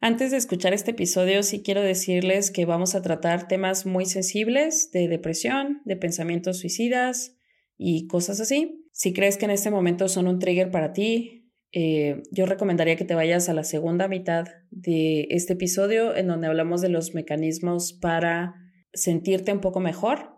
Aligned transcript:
Antes 0.00 0.30
de 0.30 0.36
escuchar 0.36 0.74
este 0.74 0.92
episodio, 0.92 1.42
sí 1.42 1.60
quiero 1.60 1.82
decirles 1.82 2.52
que 2.52 2.64
vamos 2.64 2.94
a 2.94 3.02
tratar 3.02 3.48
temas 3.48 3.84
muy 3.84 4.06
sensibles 4.06 4.92
de 4.92 5.08
depresión, 5.08 5.82
de 5.84 5.96
pensamientos 5.96 6.58
suicidas 6.58 7.36
y 7.76 8.06
cosas 8.06 8.38
así. 8.40 8.86
Si 8.92 9.12
crees 9.12 9.36
que 9.36 9.46
en 9.46 9.50
este 9.50 9.72
momento 9.72 10.08
son 10.08 10.28
un 10.28 10.38
trigger 10.38 10.70
para 10.70 10.92
ti, 10.92 11.50
eh, 11.72 12.22
yo 12.30 12.46
recomendaría 12.46 12.94
que 12.94 13.04
te 13.04 13.16
vayas 13.16 13.48
a 13.48 13.54
la 13.54 13.64
segunda 13.64 14.06
mitad 14.06 14.46
de 14.70 15.26
este 15.30 15.54
episodio 15.54 16.14
en 16.14 16.28
donde 16.28 16.46
hablamos 16.46 16.80
de 16.80 16.90
los 16.90 17.12
mecanismos 17.14 17.92
para 17.92 18.54
sentirte 18.92 19.52
un 19.52 19.60
poco 19.60 19.80
mejor 19.80 20.30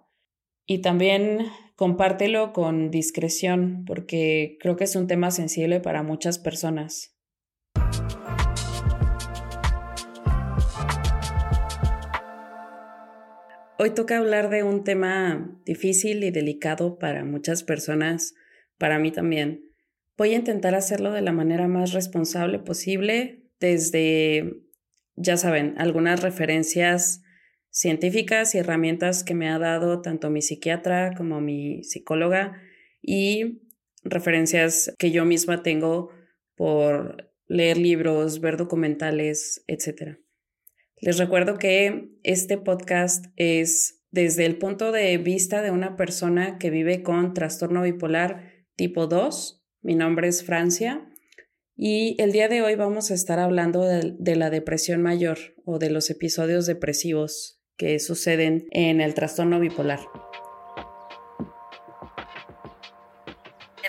y 0.64 0.78
también 0.78 1.46
compártelo 1.76 2.54
con 2.54 2.90
discreción 2.90 3.84
porque 3.86 4.56
creo 4.58 4.76
que 4.76 4.84
es 4.84 4.96
un 4.96 5.06
tema 5.06 5.30
sensible 5.30 5.80
para 5.80 6.02
muchas 6.02 6.38
personas. 6.38 7.19
Hoy 13.82 13.94
toca 13.94 14.18
hablar 14.18 14.50
de 14.50 14.62
un 14.62 14.84
tema 14.84 15.58
difícil 15.64 16.22
y 16.22 16.30
delicado 16.30 16.98
para 16.98 17.24
muchas 17.24 17.62
personas, 17.62 18.34
para 18.76 18.98
mí 18.98 19.10
también. 19.10 19.72
Voy 20.18 20.34
a 20.34 20.36
intentar 20.36 20.74
hacerlo 20.74 21.12
de 21.12 21.22
la 21.22 21.32
manera 21.32 21.66
más 21.66 21.94
responsable 21.94 22.58
posible, 22.58 23.46
desde, 23.58 24.52
ya 25.16 25.38
saben, 25.38 25.76
algunas 25.78 26.20
referencias 26.20 27.22
científicas 27.70 28.54
y 28.54 28.58
herramientas 28.58 29.24
que 29.24 29.32
me 29.32 29.48
ha 29.48 29.58
dado 29.58 30.02
tanto 30.02 30.28
mi 30.28 30.42
psiquiatra 30.42 31.14
como 31.16 31.40
mi 31.40 31.82
psicóloga 31.82 32.60
y 33.00 33.62
referencias 34.04 34.94
que 34.98 35.10
yo 35.10 35.24
misma 35.24 35.62
tengo 35.62 36.10
por 36.54 37.32
leer 37.46 37.78
libros, 37.78 38.42
ver 38.42 38.58
documentales, 38.58 39.64
etc. 39.68 40.18
Les 41.00 41.16
recuerdo 41.16 41.56
que 41.56 42.10
este 42.24 42.58
podcast 42.58 43.24
es 43.36 44.04
desde 44.10 44.44
el 44.44 44.58
punto 44.58 44.92
de 44.92 45.16
vista 45.16 45.62
de 45.62 45.70
una 45.70 45.96
persona 45.96 46.58
que 46.58 46.68
vive 46.68 47.02
con 47.02 47.32
trastorno 47.32 47.82
bipolar 47.82 48.66
tipo 48.76 49.06
2. 49.06 49.64
Mi 49.80 49.94
nombre 49.94 50.28
es 50.28 50.44
Francia 50.44 51.10
y 51.74 52.20
el 52.20 52.32
día 52.32 52.48
de 52.48 52.60
hoy 52.60 52.74
vamos 52.74 53.10
a 53.10 53.14
estar 53.14 53.38
hablando 53.38 53.82
de, 53.82 54.36
la 54.36 54.50
depresión 54.50 55.00
mayor 55.00 55.38
o 55.64 55.78
de 55.78 55.88
los 55.88 56.10
episodios 56.10 56.66
depresivos 56.66 57.62
que 57.78 57.98
suceden 57.98 58.66
en 58.70 59.00
el 59.00 59.14
trastorno 59.14 59.58
bipolar. 59.58 60.00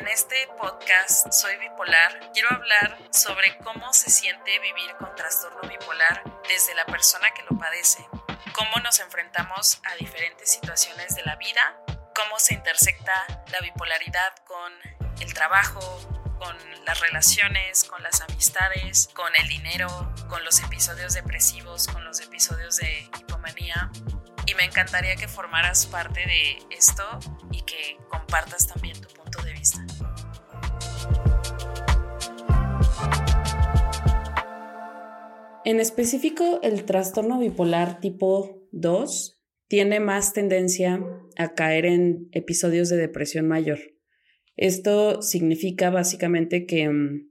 En 0.02 0.08
este 0.08 0.48
podcast 0.60 1.32
Soy 1.32 1.58
Bipolar 1.58 2.32
quiero 2.34 2.52
hablar 2.52 2.98
sobre 3.12 3.56
cómo 3.60 3.94
se 3.94 4.10
siente 4.10 4.58
vivir 4.58 4.96
con 4.98 5.14
trastorno 5.14 5.62
bipolar 5.70 6.24
desde 6.50 6.74
la 6.74 6.88
persona 6.88 7.30
que 7.36 7.44
lo 7.44 7.56
padece, 7.56 8.04
cómo 8.52 8.78
nos 8.84 9.00
enfrentamos 9.00 9.80
a 9.84 9.94
diferentes 9.98 10.50
situaciones 10.50 11.16
de 11.16 11.22
la 11.22 11.36
vida, 11.36 11.78
cómo 12.16 12.40
se 12.40 12.56
intersecta 12.56 13.14
la 13.52 13.60
bipolaridad 13.60 14.34
con 14.48 14.74
el 15.20 15.34
trabajo, 15.36 15.80
con 16.40 16.58
las 16.84 17.00
relaciones, 17.00 17.84
con 17.84 18.02
las 18.02 18.22
amistades, 18.22 19.08
con 19.14 19.32
el 19.36 19.48
dinero, 19.48 20.16
con 20.28 20.44
los 20.44 20.64
episodios 20.64 21.14
depresivos, 21.14 21.86
con 21.86 22.04
los 22.06 22.22
episodios 22.22 22.78
de 22.78 23.08
hipomanía. 23.20 23.92
Y 24.48 24.56
me 24.56 24.64
encantaría 24.64 25.16
que 25.16 25.28
formaras 25.28 25.86
parte 25.86 26.26
de 26.26 26.58
esto 26.72 27.20
y 27.52 27.62
que 27.62 28.00
compartas 28.10 28.66
también 28.68 29.00
tu 29.00 29.21
En 35.64 35.80
específico, 35.80 36.60
el 36.64 36.86
trastorno 36.86 37.40
bipolar 37.40 38.00
tipo 38.00 38.68
2 38.72 39.44
tiene 39.68 40.00
más 40.00 40.34
tendencia 40.34 41.06
a 41.38 41.54
caer 41.54 41.86
en 41.86 42.30
episodios 42.32 42.90
de 42.90 42.98
depresión 42.98 43.48
mayor. 43.48 43.80
Esto 44.56 45.22
significa 45.22 45.92
básicamente 45.92 46.66
que 46.66 46.90
mm, 46.90 47.30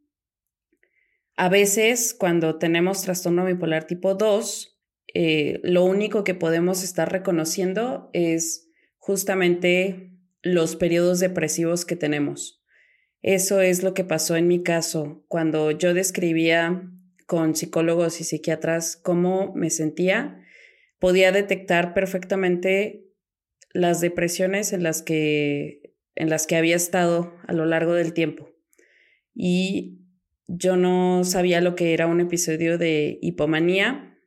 a 1.36 1.48
veces 1.48 2.14
cuando 2.14 2.56
tenemos 2.58 3.02
trastorno 3.02 3.44
bipolar 3.44 3.88
tipo 3.88 4.14
2, 4.14 4.80
eh, 5.12 5.58
lo 5.64 5.84
único 5.84 6.22
que 6.22 6.34
podemos 6.34 6.84
estar 6.84 7.10
reconociendo 7.10 8.10
es 8.12 8.68
justamente 8.98 10.12
los 10.42 10.76
periodos 10.76 11.18
depresivos 11.18 11.84
que 11.84 11.96
tenemos. 11.96 12.62
Eso 13.22 13.60
es 13.60 13.82
lo 13.82 13.92
que 13.92 14.04
pasó 14.04 14.36
en 14.36 14.46
mi 14.46 14.62
caso 14.62 15.24
cuando 15.26 15.72
yo 15.72 15.94
describía 15.94 16.90
con 17.30 17.54
psicólogos 17.54 18.20
y 18.20 18.24
psiquiatras 18.24 18.96
cómo 18.96 19.52
me 19.54 19.70
sentía, 19.70 20.42
podía 20.98 21.30
detectar 21.30 21.94
perfectamente 21.94 23.04
las 23.72 24.00
depresiones 24.00 24.72
en 24.72 24.82
las 24.82 25.00
que, 25.00 25.94
en 26.16 26.28
las 26.28 26.48
que 26.48 26.56
había 26.56 26.74
estado 26.74 27.32
a 27.46 27.52
lo 27.52 27.66
largo 27.66 27.94
del 27.94 28.14
tiempo. 28.14 28.50
Y 29.32 30.00
yo 30.48 30.76
no 30.76 31.22
sabía 31.22 31.60
lo 31.60 31.76
que 31.76 31.94
era 31.94 32.08
un 32.08 32.18
episodio 32.18 32.78
de 32.78 33.20
hipomanía. 33.22 34.18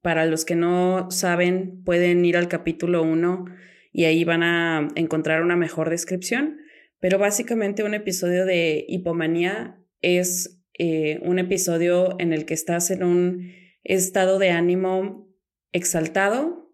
Para 0.00 0.24
los 0.24 0.44
que 0.44 0.54
no 0.54 1.10
saben, 1.10 1.82
pueden 1.82 2.24
ir 2.24 2.36
al 2.36 2.46
capítulo 2.46 3.02
1 3.02 3.46
y 3.90 4.04
ahí 4.04 4.22
van 4.22 4.44
a 4.44 4.86
encontrar 4.94 5.42
una 5.42 5.56
mejor 5.56 5.90
descripción. 5.90 6.58
Pero 7.00 7.18
básicamente 7.18 7.82
un 7.82 7.94
episodio 7.94 8.46
de 8.46 8.84
hipomanía 8.86 9.76
es 10.02 10.63
eh, 10.78 11.20
un 11.22 11.38
episodio 11.38 12.16
en 12.18 12.32
el 12.32 12.44
que 12.44 12.54
estás 12.54 12.90
en 12.90 13.02
un 13.04 13.52
estado 13.82 14.38
de 14.38 14.50
ánimo 14.50 15.28
exaltado, 15.72 16.72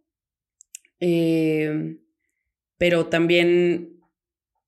eh, 1.00 1.98
pero 2.78 3.06
también 3.06 4.00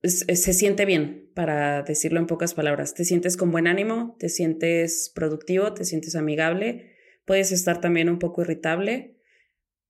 se 0.03 0.53
siente 0.53 0.85
bien, 0.85 1.23
para 1.35 1.83
decirlo 1.83 2.21
en 2.21 2.27
pocas 2.27 2.55
palabras. 2.55 2.95
Te 2.95 3.05
sientes 3.05 3.37
con 3.37 3.51
buen 3.51 3.67
ánimo, 3.67 4.17
te 4.19 4.29
sientes 4.29 5.11
productivo, 5.15 5.73
te 5.75 5.85
sientes 5.85 6.17
amigable, 6.17 6.93
puedes 7.25 7.53
estar 7.53 7.81
también 7.81 8.09
un 8.09 8.19
poco 8.19 8.43
irritable, 8.43 9.17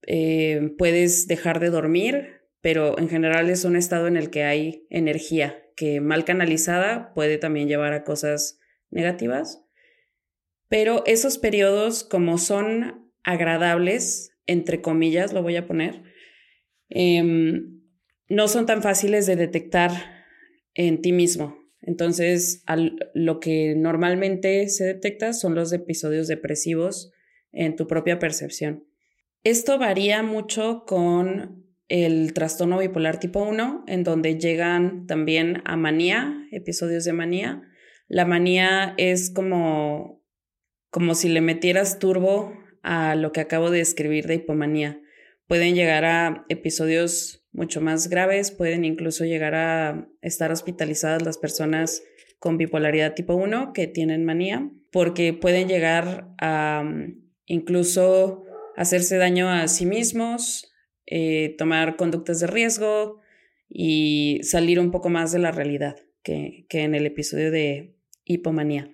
eh, 0.07 0.75
puedes 0.79 1.27
dejar 1.27 1.61
de 1.61 1.71
dormir, 1.71 2.43
pero 2.61 2.99
en 2.99 3.09
general 3.09 3.51
es 3.51 3.65
un 3.65 3.77
estado 3.77 4.07
en 4.07 4.17
el 4.17 4.31
que 4.31 4.45
hay 4.45 4.87
energía 4.91 5.59
que 5.77 6.01
mal 6.01 6.25
canalizada 6.25 7.13
puede 7.15 7.39
también 7.39 7.69
llevar 7.69 7.93
a 7.93 8.05
cosas 8.05 8.61
negativas, 8.93 9.65
pero 10.69 11.03
esos 11.07 11.39
periodos 11.39 12.05
como 12.05 12.39
son 12.39 13.13
agradables, 13.25 14.31
entre 14.47 14.81
comillas 14.81 15.33
lo 15.33 15.43
voy 15.43 15.57
a 15.57 15.67
poner, 15.67 16.03
em, 16.89 17.83
no 18.29 18.49
son 18.49 18.67
tan 18.67 18.83
fáciles 18.83 19.27
de 19.27 19.37
detectar 19.37 19.91
en 20.75 21.03
ti 21.03 21.13
mismo. 21.13 21.59
Entonces, 21.83 22.65
lo 23.13 23.41
que 23.41 23.75
normalmente 23.77 24.69
se 24.69 24.85
detecta 24.85 25.33
son 25.33 25.55
los 25.55 25.73
episodios 25.73 26.29
depresivos 26.29 27.13
en 27.51 27.77
tu 27.77 27.87
propia 27.87 28.19
percepción. 28.19 28.87
Esto 29.43 29.79
varía 29.79 30.23
mucho 30.23 30.85
con 30.87 31.67
el 31.89 32.33
trastorno 32.33 32.79
bipolar 32.79 33.19
tipo 33.19 33.43
1, 33.43 33.85
en 33.89 34.05
donde 34.05 34.39
llegan 34.39 35.07
también 35.07 35.61
a 35.65 35.77
manía, 35.77 36.47
episodios 36.53 37.05
de 37.05 37.13
manía, 37.13 37.69
la 38.12 38.27
manía 38.27 38.93
es 38.99 39.31
como, 39.31 40.23
como 40.91 41.15
si 41.15 41.31
le 41.31 41.41
metieras 41.41 41.99
turbo 41.99 42.53
a 42.83 43.15
lo 43.15 43.33
que 43.33 43.41
acabo 43.41 43.71
de 43.71 43.78
describir 43.78 44.27
de 44.27 44.34
hipomanía. 44.34 45.00
Pueden 45.47 45.75
llegar 45.75 46.05
a 46.05 46.45
episodios 46.50 47.43
mucho 47.53 47.81
más 47.81 48.11
graves, 48.11 48.50
pueden 48.50 48.84
incluso 48.84 49.25
llegar 49.25 49.55
a 49.55 50.11
estar 50.21 50.53
hospitalizadas 50.53 51.23
las 51.23 51.39
personas 51.39 52.03
con 52.39 52.59
bipolaridad 52.59 53.15
tipo 53.15 53.34
1 53.34 53.73
que 53.73 53.87
tienen 53.87 54.27
manía, 54.27 54.71
porque 54.91 55.33
pueden 55.33 55.67
llegar 55.67 56.34
a 56.37 56.83
mm, 56.84 57.19
incluso 57.47 58.44
hacerse 58.76 59.17
daño 59.17 59.49
a 59.49 59.69
sí 59.69 59.87
mismos, 59.87 60.70
eh, 61.06 61.55
tomar 61.56 61.97
conductas 61.97 62.41
de 62.41 62.47
riesgo 62.47 63.20
y 63.70 64.41
salir 64.43 64.79
un 64.81 64.91
poco 64.91 65.09
más 65.09 65.32
de 65.32 65.38
la 65.38 65.50
realidad 65.50 65.97
que, 66.23 66.67
que 66.69 66.82
en 66.82 66.94
el 66.94 67.06
episodio 67.06 67.50
de 67.50 67.94
hipomanía. 68.25 68.91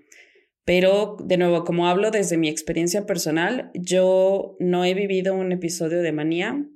Pero, 0.64 1.16
de 1.24 1.38
nuevo, 1.38 1.64
como 1.64 1.88
hablo 1.88 2.10
desde 2.10 2.36
mi 2.36 2.48
experiencia 2.48 3.06
personal, 3.06 3.70
yo 3.74 4.56
no 4.58 4.84
he 4.84 4.92
vivido 4.92 5.34
un 5.34 5.50
episodio 5.50 6.02
de 6.02 6.12
manía. 6.12 6.66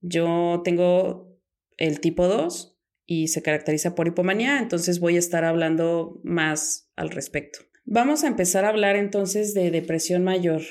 Yo 0.00 0.62
tengo 0.64 1.36
el 1.76 2.00
tipo 2.00 2.28
2 2.28 2.78
y 3.06 3.28
se 3.28 3.42
caracteriza 3.42 3.94
por 3.94 4.06
hipomanía, 4.06 4.58
entonces 4.58 5.00
voy 5.00 5.16
a 5.16 5.18
estar 5.18 5.44
hablando 5.44 6.20
más 6.22 6.90
al 6.96 7.10
respecto. 7.10 7.58
Vamos 7.84 8.24
a 8.24 8.28
empezar 8.28 8.64
a 8.64 8.68
hablar 8.68 8.96
entonces 8.96 9.52
de 9.52 9.70
depresión 9.70 10.24
mayor. 10.24 10.62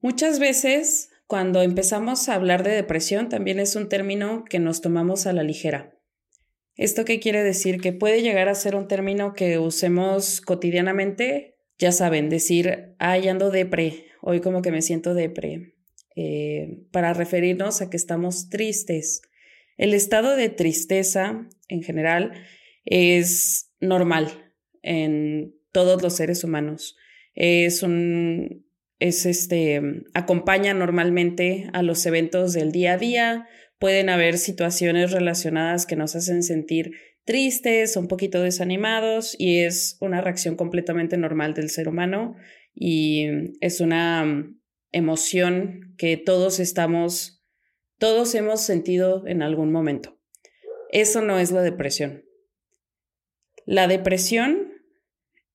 Muchas 0.00 0.38
veces, 0.38 1.10
cuando 1.26 1.62
empezamos 1.62 2.28
a 2.28 2.34
hablar 2.34 2.64
de 2.64 2.72
depresión, 2.72 3.28
también 3.28 3.60
es 3.60 3.76
un 3.76 3.88
término 3.88 4.44
que 4.44 4.58
nos 4.58 4.80
tomamos 4.80 5.26
a 5.26 5.32
la 5.32 5.42
ligera. 5.42 5.94
¿Esto 6.80 7.04
qué 7.04 7.20
quiere 7.20 7.44
decir? 7.44 7.78
Que 7.78 7.92
puede 7.92 8.22
llegar 8.22 8.48
a 8.48 8.54
ser 8.54 8.74
un 8.74 8.88
término 8.88 9.34
que 9.34 9.58
usemos 9.58 10.40
cotidianamente, 10.40 11.58
ya 11.78 11.92
saben, 11.92 12.30
decir, 12.30 12.94
ay, 12.98 13.28
ando 13.28 13.50
depre 13.50 14.06
hoy 14.22 14.40
como 14.40 14.62
que 14.62 14.70
me 14.70 14.80
siento 14.80 15.12
depre, 15.12 15.74
eh, 16.16 16.78
para 16.90 17.12
referirnos 17.12 17.82
a 17.82 17.90
que 17.90 17.98
estamos 17.98 18.48
tristes. 18.48 19.20
El 19.76 19.92
estado 19.92 20.36
de 20.36 20.48
tristeza 20.48 21.46
en 21.68 21.82
general 21.82 22.32
es 22.86 23.74
normal 23.80 24.54
en 24.82 25.54
todos 25.72 26.02
los 26.02 26.16
seres 26.16 26.44
humanos. 26.44 26.96
Es 27.34 27.82
un, 27.82 28.64
es 29.00 29.26
este, 29.26 29.82
acompaña 30.14 30.72
normalmente 30.72 31.68
a 31.74 31.82
los 31.82 32.06
eventos 32.06 32.54
del 32.54 32.72
día 32.72 32.94
a 32.94 32.96
día. 32.96 33.48
Pueden 33.80 34.10
haber 34.10 34.36
situaciones 34.36 35.10
relacionadas 35.10 35.86
que 35.86 35.96
nos 35.96 36.14
hacen 36.14 36.42
sentir 36.42 36.92
tristes, 37.24 37.96
un 37.96 38.08
poquito 38.08 38.42
desanimados 38.42 39.34
y 39.38 39.60
es 39.60 39.96
una 40.00 40.20
reacción 40.20 40.54
completamente 40.54 41.16
normal 41.16 41.54
del 41.54 41.70
ser 41.70 41.88
humano 41.88 42.36
y 42.74 43.26
es 43.62 43.80
una 43.80 44.52
emoción 44.92 45.94
que 45.96 46.18
todos 46.18 46.60
estamos, 46.60 47.42
todos 47.96 48.34
hemos 48.34 48.60
sentido 48.60 49.26
en 49.26 49.40
algún 49.40 49.72
momento. 49.72 50.18
Eso 50.90 51.22
no 51.22 51.38
es 51.38 51.50
la 51.50 51.62
depresión. 51.62 52.26
La 53.64 53.88
depresión, 53.88 54.74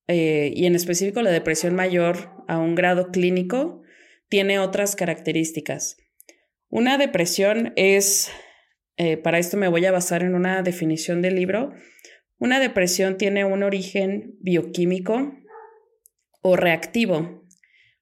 eh, 0.08 0.52
y 0.52 0.66
en 0.66 0.74
específico 0.74 1.22
la 1.22 1.30
depresión 1.30 1.76
mayor 1.76 2.32
a 2.48 2.58
un 2.58 2.74
grado 2.74 3.12
clínico, 3.12 3.82
tiene 4.28 4.58
otras 4.58 4.96
características. 4.96 5.98
Una 6.68 6.98
depresión 6.98 7.72
es 7.76 8.30
eh, 8.96 9.18
para 9.18 9.38
esto 9.38 9.56
me 9.56 9.68
voy 9.68 9.84
a 9.84 9.92
basar 9.92 10.22
en 10.22 10.34
una 10.34 10.62
definición 10.62 11.20
del 11.20 11.36
libro. 11.36 11.72
Una 12.38 12.58
depresión 12.60 13.18
tiene 13.18 13.44
un 13.44 13.62
origen 13.62 14.36
bioquímico 14.40 15.34
o 16.40 16.56
reactivo, 16.56 17.44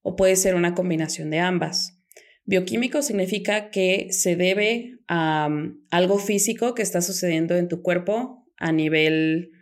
o 0.02 0.16
puede 0.16 0.36
ser 0.36 0.54
una 0.54 0.74
combinación 0.74 1.30
de 1.30 1.40
ambas. 1.40 1.98
Bioquímico 2.44 3.02
significa 3.02 3.70
que 3.70 4.08
se 4.10 4.36
debe 4.36 4.98
a 5.08 5.48
um, 5.50 5.82
algo 5.90 6.18
físico 6.18 6.74
que 6.74 6.82
está 6.82 7.00
sucediendo 7.00 7.56
en 7.56 7.68
tu 7.68 7.82
cuerpo 7.82 8.46
a 8.58 8.70
nivel 8.70 9.52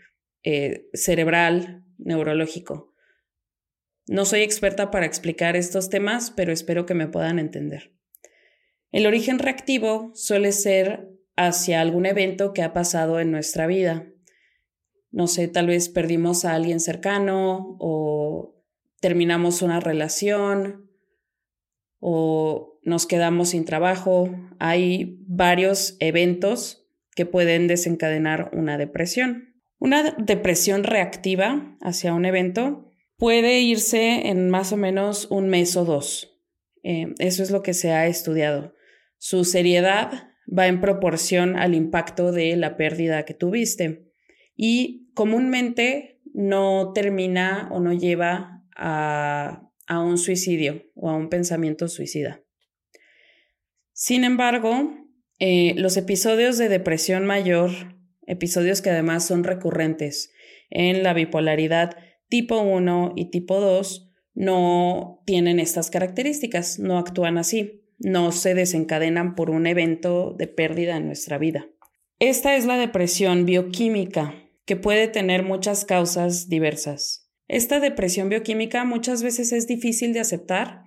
eh, 0.42 0.88
cerebral, 0.92 1.84
neurológico. 1.98 2.92
No 4.08 4.24
soy 4.24 4.42
experta 4.42 4.90
para 4.90 5.06
explicar 5.06 5.54
estos 5.54 5.90
temas, 5.90 6.32
pero 6.32 6.52
espero 6.52 6.86
que 6.86 6.94
me 6.94 7.06
puedan 7.06 7.38
entender. 7.38 7.92
El 8.92 9.06
origen 9.06 9.38
reactivo 9.38 10.10
suele 10.14 10.52
ser 10.52 11.08
hacia 11.34 11.80
algún 11.80 12.04
evento 12.04 12.52
que 12.52 12.62
ha 12.62 12.74
pasado 12.74 13.20
en 13.20 13.30
nuestra 13.30 13.66
vida. 13.66 14.06
No 15.10 15.26
sé, 15.26 15.48
tal 15.48 15.66
vez 15.66 15.88
perdimos 15.88 16.44
a 16.44 16.54
alguien 16.54 16.78
cercano 16.78 17.76
o 17.80 18.62
terminamos 19.00 19.62
una 19.62 19.80
relación 19.80 20.90
o 22.00 22.78
nos 22.82 23.06
quedamos 23.06 23.50
sin 23.50 23.64
trabajo. 23.64 24.30
Hay 24.58 25.16
varios 25.26 25.96
eventos 25.98 26.86
que 27.14 27.24
pueden 27.24 27.68
desencadenar 27.68 28.50
una 28.52 28.76
depresión. 28.76 29.54
Una 29.78 30.14
depresión 30.18 30.84
reactiva 30.84 31.76
hacia 31.80 32.12
un 32.12 32.26
evento 32.26 32.90
puede 33.16 33.60
irse 33.60 34.28
en 34.28 34.50
más 34.50 34.72
o 34.72 34.76
menos 34.76 35.28
un 35.30 35.48
mes 35.48 35.76
o 35.76 35.84
dos. 35.84 36.40
Eh, 36.82 37.14
eso 37.18 37.42
es 37.42 37.50
lo 37.50 37.62
que 37.62 37.74
se 37.74 37.92
ha 37.92 38.06
estudiado. 38.06 38.74
Su 39.24 39.44
seriedad 39.44 40.32
va 40.48 40.66
en 40.66 40.80
proporción 40.80 41.56
al 41.56 41.76
impacto 41.76 42.32
de 42.32 42.56
la 42.56 42.76
pérdida 42.76 43.24
que 43.24 43.34
tuviste. 43.34 44.10
Y 44.56 45.12
comúnmente 45.14 46.20
no 46.34 46.90
termina 46.92 47.68
o 47.70 47.78
no 47.78 47.92
lleva 47.92 48.64
a, 48.74 49.70
un 49.88 50.18
suicidio 50.18 50.90
o 50.96 51.08
a 51.08 51.16
un 51.16 51.28
pensamiento 51.28 51.86
suicida. 51.86 52.42
Sin 53.92 54.24
embargo, 54.24 54.92
eh, 55.38 55.74
los 55.76 55.96
episodios 55.96 56.58
de 56.58 56.68
depresión 56.68 57.24
mayor, 57.24 57.70
episodios 58.26 58.82
que 58.82 58.90
además 58.90 59.24
son 59.24 59.44
recurrentes 59.44 60.32
en 60.68 61.04
la 61.04 61.14
bipolaridad 61.14 61.96
tipo 62.28 62.60
1 62.60 63.12
y 63.14 63.30
tipo 63.30 63.60
2, 63.60 64.10
no 64.34 65.22
tienen 65.26 65.60
estas 65.60 65.90
características, 65.90 66.80
no 66.80 66.98
actúan 66.98 67.38
así 67.38 67.81
no 68.02 68.32
se 68.32 68.54
desencadenan 68.54 69.34
por 69.34 69.50
un 69.50 69.66
evento 69.66 70.34
de 70.36 70.48
pérdida 70.48 70.96
en 70.96 71.06
nuestra 71.06 71.38
vida. 71.38 71.68
Esta 72.18 72.56
es 72.56 72.66
la 72.66 72.76
depresión 72.76 73.46
bioquímica, 73.46 74.34
que 74.64 74.76
puede 74.76 75.08
tener 75.08 75.42
muchas 75.42 75.84
causas 75.84 76.48
diversas. 76.48 77.30
Esta 77.48 77.80
depresión 77.80 78.28
bioquímica 78.28 78.84
muchas 78.84 79.22
veces 79.22 79.52
es 79.52 79.66
difícil 79.66 80.12
de 80.12 80.20
aceptar 80.20 80.84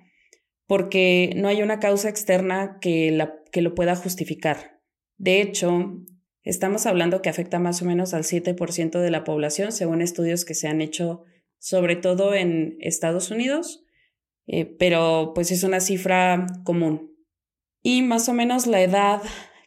porque 0.68 1.34
no 1.36 1.48
hay 1.48 1.62
una 1.62 1.80
causa 1.80 2.10
externa 2.10 2.80
que, 2.82 3.12
la, 3.12 3.36
que 3.52 3.62
lo 3.62 3.76
pueda 3.76 3.96
justificar. 3.96 4.80
De 5.18 5.42
hecho, 5.42 6.02
estamos 6.44 6.86
hablando 6.86 7.22
que 7.22 7.30
afecta 7.30 7.60
más 7.60 7.82
o 7.82 7.86
menos 7.86 8.14
al 8.14 8.24
7% 8.24 9.00
de 9.00 9.12
la 9.12 9.24
población, 9.24 9.72
según 9.72 10.02
estudios 10.02 10.44
que 10.44 10.56
se 10.56 10.68
han 10.68 10.82
hecho 10.82 11.24
sobre 11.60 11.96
todo 11.96 12.34
en 12.34 12.78
Estados 12.80 13.32
Unidos, 13.32 13.85
eh, 14.47 14.65
pero 14.65 15.31
pues 15.33 15.51
es 15.51 15.63
una 15.63 15.80
cifra 15.80 16.45
común. 16.63 17.15
Y 17.81 18.01
más 18.01 18.30
o 18.30 18.33
menos 18.33 18.68
la 18.68 18.81
edad 18.81 19.21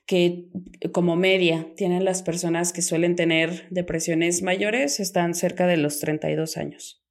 que 0.06 0.46
como 0.92 1.16
media 1.16 1.68
tienen 1.76 2.04
las 2.04 2.22
personas 2.22 2.72
que 2.72 2.82
suelen 2.82 3.14
tener 3.14 3.68
depresiones 3.70 4.42
mayores 4.42 5.00
están 5.00 5.34
cerca 5.34 5.66
de 5.66 5.76
los 5.76 6.00
32 6.00 6.56
años. 6.56 7.04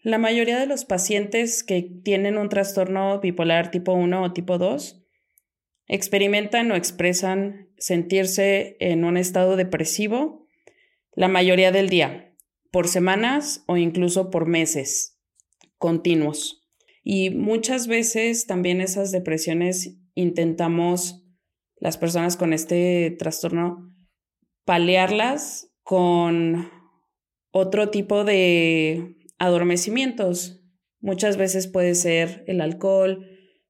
La 0.00 0.18
mayoría 0.18 0.58
de 0.60 0.66
los 0.66 0.84
pacientes 0.84 1.64
que 1.64 1.82
tienen 1.82 2.38
un 2.38 2.48
trastorno 2.48 3.18
bipolar 3.20 3.72
tipo 3.72 3.92
1 3.92 4.22
o 4.22 4.32
tipo 4.32 4.58
2 4.58 5.02
experimentan 5.88 6.70
o 6.70 6.76
expresan 6.76 7.70
sentirse 7.78 8.76
en 8.78 9.04
un 9.04 9.16
estado 9.16 9.56
depresivo 9.56 10.46
la 11.12 11.28
mayoría 11.28 11.72
del 11.72 11.88
día, 11.88 12.34
por 12.70 12.88
semanas 12.88 13.64
o 13.66 13.76
incluso 13.76 14.30
por 14.30 14.46
meses 14.46 15.18
continuos. 15.78 16.65
Y 17.08 17.30
muchas 17.30 17.86
veces 17.86 18.48
también 18.48 18.80
esas 18.80 19.12
depresiones 19.12 19.96
intentamos, 20.16 21.24
las 21.76 21.98
personas 21.98 22.36
con 22.36 22.52
este 22.52 23.14
trastorno, 23.16 23.94
paliarlas 24.64 25.72
con 25.84 26.68
otro 27.52 27.90
tipo 27.90 28.24
de 28.24 29.18
adormecimientos. 29.38 30.64
Muchas 30.98 31.36
veces 31.36 31.68
puede 31.68 31.94
ser 31.94 32.42
el 32.48 32.60
alcohol, 32.60 33.24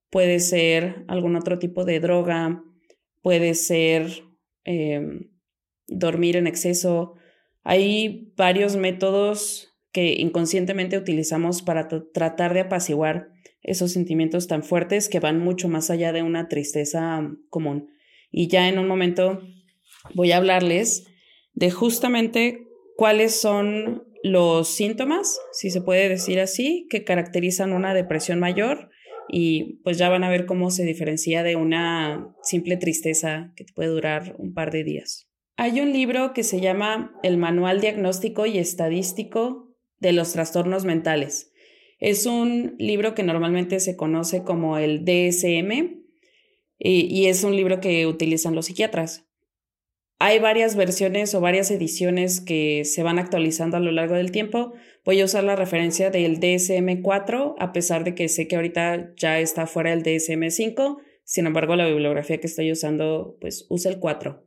puede 0.08 0.40
ser 0.40 1.04
algún 1.06 1.36
otro 1.36 1.58
tipo 1.58 1.84
de 1.84 2.00
droga, 2.00 2.64
puede 3.20 3.52
ser 3.52 4.24
em, 4.64 5.30
dormir 5.88 6.36
en 6.36 6.46
exceso. 6.46 7.16
Hay 7.64 8.32
varios 8.34 8.76
métodos 8.76 9.76
que 9.92 10.14
inconscientemente 10.20 10.96
utilizamos 10.96 11.60
para 11.60 11.88
tratar 11.88 12.54
de 12.54 12.60
apaciguar 12.60 13.35
esos 13.66 13.92
sentimientos 13.92 14.46
tan 14.46 14.62
fuertes 14.62 15.08
que 15.08 15.20
van 15.20 15.40
mucho 15.40 15.68
más 15.68 15.90
allá 15.90 16.12
de 16.12 16.22
una 16.22 16.48
tristeza 16.48 17.28
común. 17.50 17.90
Y 18.30 18.48
ya 18.48 18.68
en 18.68 18.78
un 18.78 18.86
momento 18.86 19.42
voy 20.14 20.32
a 20.32 20.38
hablarles 20.38 21.06
de 21.52 21.70
justamente 21.70 22.68
cuáles 22.96 23.38
son 23.38 24.04
los 24.22 24.68
síntomas, 24.68 25.38
si 25.52 25.70
se 25.70 25.80
puede 25.80 26.08
decir 26.08 26.40
así, 26.40 26.86
que 26.90 27.04
caracterizan 27.04 27.72
una 27.72 27.92
depresión 27.92 28.38
mayor 28.38 28.90
y 29.28 29.80
pues 29.82 29.98
ya 29.98 30.08
van 30.08 30.24
a 30.24 30.30
ver 30.30 30.46
cómo 30.46 30.70
se 30.70 30.84
diferencia 30.84 31.42
de 31.42 31.56
una 31.56 32.34
simple 32.42 32.76
tristeza 32.76 33.52
que 33.56 33.64
puede 33.74 33.88
durar 33.88 34.36
un 34.38 34.54
par 34.54 34.70
de 34.70 34.84
días. 34.84 35.28
Hay 35.56 35.80
un 35.80 35.92
libro 35.92 36.32
que 36.32 36.44
se 36.44 36.60
llama 36.60 37.12
El 37.22 37.36
Manual 37.36 37.80
Diagnóstico 37.80 38.46
y 38.46 38.58
Estadístico 38.58 39.74
de 39.98 40.12
los 40.12 40.32
trastornos 40.32 40.84
mentales. 40.84 41.52
Es 41.98 42.26
un 42.26 42.74
libro 42.78 43.14
que 43.14 43.22
normalmente 43.22 43.80
se 43.80 43.96
conoce 43.96 44.42
como 44.42 44.78
el 44.78 45.04
DSM 45.04 46.04
y, 46.78 47.26
es 47.26 47.42
un 47.42 47.56
libro 47.56 47.80
que 47.80 48.06
utilizan 48.06 48.54
los 48.54 48.66
psiquiatras. 48.66 49.24
Hay 50.18 50.38
varias 50.38 50.76
versiones 50.76 51.34
o 51.34 51.40
varias 51.40 51.70
ediciones 51.70 52.40
que 52.40 52.84
se 52.84 53.02
van 53.02 53.18
actualizando 53.18 53.76
a 53.76 53.80
lo 53.80 53.92
largo 53.92 54.14
del 54.14 54.30
tiempo. 54.30 54.72
Voy 55.04 55.20
a 55.20 55.24
usar 55.24 55.44
la 55.44 55.56
referencia 55.56 56.10
del 56.10 56.40
DSM-4, 56.40 57.54
a 57.58 57.72
pesar 57.72 58.04
de 58.04 58.14
que 58.14 58.28
sé 58.28 58.48
que 58.48 58.56
ahorita 58.56 59.14
ya 59.16 59.40
está 59.40 59.66
fuera 59.66 59.92
el 59.92 60.02
DSM-5. 60.02 60.98
Sin 61.24 61.46
embargo, 61.46 61.76
la 61.76 61.86
bibliografía 61.86 62.38
que 62.38 62.46
estoy 62.46 62.72
usando, 62.72 63.36
pues 63.40 63.66
usa 63.68 63.90
el 63.90 63.98
4, 63.98 64.42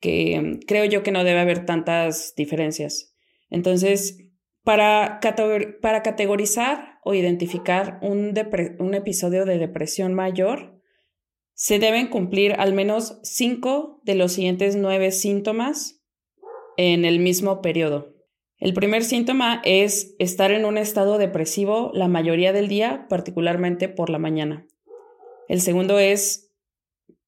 que 0.00 0.40
mm, 0.40 0.58
creo 0.66 0.84
yo 0.84 1.02
que 1.02 1.12
no 1.12 1.24
debe 1.24 1.40
haber 1.40 1.64
tantas 1.64 2.34
diferencias. 2.36 3.14
Entonces, 3.50 4.27
para, 4.68 5.18
categorizar 5.22 6.98
o 7.02 7.14
identificar 7.14 7.98
un, 8.02 8.34
un 8.78 8.92
episodio 8.92 9.46
de 9.46 9.56
depresión 9.56 10.12
mayor, 10.12 10.78
se 11.54 11.78
deben 11.78 12.08
cumplir 12.08 12.52
al 12.52 12.74
menos 12.74 13.18
cinco 13.22 14.02
de 14.04 14.14
los 14.14 14.32
siguientes 14.32 14.76
nueve 14.76 15.10
síntomas 15.10 16.04
en 16.76 17.06
el 17.06 17.18
mismo 17.18 17.62
periodo. 17.62 18.14
El 18.58 18.74
primer 18.74 19.04
síntoma 19.04 19.62
es 19.64 20.14
estar 20.18 20.50
en 20.50 20.66
un 20.66 20.76
estado 20.76 21.16
depresivo 21.16 21.90
la 21.94 22.08
mayoría 22.08 22.52
del 22.52 22.68
día, 22.68 23.06
particularmente 23.08 23.88
por 23.88 24.10
la 24.10 24.18
mañana. 24.18 24.66
El 25.48 25.62
segundo 25.62 25.98
es 25.98 26.52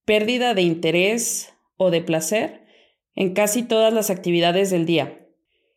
pérdida 0.05 0.53
de 0.53 0.61
interés 0.61 1.55
o 1.79 1.91
de 1.91 2.03
placer 2.03 2.67
en 3.15 3.33
casi 3.33 3.63
todas 3.63 3.95
las 3.95 4.11
actividades 4.11 4.69
del 4.69 4.85
día. 4.85 5.20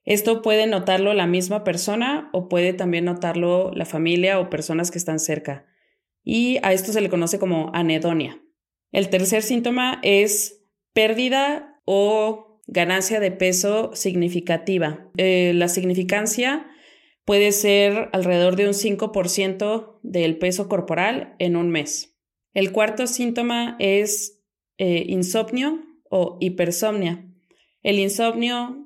Esto 0.05 0.41
puede 0.41 0.67
notarlo 0.67 1.13
la 1.13 1.27
misma 1.27 1.63
persona 1.63 2.29
o 2.33 2.49
puede 2.49 2.73
también 2.73 3.05
notarlo 3.05 3.71
la 3.73 3.85
familia 3.85 4.39
o 4.39 4.49
personas 4.49 4.91
que 4.91 4.97
están 4.97 5.19
cerca. 5.19 5.65
Y 6.23 6.57
a 6.63 6.73
esto 6.73 6.91
se 6.91 7.01
le 7.01 7.09
conoce 7.09 7.39
como 7.39 7.71
anedonia. 7.73 8.41
El 8.91 9.09
tercer 9.09 9.43
síntoma 9.43 9.99
es 10.03 10.61
pérdida 10.93 11.81
o 11.85 12.61
ganancia 12.67 13.19
de 13.19 13.31
peso 13.31 13.91
significativa. 13.93 15.09
Eh, 15.17 15.53
la 15.55 15.67
significancia 15.67 16.67
puede 17.25 17.51
ser 17.51 18.09
alrededor 18.13 18.55
de 18.55 18.67
un 18.67 18.73
5% 18.73 19.99
del 20.03 20.37
peso 20.37 20.67
corporal 20.67 21.35
en 21.39 21.55
un 21.55 21.69
mes. 21.69 22.19
El 22.53 22.71
cuarto 22.71 23.07
síntoma 23.07 23.75
es 23.79 24.43
eh, 24.77 25.05
insomnio 25.07 25.81
o 26.09 26.37
hipersomnia. 26.39 27.25
El 27.81 27.99
insomnio 27.99 28.82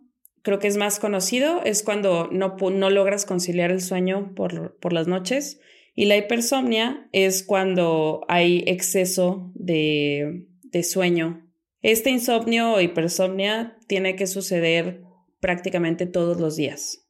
creo 0.47 0.59
que 0.59 0.69
es 0.69 0.77
más 0.77 0.97
conocido, 0.97 1.61
es 1.65 1.83
cuando 1.83 2.29
no, 2.31 2.55
no 2.55 2.89
logras 2.89 3.25
conciliar 3.25 3.69
el 3.69 3.81
sueño 3.81 4.33
por, 4.33 4.77
por, 4.79 4.93
las 4.93 5.05
noches. 5.05 5.59
Y 5.93 6.05
la 6.05 6.15
hipersomnia 6.15 7.09
es 7.11 7.43
cuando 7.43 8.21
hay 8.29 8.63
exceso 8.65 9.51
de, 9.55 10.47
de 10.63 10.83
sueño. 10.83 11.45
Este 11.81 12.11
insomnio 12.11 12.75
o 12.75 12.79
hipersomnia 12.79 13.77
tiene 13.87 14.15
que 14.15 14.25
suceder 14.25 15.01
prácticamente 15.41 16.05
todos 16.05 16.39
los 16.39 16.55
días. 16.55 17.05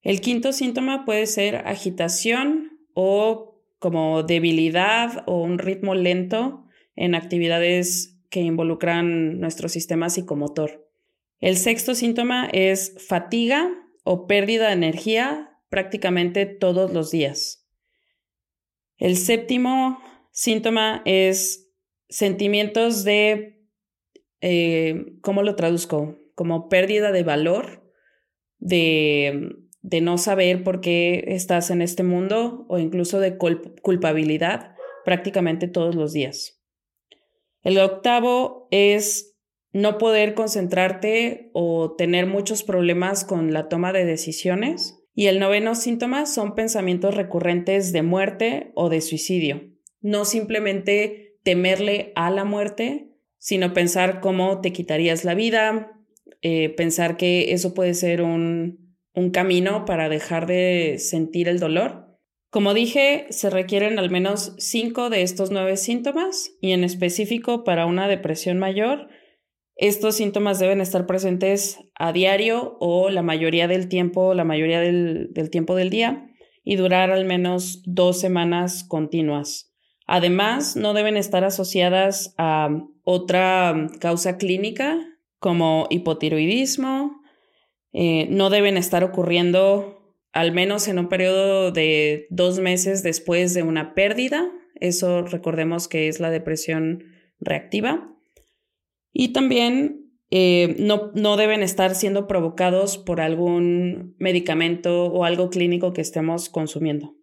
El 0.00 0.22
quinto 0.22 0.54
síntoma 0.54 1.04
puede 1.04 1.26
ser 1.26 1.56
agitación 1.56 2.78
o 2.94 3.60
como 3.78 4.22
debilidad 4.22 5.24
o 5.26 5.42
un 5.42 5.58
ritmo 5.58 5.94
lento 5.94 6.64
en 6.96 7.14
actividades 7.14 8.18
que 8.30 8.40
involucran 8.40 9.40
nuestro 9.40 9.68
sistema 9.68 10.08
psicomotor. 10.08 10.87
El 11.40 11.56
sexto 11.56 11.94
síntoma 11.94 12.48
es 12.52 12.94
fatiga 13.06 13.70
o 14.04 14.26
pérdida 14.26 14.68
de 14.68 14.72
energía 14.72 15.60
prácticamente 15.68 16.46
todos 16.46 16.92
los 16.92 17.10
días. 17.10 17.68
El 18.96 19.16
séptimo 19.16 20.00
síntoma 20.32 21.02
es 21.04 21.70
sentimientos 22.08 23.04
de, 23.04 23.68
eh, 24.40 25.18
¿cómo 25.20 25.42
lo 25.42 25.54
traduzco? 25.54 26.16
Como 26.34 26.68
pérdida 26.68 27.12
de 27.12 27.22
valor, 27.22 27.92
de, 28.58 29.50
de, 29.82 30.00
no 30.00 30.18
saber 30.18 30.64
por 30.64 30.80
qué 30.80 31.24
estás 31.28 31.70
en 31.70 31.82
este 31.82 32.02
mundo 32.02 32.66
o 32.68 32.78
incluso 32.78 33.20
de 33.20 33.36
culpabilidad 33.38 34.74
prácticamente 35.04 35.68
todos 35.68 35.94
los 35.94 36.12
días. 36.12 36.60
El 37.62 37.78
octavo 37.78 38.66
es 38.72 39.37
no 39.78 39.96
poder 39.96 40.34
concentrarte 40.34 41.50
o 41.52 41.94
tener 41.96 42.26
muchos 42.26 42.64
problemas 42.64 43.24
con 43.24 43.52
la 43.52 43.68
toma 43.68 43.92
de 43.92 44.04
decisiones. 44.04 44.98
Y 45.14 45.26
el 45.26 45.38
noveno 45.38 45.74
síntoma 45.74 46.26
son 46.26 46.54
pensamientos 46.54 47.14
recurrentes 47.14 47.92
de 47.92 48.02
muerte 48.02 48.72
o 48.74 48.88
de 48.88 49.00
suicidio. 49.00 49.70
No 50.00 50.24
simplemente 50.24 51.38
temerle 51.44 52.12
a 52.16 52.30
la 52.30 52.44
muerte, 52.44 53.12
sino 53.38 53.72
pensar 53.72 54.20
cómo 54.20 54.60
te 54.60 54.72
quitarías 54.72 55.24
la 55.24 55.34
vida, 55.34 55.92
eh, 56.42 56.70
pensar 56.70 57.16
que 57.16 57.52
eso 57.52 57.72
puede 57.72 57.94
ser 57.94 58.22
un, 58.22 58.96
un 59.14 59.30
camino 59.30 59.84
para 59.84 60.08
dejar 60.08 60.46
de 60.46 60.96
sentir 60.98 61.48
el 61.48 61.60
dolor. 61.60 62.18
Como 62.50 62.74
dije, 62.74 63.26
se 63.30 63.50
requieren 63.50 63.98
al 63.98 64.10
menos 64.10 64.54
cinco 64.58 65.08
de 65.08 65.22
estos 65.22 65.52
nueve 65.52 65.76
síntomas 65.76 66.52
y 66.60 66.72
en 66.72 66.82
específico 66.82 67.62
para 67.62 67.86
una 67.86 68.08
depresión 68.08 68.58
mayor 68.58 69.08
estos 69.78 70.16
síntomas 70.16 70.58
deben 70.58 70.80
estar 70.80 71.06
presentes 71.06 71.78
a 71.94 72.12
diario 72.12 72.76
o 72.80 73.10
la 73.10 73.22
mayoría 73.22 73.68
del 73.68 73.88
tiempo, 73.88 74.34
la 74.34 74.42
mayoría 74.42 74.80
del, 74.80 75.30
tiempo 75.52 75.76
del 75.76 75.88
día 75.88 76.26
y 76.64 76.74
durar 76.74 77.12
al 77.12 77.24
menos 77.24 77.80
dos 77.86 78.18
semanas 78.18 78.82
continuas. 78.82 79.72
Además, 80.08 80.74
no 80.74 80.94
deben 80.94 81.16
estar 81.16 81.44
asociadas 81.44 82.34
a 82.38 82.70
otra 83.04 83.86
causa 84.00 84.36
clínica 84.36 84.98
como 85.38 85.86
hipotiroidismo. 85.90 87.22
Eh, 87.92 88.26
no 88.30 88.50
deben 88.50 88.76
estar 88.76 89.04
ocurriendo 89.04 90.16
al 90.32 90.50
menos 90.50 90.88
en 90.88 90.98
un 90.98 91.08
periodo 91.08 91.70
de 91.70 92.26
dos 92.30 92.58
meses 92.58 93.04
después 93.04 93.54
de 93.54 93.62
una 93.62 93.94
pérdida. 93.94 94.50
Eso 94.74 95.22
recordemos 95.22 95.86
que 95.86 96.08
es 96.08 96.18
la 96.18 96.30
depresión 96.30 97.04
reactiva. 97.38 98.17
Y 99.12 99.32
también 99.32 100.08
eh, 100.30 100.76
no, 100.78 101.10
no 101.14 101.36
deben 101.36 101.62
estar 101.62 101.94
siendo 101.94 102.26
provocados 102.26 102.98
por 102.98 103.20
algún 103.20 104.14
medicamento 104.18 105.06
o 105.06 105.24
algo 105.24 105.50
clínico 105.50 105.92
que 105.92 106.02
estemos 106.02 106.48
consumiendo. 106.48 107.14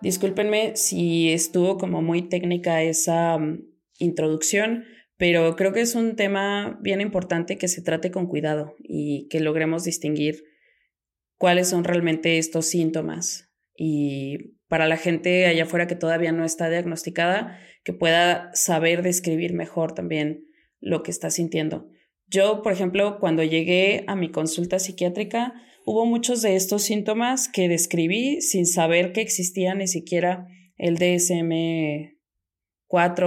Discúlpenme 0.00 0.76
si 0.76 1.30
estuvo 1.30 1.76
como 1.76 2.00
muy 2.00 2.22
técnica 2.22 2.82
esa 2.82 3.36
mm, 3.36 3.62
introducción, 3.98 4.84
pero 5.18 5.54
creo 5.56 5.72
que 5.74 5.82
es 5.82 5.94
un 5.94 6.16
tema 6.16 6.78
bien 6.80 7.02
importante 7.02 7.58
que 7.58 7.68
se 7.68 7.82
trate 7.82 8.10
con 8.10 8.26
cuidado 8.26 8.74
y 8.78 9.28
que 9.28 9.40
logremos 9.40 9.84
distinguir 9.84 10.42
cuáles 11.36 11.68
son 11.68 11.84
realmente 11.84 12.38
estos 12.38 12.66
síntomas 12.66 13.50
y 13.76 14.56
para 14.70 14.86
la 14.86 14.96
gente 14.96 15.44
allá 15.46 15.64
afuera 15.64 15.88
que 15.88 15.96
todavía 15.96 16.30
no 16.30 16.44
está 16.44 16.70
diagnosticada, 16.70 17.58
que 17.82 17.92
pueda 17.92 18.50
saber 18.54 19.02
describir 19.02 19.52
mejor 19.52 19.94
también 19.94 20.46
lo 20.78 21.02
que 21.02 21.10
está 21.10 21.28
sintiendo. 21.28 21.88
Yo, 22.28 22.62
por 22.62 22.72
ejemplo, 22.72 23.18
cuando 23.18 23.42
llegué 23.42 24.04
a 24.06 24.14
mi 24.14 24.30
consulta 24.30 24.78
psiquiátrica, 24.78 25.54
hubo 25.84 26.06
muchos 26.06 26.40
de 26.40 26.54
estos 26.54 26.82
síntomas 26.82 27.48
que 27.48 27.68
describí 27.68 28.40
sin 28.42 28.64
saber 28.64 29.12
que 29.12 29.22
existía 29.22 29.74
ni 29.74 29.88
siquiera 29.88 30.46
el 30.76 30.98
DSM-4 30.98 32.12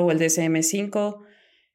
o 0.01 0.11
el 0.11 0.19
DSM-5, 0.19 1.25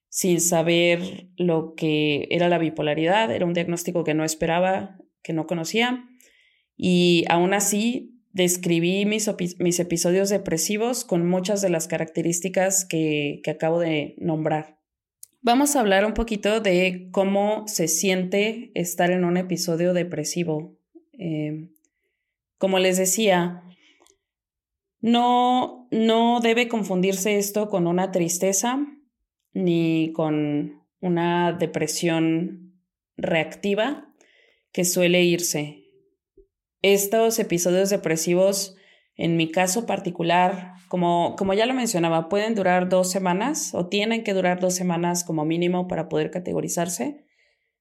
sin 0.08 0.40
saber 0.40 1.28
lo 1.36 1.74
que 1.74 2.26
era 2.30 2.48
la 2.48 2.56
bipolaridad, 2.56 3.30
era 3.30 3.44
un 3.44 3.52
diagnóstico 3.52 4.02
que 4.02 4.14
no 4.14 4.24
esperaba, 4.24 4.96
que 5.22 5.34
no 5.34 5.46
conocía, 5.46 6.08
y 6.74 7.26
aún 7.28 7.52
así 7.52 8.17
describí 8.32 9.04
mis, 9.06 9.28
episodios 9.78 10.28
depresivos 10.28 11.04
con 11.04 11.28
muchas 11.28 11.60
de 11.60 11.70
las 11.70 11.88
características 11.88 12.84
que, 12.84 13.42
acabo 13.48 13.80
de 13.80 14.14
nombrar. 14.18 14.78
Vamos 15.40 15.76
a 15.76 15.80
hablar 15.80 16.04
un 16.04 16.14
poquito 16.14 16.60
de 16.60 17.08
cómo 17.12 17.66
se 17.68 17.88
siente 17.88 18.70
estar 18.74 19.10
en 19.10 19.24
un 19.24 19.36
episodio 19.36 19.94
depresivo. 19.94 20.76
Eh, 21.12 21.68
como 22.58 22.78
les 22.78 22.98
decía, 22.98 23.62
no, 25.00 25.88
no 25.90 26.40
debe 26.40 26.68
confundirse 26.68 27.38
esto 27.38 27.68
con 27.68 27.86
una 27.86 28.10
tristeza 28.10 28.84
ni 29.52 30.12
con 30.12 30.82
una 31.00 31.52
depresión 31.52 32.74
reactiva 33.16 34.12
que 34.72 34.84
suele 34.84 35.22
irse. 35.22 35.87
Estos 36.82 37.38
episodios 37.38 37.90
depresivos, 37.90 38.76
en 39.16 39.36
mi 39.36 39.50
caso 39.50 39.84
particular, 39.84 40.74
como, 40.88 41.34
como 41.36 41.54
ya 41.54 41.66
lo 41.66 41.74
mencionaba, 41.74 42.28
pueden 42.28 42.54
durar 42.54 42.88
dos 42.88 43.10
semanas 43.10 43.74
o 43.74 43.88
tienen 43.88 44.22
que 44.22 44.32
durar 44.32 44.60
dos 44.60 44.74
semanas 44.74 45.24
como 45.24 45.44
mínimo 45.44 45.88
para 45.88 46.08
poder 46.08 46.30
categorizarse, 46.30 47.24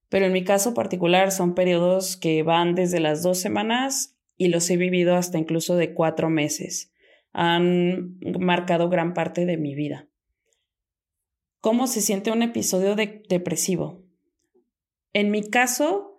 pero 0.10 0.26
en 0.26 0.34
mi 0.34 0.44
caso 0.44 0.74
particular 0.74 1.32
son 1.32 1.54
periodos 1.54 2.18
que 2.18 2.42
van 2.44 2.76
desde 2.76 3.00
las 3.00 3.22
dos 3.24 3.38
semanas 3.38 4.18
y 4.36 4.48
los 4.48 4.70
he 4.70 4.78
vivido 4.78 5.16
hasta 5.16 5.38
incluso 5.38 5.76
de 5.76 5.94
cuatro 5.94 6.30
meses. 6.30 6.92
Han 7.34 8.18
marcado 8.40 8.90
gran 8.90 9.14
parte 9.14 9.46
de 9.46 9.58
mi 9.58 9.76
vida. 9.76 10.08
¿Cómo 11.60 11.88
se 11.88 12.02
siente 12.02 12.32
un 12.32 12.42
episodio 12.42 12.96
depresivo? 12.96 14.06
En 15.14 15.32
mi 15.32 15.50
caso, 15.50 16.16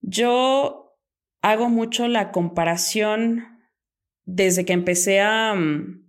yo 0.00 0.81
hago 1.42 1.68
mucho 1.68 2.08
la 2.08 2.30
comparación 2.30 3.44
desde 4.24 4.64
que 4.64 4.72
empecé 4.72 5.20
a, 5.20 5.54
mm, 5.54 6.02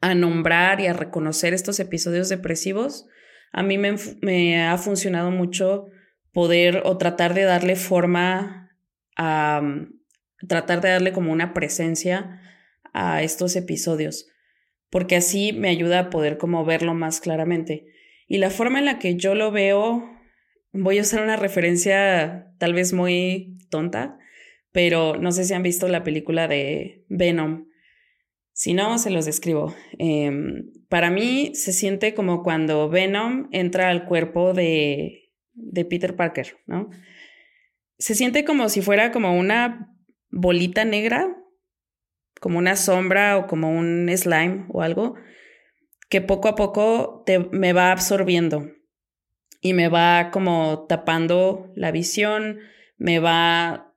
a 0.00 0.14
nombrar 0.14 0.80
y 0.80 0.86
a 0.86 0.92
reconocer 0.92 1.52
estos 1.52 1.80
episodios 1.80 2.28
depresivos. 2.28 3.06
A 3.52 3.62
mí 3.62 3.76
me, 3.76 4.62
ha 4.62 4.78
funcionado 4.78 5.30
mucho 5.30 5.86
poder 6.32 6.82
o 6.84 6.96
tratar 6.96 7.34
de 7.34 7.42
darle 7.42 7.76
forma 7.76 8.70
a 9.16 9.60
mm, 9.62 10.00
tratar 10.48 10.80
de 10.80 10.90
darle 10.90 11.12
como 11.12 11.32
una 11.32 11.52
presencia 11.52 12.40
a 12.94 13.22
estos 13.22 13.56
episodios, 13.56 14.28
porque 14.90 15.16
así 15.16 15.52
me 15.52 15.68
ayuda 15.68 15.98
a 15.98 16.10
poder 16.10 16.38
como 16.38 16.64
verlo 16.64 16.94
más 16.94 17.20
claramente. 17.20 17.86
Y 18.28 18.38
la 18.38 18.50
forma 18.50 18.78
en 18.78 18.86
la 18.86 18.98
que 18.98 19.16
yo 19.16 19.34
lo 19.34 19.50
veo, 19.50 20.08
voy 20.72 20.98
a 20.98 21.02
usar 21.02 21.22
una 21.22 21.36
referencia 21.36 22.54
tal 22.58 22.74
vez 22.74 22.92
muy 22.92 23.58
tonta, 23.70 24.18
pero 24.72 25.16
no 25.16 25.32
sé 25.32 25.44
si 25.44 25.54
han 25.54 25.62
visto 25.62 25.86
la 25.88 26.02
película 26.02 26.48
de 26.48 27.04
Venom. 27.08 27.66
Si 28.52 28.74
no, 28.74 28.98
se 28.98 29.10
los 29.10 29.24
describo. 29.24 29.74
Em, 29.98 30.72
para 30.88 31.10
mí 31.10 31.52
se 31.54 31.72
siente 31.72 32.14
como 32.14 32.42
cuando 32.42 32.88
Venom 32.88 33.48
entra 33.52 33.90
al 33.90 34.06
cuerpo 34.06 34.54
de, 34.54 35.30
de 35.52 35.84
Peter 35.84 36.16
Parker, 36.16 36.56
¿no? 36.66 36.90
Se 37.98 38.14
siente 38.14 38.44
como 38.44 38.68
si 38.68 38.82
fuera 38.82 39.12
como 39.12 39.38
una 39.38 39.94
bolita 40.30 40.84
negra, 40.84 41.36
como 42.40 42.58
una 42.58 42.76
sombra 42.76 43.36
o 43.38 43.46
como 43.46 43.70
un 43.70 44.10
slime 44.16 44.66
o 44.70 44.82
algo, 44.82 45.14
que 46.08 46.20
poco 46.20 46.48
a 46.48 46.56
poco 46.56 47.22
te, 47.24 47.38
me 47.38 47.72
va 47.72 47.92
absorbiendo 47.92 48.70
y 49.60 49.74
me 49.74 49.88
va 49.88 50.30
como 50.32 50.86
tapando 50.88 51.72
la 51.76 51.92
visión, 51.92 52.58
me 52.98 53.20
va 53.20 53.91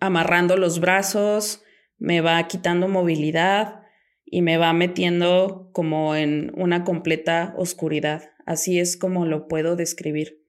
amarrando 0.00 0.56
los 0.56 0.80
brazos, 0.80 1.62
me 1.98 2.20
va 2.20 2.46
quitando 2.48 2.88
movilidad 2.88 3.82
y 4.24 4.42
me 4.42 4.56
va 4.56 4.72
metiendo 4.72 5.70
como 5.72 6.14
en 6.14 6.52
una 6.54 6.84
completa 6.84 7.54
oscuridad. 7.56 8.30
Así 8.46 8.78
es 8.78 8.96
como 8.96 9.26
lo 9.26 9.48
puedo 9.48 9.76
describir. 9.76 10.42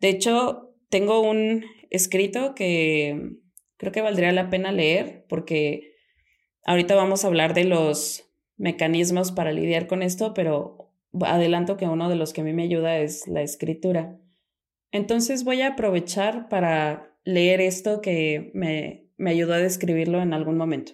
De 0.00 0.08
hecho, 0.08 0.74
tengo 0.88 1.20
un 1.20 1.64
escrito 1.90 2.54
que 2.54 3.36
creo 3.76 3.92
que 3.92 4.02
valdría 4.02 4.32
la 4.32 4.50
pena 4.50 4.72
leer 4.72 5.24
porque 5.28 5.94
ahorita 6.64 6.94
vamos 6.94 7.24
a 7.24 7.28
hablar 7.28 7.54
de 7.54 7.64
los 7.64 8.30
mecanismos 8.56 9.32
para 9.32 9.52
lidiar 9.52 9.86
con 9.86 10.02
esto, 10.02 10.34
pero 10.34 10.92
adelanto 11.22 11.76
que 11.76 11.86
uno 11.86 12.08
de 12.08 12.16
los 12.16 12.32
que 12.32 12.42
a 12.42 12.44
mí 12.44 12.52
me 12.52 12.64
ayuda 12.64 12.98
es 12.98 13.26
la 13.26 13.42
escritura. 13.42 14.18
Entonces 14.92 15.44
voy 15.44 15.62
a 15.62 15.68
aprovechar 15.68 16.48
para 16.48 17.09
leer 17.24 17.60
esto 17.60 18.00
que 18.00 18.50
me, 18.54 19.08
me 19.16 19.30
ayudó 19.30 19.54
a 19.54 19.58
describirlo 19.58 20.20
en 20.22 20.32
algún 20.32 20.56
momento. 20.56 20.92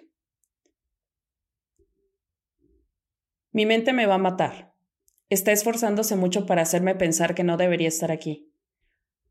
Mi 3.52 3.66
mente 3.66 3.92
me 3.92 4.06
va 4.06 4.16
a 4.16 4.18
matar. 4.18 4.74
Está 5.28 5.52
esforzándose 5.52 6.14
mucho 6.14 6.46
para 6.46 6.62
hacerme 6.62 6.94
pensar 6.94 7.34
que 7.34 7.42
no 7.42 7.56
debería 7.56 7.88
estar 7.88 8.12
aquí. 8.12 8.52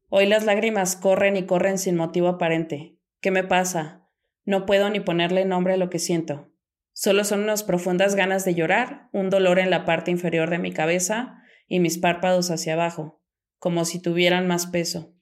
Hoy 0.10 0.25
las 0.25 0.46
lágrimas 0.46 0.96
corren 0.96 1.38
y 1.38 1.46
corren 1.46 1.78
sin 1.78 1.96
motivo 1.96 2.28
aparente. 2.28 2.98
¿Qué 3.22 3.32
me 3.32 3.44
pasa? 3.44 4.08
No 4.46 4.66
puedo 4.66 4.90
ni 4.90 5.00
ponerle 5.00 5.46
nombre 5.46 5.74
a 5.74 5.78
lo 5.78 5.90
que 5.90 6.00
siento. 6.00 6.52
Solo 6.94 7.24
son 7.24 7.44
unas 7.44 7.64
profundas 7.64 8.16
ganas 8.16 8.46
de 8.46 8.56
llorar, 8.56 9.10
un 9.12 9.30
dolor 9.30 9.60
en 9.60 9.70
la 9.70 9.84
parte 9.84 10.12
inferior 10.12 10.50
de 10.50 10.60
mi 10.60 10.72
cabeza 10.72 11.42
y 11.68 11.80
mis 11.80 11.98
párpados 11.98 12.52
hacia 12.52 12.74
abajo, 12.74 13.22
como 13.58 13.84
si 13.84 14.02
tuvieran 14.02 14.48
más 14.48 14.68
peso. 14.68 15.14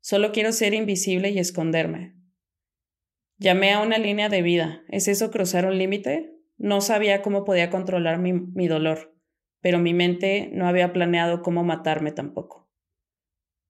Solo 0.00 0.32
quiero 0.32 0.52
ser 0.52 0.74
invisible 0.74 1.30
y 1.30 1.38
esconderme. 1.38 2.16
Llamé 3.36 3.72
a 3.72 3.80
una 3.80 3.98
línea 3.98 4.28
de 4.28 4.42
vida. 4.42 4.82
¿Es 4.88 5.08
eso 5.08 5.30
cruzar 5.30 5.66
un 5.66 5.78
límite? 5.78 6.36
No 6.56 6.80
sabía 6.80 7.22
cómo 7.22 7.44
podía 7.44 7.70
controlar 7.70 8.18
mi, 8.18 8.32
mi 8.32 8.68
dolor, 8.68 9.14
pero 9.60 9.78
mi 9.78 9.94
mente 9.94 10.50
no 10.52 10.66
había 10.66 10.92
planeado 10.92 11.42
cómo 11.42 11.64
matarme 11.64 12.12
tampoco. 12.12 12.70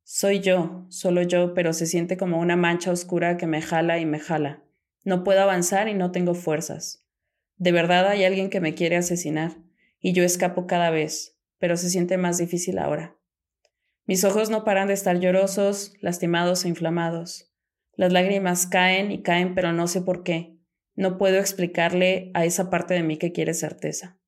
Soy 0.02 0.40
yo, 0.40 0.86
solo 0.88 1.22
yo, 1.22 1.54
pero 1.54 1.72
se 1.72 1.86
siente 1.86 2.16
como 2.16 2.40
una 2.40 2.56
mancha 2.56 2.90
oscura 2.90 3.36
que 3.36 3.46
me 3.46 3.62
jala 3.62 3.98
y 4.00 4.06
me 4.06 4.18
jala. 4.18 4.64
No 5.04 5.22
puedo 5.22 5.40
avanzar 5.40 5.88
y 5.88 5.94
no 5.94 6.10
tengo 6.10 6.34
fuerzas. 6.34 7.06
De 7.56 7.70
verdad 7.70 8.08
hay 8.08 8.24
alguien 8.24 8.50
que 8.50 8.60
me 8.60 8.74
quiere 8.74 8.96
asesinar, 8.96 9.58
y 10.00 10.12
yo 10.12 10.24
escapo 10.24 10.66
cada 10.66 10.90
vez, 10.90 11.38
pero 11.58 11.76
se 11.76 11.90
siente 11.90 12.16
más 12.16 12.38
difícil 12.38 12.78
ahora. 12.78 13.19
Mis 14.10 14.24
ojos 14.24 14.50
no 14.50 14.64
paran 14.64 14.88
de 14.88 14.94
estar 14.94 15.20
llorosos, 15.20 15.92
lastimados 16.00 16.64
e 16.64 16.68
inflamados. 16.68 17.54
Las 17.94 18.12
lágrimas 18.12 18.66
caen 18.66 19.12
y 19.12 19.22
caen, 19.22 19.54
pero 19.54 19.72
no 19.72 19.86
sé 19.86 20.02
por 20.02 20.24
qué. 20.24 20.58
No 20.96 21.16
puedo 21.16 21.38
explicarle 21.38 22.32
a 22.34 22.44
esa 22.44 22.70
parte 22.70 22.92
de 22.94 23.04
mí 23.04 23.18
que 23.18 23.30
quiere 23.30 23.54
certeza. 23.54 24.18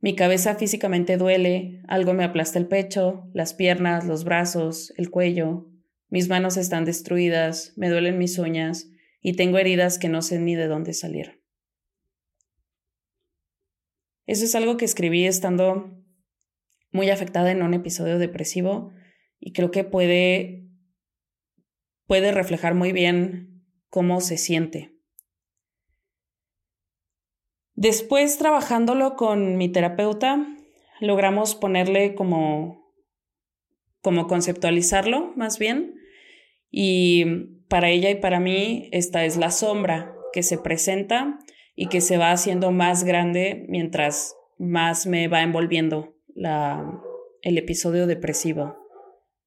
Mi 0.00 0.16
cabeza 0.16 0.54
físicamente 0.54 1.18
duele, 1.18 1.82
algo 1.86 2.14
me 2.14 2.24
aplasta 2.24 2.58
el 2.58 2.66
pecho, 2.66 3.28
las 3.34 3.52
piernas, 3.52 4.06
los 4.06 4.24
brazos, 4.24 4.94
el 4.96 5.10
cuello. 5.10 5.68
Mis 6.08 6.30
manos 6.30 6.56
están 6.56 6.86
destruidas, 6.86 7.74
me 7.76 7.90
duelen 7.90 8.16
mis 8.16 8.38
uñas 8.38 8.88
y 9.20 9.34
tengo 9.34 9.58
heridas 9.58 9.98
que 9.98 10.08
no 10.08 10.22
sé 10.22 10.38
ni 10.38 10.54
de 10.54 10.66
dónde 10.66 10.94
salir. 10.94 11.42
Eso 14.24 14.46
es 14.46 14.54
algo 14.54 14.78
que 14.78 14.86
escribí 14.86 15.26
estando 15.26 16.01
muy 16.92 17.10
afectada 17.10 17.50
en 17.50 17.62
un 17.62 17.74
episodio 17.74 18.18
depresivo 18.18 18.92
y 19.40 19.52
creo 19.52 19.70
que 19.70 19.84
puede 19.84 20.62
puede 22.06 22.32
reflejar 22.32 22.74
muy 22.74 22.92
bien 22.92 23.64
cómo 23.88 24.20
se 24.20 24.36
siente. 24.36 24.92
Después, 27.74 28.36
trabajándolo 28.36 29.16
con 29.16 29.56
mi 29.56 29.70
terapeuta, 29.70 30.46
logramos 31.00 31.54
ponerle 31.54 32.14
como, 32.14 32.92
como 34.02 34.26
conceptualizarlo 34.26 35.32
más 35.36 35.58
bien. 35.58 35.94
Y 36.70 37.24
para 37.68 37.88
ella 37.88 38.10
y 38.10 38.16
para 38.16 38.40
mí, 38.40 38.90
esta 38.92 39.24
es 39.24 39.38
la 39.38 39.50
sombra 39.50 40.14
que 40.32 40.42
se 40.42 40.58
presenta 40.58 41.38
y 41.74 41.86
que 41.86 42.02
se 42.02 42.18
va 42.18 42.30
haciendo 42.30 42.72
más 42.72 43.04
grande 43.04 43.64
mientras 43.68 44.36
más 44.58 45.06
me 45.06 45.28
va 45.28 45.42
envolviendo 45.42 46.11
la, 46.34 47.00
el 47.42 47.58
episodio 47.58 48.06
depresivo. 48.06 48.76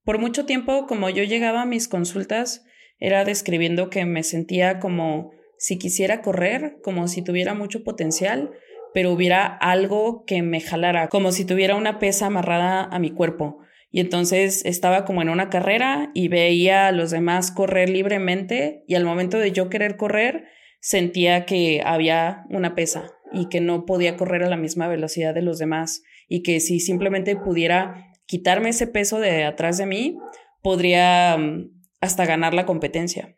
Por 0.04 0.20
mucho 0.20 0.46
tiempo, 0.46 0.86
como 0.86 1.10
yo 1.10 1.24
llegaba 1.24 1.64
a 1.64 1.66
mis 1.66 1.88
consultas, 1.88 2.66
era 3.00 3.26
describiendo 3.26 3.90
que 3.90 4.06
me 4.06 4.24
sentía 4.24 4.80
como 4.80 5.32
si 5.58 5.78
quisiera 5.78 6.22
correr, 6.22 6.78
como 6.84 7.08
si 7.08 7.24
tuviera 7.24 7.54
mucho 7.54 7.84
potencial, 7.84 8.52
pero 8.94 9.12
hubiera 9.12 9.46
algo 9.46 10.24
que 10.26 10.42
me 10.42 10.62
jalara, 10.62 11.10
como 11.10 11.32
si 11.32 11.44
tuviera 11.44 11.76
una 11.76 12.00
pesa 12.00 12.28
amarrada 12.28 12.84
a 12.84 13.00
mi 13.00 13.12
cuerpo. 13.12 13.60
Y 13.92 14.00
entonces 14.00 14.66
estaba 14.66 15.06
como 15.06 15.22
en 15.22 15.30
una 15.30 15.50
carrera 15.50 16.12
y 16.14 16.28
veía 16.28 16.88
a 16.88 16.92
los 16.92 17.12
demás 17.12 17.52
correr 17.52 17.90
libremente 17.90 18.84
y 18.88 18.96
al 18.96 19.06
momento 19.06 19.38
de 19.38 19.52
yo 19.52 19.70
querer 19.70 19.96
correr 19.96 20.46
sentía 20.82 21.46
que 21.46 21.82
había 21.84 22.46
una 22.50 22.76
pesa 22.76 23.12
y 23.32 23.48
que 23.50 23.62
no 23.62 23.86
podía 23.86 24.18
correr 24.18 24.44
a 24.44 24.50
la 24.50 24.58
misma 24.58 24.88
velocidad 24.88 25.34
de 25.34 25.42
los 25.42 25.60
demás 25.60 26.04
y 26.28 26.44
que 26.44 26.60
si 26.60 26.80
simplemente 26.80 27.36
pudiera 27.36 28.14
quitarme 28.26 28.70
ese 28.70 28.88
peso 28.88 29.20
de 29.20 29.44
atrás 29.44 29.78
de 29.78 29.86
mí, 29.86 30.18
podría 30.62 31.38
mm, 31.38 31.72
hasta 32.02 32.26
ganar 32.26 32.54
la 32.54 32.66
competencia. 32.66 33.38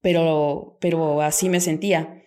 Pero, 0.00 0.78
pero 0.80 1.22
así 1.22 1.48
me 1.48 1.60
sentía, 1.60 2.22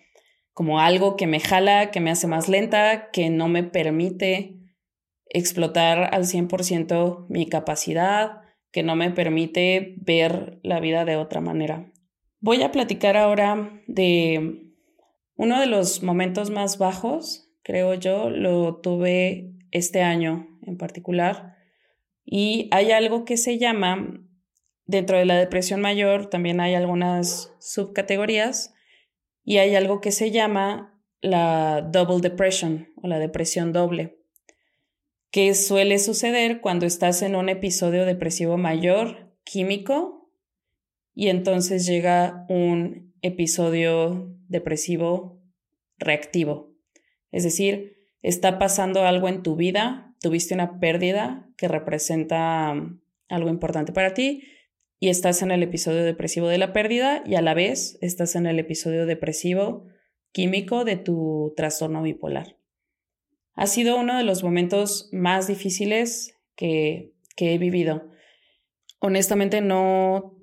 como 0.52 0.80
algo 0.80 1.16
que 1.16 1.26
me 1.26 1.40
jala, 1.40 1.90
que 1.90 2.00
me 2.00 2.10
hace 2.10 2.26
más 2.26 2.48
lenta, 2.48 3.10
que 3.10 3.28
no 3.28 3.48
me 3.48 3.62
permite 3.62 4.56
explotar 5.28 6.14
al 6.14 6.24
100% 6.24 7.26
mi 7.28 7.46
capacidad, 7.46 8.40
que 8.70 8.82
no 8.82 8.96
me 8.96 9.10
permite 9.10 9.94
ver 9.98 10.58
la 10.62 10.80
vida 10.80 11.04
de 11.04 11.16
otra 11.16 11.40
manera. 11.40 11.92
Voy 12.40 12.62
a 12.62 12.72
platicar 12.72 13.16
ahora 13.16 13.82
de 13.86 14.72
uno 15.36 15.60
de 15.60 15.66
los 15.66 16.02
momentos 16.02 16.50
más 16.50 16.78
bajos, 16.78 17.45
creo 17.66 17.94
yo, 17.94 18.30
lo 18.30 18.76
tuve 18.76 19.50
este 19.72 20.02
año 20.02 20.46
en 20.62 20.78
particular, 20.78 21.56
y 22.24 22.68
hay 22.70 22.92
algo 22.92 23.24
que 23.24 23.36
se 23.36 23.58
llama 23.58 24.22
Dentro 24.86 25.18
de 25.18 25.24
la 25.24 25.36
depresión 25.36 25.80
mayor 25.80 26.30
también 26.30 26.60
hay 26.60 26.74
algunas 26.76 27.52
subcategorías 27.58 28.72
y 29.44 29.58
hay 29.58 29.74
algo 29.74 30.00
que 30.00 30.12
se 30.12 30.30
llama 30.30 31.02
la 31.20 31.82
double 31.82 32.20
depression 32.20 32.88
o 33.02 33.08
la 33.08 33.18
depresión 33.18 33.72
doble, 33.72 34.20
que 35.32 35.54
suele 35.54 35.98
suceder 35.98 36.60
cuando 36.60 36.86
estás 36.86 37.22
en 37.22 37.34
un 37.34 37.48
episodio 37.48 38.04
depresivo 38.04 38.56
mayor 38.58 39.34
químico 39.42 40.30
y 41.14 41.30
entonces 41.30 41.84
llega 41.84 42.46
un 42.48 43.12
episodio 43.22 44.32
depresivo 44.46 45.42
reactivo. 45.98 46.75
Es 47.32 47.44
decir, 47.44 47.96
está 48.22 48.58
pasando 48.58 49.04
algo 49.04 49.28
en 49.28 49.42
tu 49.42 49.56
vida, 49.56 50.14
tuviste 50.20 50.54
una 50.54 50.78
pérdida 50.78 51.48
que 51.56 51.68
representa 51.68 52.74
algo 53.28 53.48
importante 53.48 53.92
para 53.92 54.14
ti 54.14 54.42
y 54.98 55.08
estás 55.08 55.42
en 55.42 55.50
el 55.50 55.62
episodio 55.62 56.04
depresivo 56.04 56.48
de 56.48 56.58
la 56.58 56.72
pérdida 56.72 57.22
y 57.26 57.34
a 57.34 57.42
la 57.42 57.54
vez 57.54 57.98
estás 58.00 58.34
en 58.34 58.46
el 58.46 58.58
episodio 58.58 59.06
depresivo 59.06 59.86
químico 60.32 60.84
de 60.84 60.96
tu 60.96 61.52
trastorno 61.56 62.02
bipolar. 62.02 62.56
Ha 63.54 63.66
sido 63.66 63.96
uno 63.96 64.16
de 64.16 64.24
los 64.24 64.42
momentos 64.42 65.08
más 65.12 65.46
difíciles 65.46 66.34
que, 66.56 67.12
que 67.36 67.54
he 67.54 67.58
vivido. 67.58 68.10
Honestamente 68.98 69.60
no, 69.60 70.36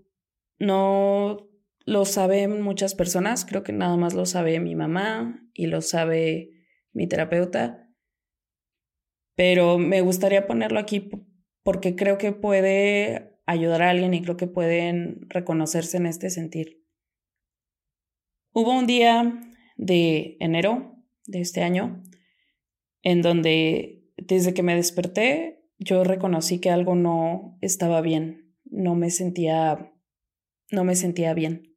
no 0.59 1.49
lo 1.85 2.05
saben 2.05 2.61
muchas 2.61 2.95
personas, 2.95 3.45
creo 3.45 3.63
que 3.63 3.73
nada 3.73 3.97
más 3.97 4.13
lo 4.13 4.25
sabe 4.25 4.59
mi 4.59 4.75
mamá 4.75 5.43
y 5.53 5.67
lo 5.67 5.81
sabe 5.81 6.52
mi 6.93 7.07
terapeuta. 7.07 7.79
pero 9.35 9.79
me 9.79 10.01
gustaría 10.01 10.45
ponerlo 10.45 10.79
aquí 10.79 11.09
porque 11.63 11.95
creo 11.95 12.19
que 12.19 12.31
puede 12.31 13.39
ayudar 13.47 13.81
a 13.81 13.89
alguien 13.89 14.13
y 14.13 14.21
creo 14.21 14.37
que 14.37 14.47
pueden 14.47 15.27
reconocerse 15.29 15.97
en 15.97 16.05
este 16.05 16.29
sentir. 16.29 16.85
Hubo 18.51 18.77
un 18.77 18.85
día 18.85 19.41
de 19.75 20.37
enero 20.39 21.03
de 21.25 21.41
este 21.41 21.63
año 21.63 22.03
en 23.01 23.23
donde 23.23 24.03
desde 24.17 24.53
que 24.53 24.61
me 24.61 24.75
desperté 24.75 25.63
yo 25.79 26.03
reconocí 26.03 26.59
que 26.59 26.69
algo 26.69 26.93
no 26.95 27.57
estaba 27.61 28.01
bien, 28.01 28.55
no 28.65 28.95
me 28.95 29.09
sentía 29.09 29.93
no 30.71 30.83
me 30.83 30.95
sentía 30.95 31.33
bien. 31.33 31.75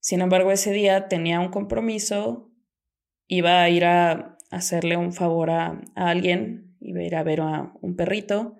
Sin 0.00 0.20
embargo, 0.20 0.50
ese 0.50 0.72
día 0.72 1.08
tenía 1.08 1.40
un 1.40 1.50
compromiso, 1.50 2.47
iba 3.28 3.62
a 3.62 3.70
ir 3.70 3.84
a 3.84 4.36
hacerle 4.50 4.96
un 4.96 5.12
favor 5.12 5.50
a, 5.50 5.80
alguien, 5.94 6.76
iba 6.80 7.00
a 7.00 7.04
ir 7.04 7.14
a 7.14 7.22
ver 7.22 7.40
a 7.42 7.72
un 7.80 7.94
perrito 7.94 8.58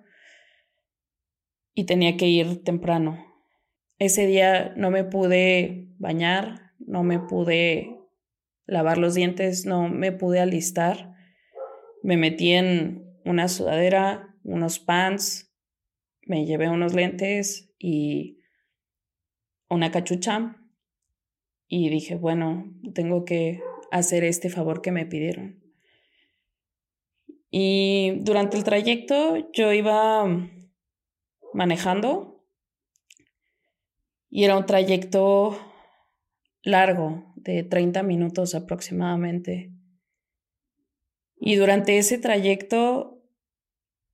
y 1.73 1.85
tenía 1.85 2.15
que 2.15 2.27
ir 2.27 2.63
temprano. 2.63 3.25
Ese 3.97 4.27
día 4.27 4.73
no 4.77 4.91
me 4.91 5.03
pude 5.03 5.89
bañar, 5.97 6.73
no 6.79 7.03
me 7.03 7.19
pude 7.19 7.97
lavar 8.65 8.97
los 8.97 9.15
dientes, 9.15 9.65
no 9.65 9.89
me 9.89 10.11
pude 10.11 10.39
alistar. 10.39 11.15
Me 12.01 12.15
metí 12.15 12.53
en 12.53 13.19
una 13.25 13.47
sudadera, 13.49 14.35
unos 14.43 14.79
pants, 14.79 15.53
me 16.21 16.45
llevé 16.45 16.69
unos 16.69 16.93
lentes 16.93 17.73
y 17.77 18.39
una 19.69 19.91
cachucha 19.91 20.55
y 21.67 21.89
dije, 21.89 22.15
bueno, 22.15 22.73
tengo 22.93 23.25
que 23.25 23.61
hacer 23.91 24.23
este 24.23 24.49
favor 24.49 24.81
que 24.81 24.91
me 24.91 25.05
pidieron. 25.05 25.63
Y 27.51 28.19
durante 28.21 28.57
el 28.57 28.63
trayecto 28.63 29.51
yo 29.53 29.73
iba 29.73 30.25
manejando 31.53 32.45
y 34.29 34.43
era 34.43 34.57
un 34.57 34.65
trayecto 34.65 35.57
largo, 36.61 37.33
de 37.35 37.63
30 37.63 38.03
minutos 38.03 38.53
aproximadamente. 38.53 39.71
Y 41.37 41.55
durante 41.55 41.97
ese 41.97 42.17
trayecto 42.17 43.23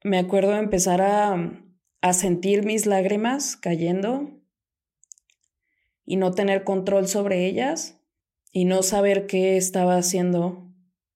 me 0.03 0.19
acuerdo 0.19 0.51
de 0.51 0.59
empezar 0.59 1.01
a, 1.01 1.63
a 2.01 2.13
sentir 2.13 2.63
mis 2.63 2.85
lágrimas 2.85 3.57
cayendo 3.57 4.29
y 6.05 6.17
no 6.17 6.31
tener 6.31 6.63
control 6.63 7.07
sobre 7.07 7.47
ellas 7.47 7.99
y 8.55 8.63
no 8.63 8.83
saber 8.83 9.27
qué 9.27 9.57
estaba 9.57 9.97
haciendo 9.97 10.71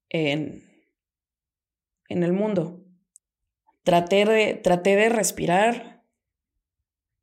en, 0.09 0.61
en 2.09 2.23
el 2.23 2.33
mundo. 2.33 2.83
Traté 3.83 4.25
de, 4.25 4.55
traté 4.55 4.97
de 4.97 5.07
respirar 5.07 5.99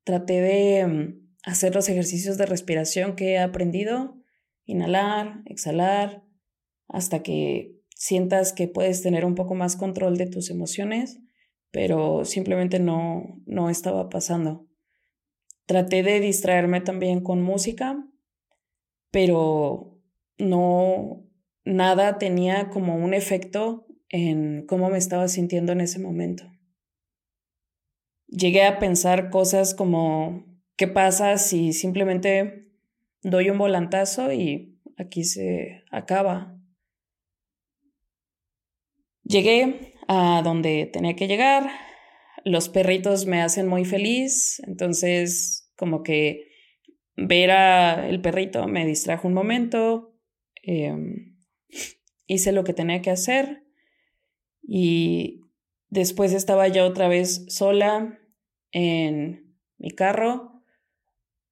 Traté 0.06 0.40
de 0.40 0.86
mm, 0.86 1.36
hacer 1.42 1.74
los 1.74 1.88
ejercicios 1.88 2.38
de 2.38 2.46
respiración 2.46 3.16
que 3.16 3.32
he 3.32 3.38
aprendido, 3.40 4.22
inhalar, 4.64 5.42
exhalar, 5.46 6.22
hasta 6.86 7.24
que 7.24 7.74
sientas 7.96 8.52
que 8.52 8.68
puedes 8.68 9.02
tener 9.02 9.24
un 9.24 9.34
poco 9.34 9.56
más 9.56 9.74
control 9.74 10.16
de 10.16 10.28
tus 10.28 10.48
emociones, 10.48 11.18
pero 11.72 12.24
simplemente 12.24 12.78
no, 12.78 13.42
no 13.46 13.68
estaba 13.68 14.08
pasando. 14.08 14.68
Traté 15.66 16.04
de 16.04 16.20
distraerme 16.20 16.80
también 16.80 17.20
con 17.20 17.42
música, 17.42 18.08
pero 19.10 19.95
no, 20.38 21.24
nada 21.64 22.18
tenía 22.18 22.70
como 22.70 22.96
un 22.96 23.14
efecto 23.14 23.86
en 24.08 24.66
cómo 24.66 24.90
me 24.90 24.98
estaba 24.98 25.28
sintiendo 25.28 25.72
en 25.72 25.80
ese 25.80 25.98
momento 25.98 26.44
llegué 28.28 28.64
a 28.64 28.78
pensar 28.78 29.30
cosas 29.30 29.74
como, 29.74 30.44
¿qué 30.76 30.88
pasa 30.88 31.38
si 31.38 31.72
simplemente 31.72 32.70
doy 33.22 33.50
un 33.50 33.58
volantazo 33.58 34.32
y 34.32 34.78
aquí 34.96 35.24
se 35.24 35.84
acaba? 35.90 36.58
Llegué 39.22 39.94
a 40.08 40.42
donde 40.44 40.88
tenía 40.92 41.16
que 41.16 41.26
llegar, 41.26 41.68
los 42.44 42.68
perritos 42.68 43.26
me 43.26 43.42
hacen 43.42 43.66
muy 43.66 43.84
feliz, 43.84 44.62
entonces 44.66 45.72
como 45.76 46.02
que 46.04 46.48
ver 47.16 47.50
a 47.50 48.08
el 48.08 48.20
perrito 48.20 48.68
me 48.68 48.86
distrajo 48.86 49.26
un 49.26 49.34
momento, 49.34 50.15
em, 50.66 51.36
hice 52.26 52.52
lo 52.52 52.64
que 52.64 52.74
tenía 52.74 53.00
que 53.02 53.10
hacer 53.10 53.64
y 54.62 55.46
Después 55.88 56.32
estaba 56.32 56.66
ya 56.68 56.84
otra 56.84 57.08
vez 57.08 57.46
sola 57.48 58.18
en 58.72 59.56
mi 59.78 59.90
carro, 59.92 60.62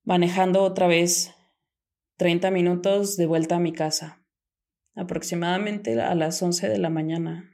manejando 0.03 0.63
otra 0.63 0.87
vez 0.87 1.35
30 2.17 2.51
minutos 2.51 3.17
de 3.17 3.27
vuelta 3.27 3.57
a 3.57 3.61
mi 3.61 3.73
casa, 3.73 4.25
aproximadamente 4.95 6.01
a 6.01 6.15
las 6.15 6.43
11 6.43 6.69
de 6.69 6.79
la 6.79 6.91
mañana. 6.91 7.51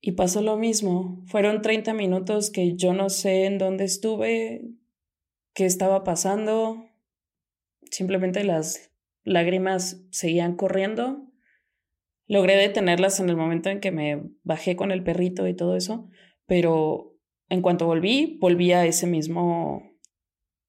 Y 0.00 0.12
pasó 0.12 0.42
lo 0.42 0.56
mismo, 0.56 1.22
fueron 1.26 1.62
30 1.62 1.94
minutos 1.94 2.50
que 2.50 2.74
yo 2.76 2.92
no 2.92 3.08
sé 3.08 3.46
en 3.46 3.56
dónde 3.56 3.84
estuve, 3.84 4.62
qué 5.54 5.64
estaba 5.64 6.04
pasando, 6.04 6.84
simplemente 7.90 8.44
las 8.44 8.90
lágrimas 9.24 10.04
seguían 10.10 10.56
corriendo 10.56 11.24
Logré 12.26 12.56
detenerlas 12.56 13.20
en 13.20 13.28
el 13.28 13.36
momento 13.36 13.68
en 13.68 13.80
que 13.80 13.90
me 13.90 14.22
bajé 14.42 14.76
con 14.76 14.90
el 14.90 15.04
perrito 15.04 15.46
y 15.46 15.54
todo 15.54 15.76
eso, 15.76 16.08
pero 16.46 17.18
en 17.50 17.60
cuanto 17.60 17.86
volví, 17.86 18.38
volví 18.40 18.72
a 18.72 18.86
ese 18.86 19.06
mismo 19.06 19.98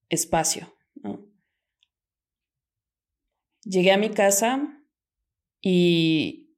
espacio. 0.10 0.74
Llegué 3.64 3.94
a 3.94 3.98
mi 3.98 4.10
casa 4.10 4.84
y 5.62 6.56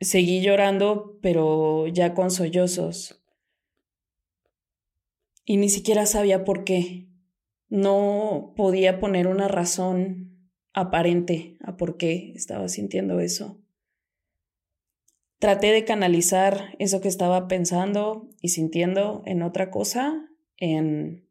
seguí 0.00 0.42
llorando, 0.42 1.18
pero 1.22 1.86
ya 1.88 2.14
con 2.14 2.30
sollozos. 2.30 3.24
Y 5.44 5.56
ni 5.56 5.70
siquiera 5.70 6.04
sabía 6.04 6.44
por 6.44 6.64
qué. 6.64 7.08
No 7.68 8.52
podía 8.54 9.00
poner 9.00 9.26
una 9.26 9.48
razón 9.48 10.27
aparente 10.80 11.56
a 11.60 11.76
por 11.76 11.96
qué 11.96 12.32
estaba 12.34 12.68
sintiendo 12.68 13.20
eso. 13.20 13.60
Traté 15.38 15.72
de 15.72 15.84
canalizar 15.84 16.74
eso 16.78 17.00
que 17.00 17.08
estaba 17.08 17.46
pensando 17.48 18.28
y 18.40 18.48
sintiendo 18.48 19.22
en 19.24 19.42
otra 19.42 19.70
cosa, 19.70 20.28
en, 20.56 21.28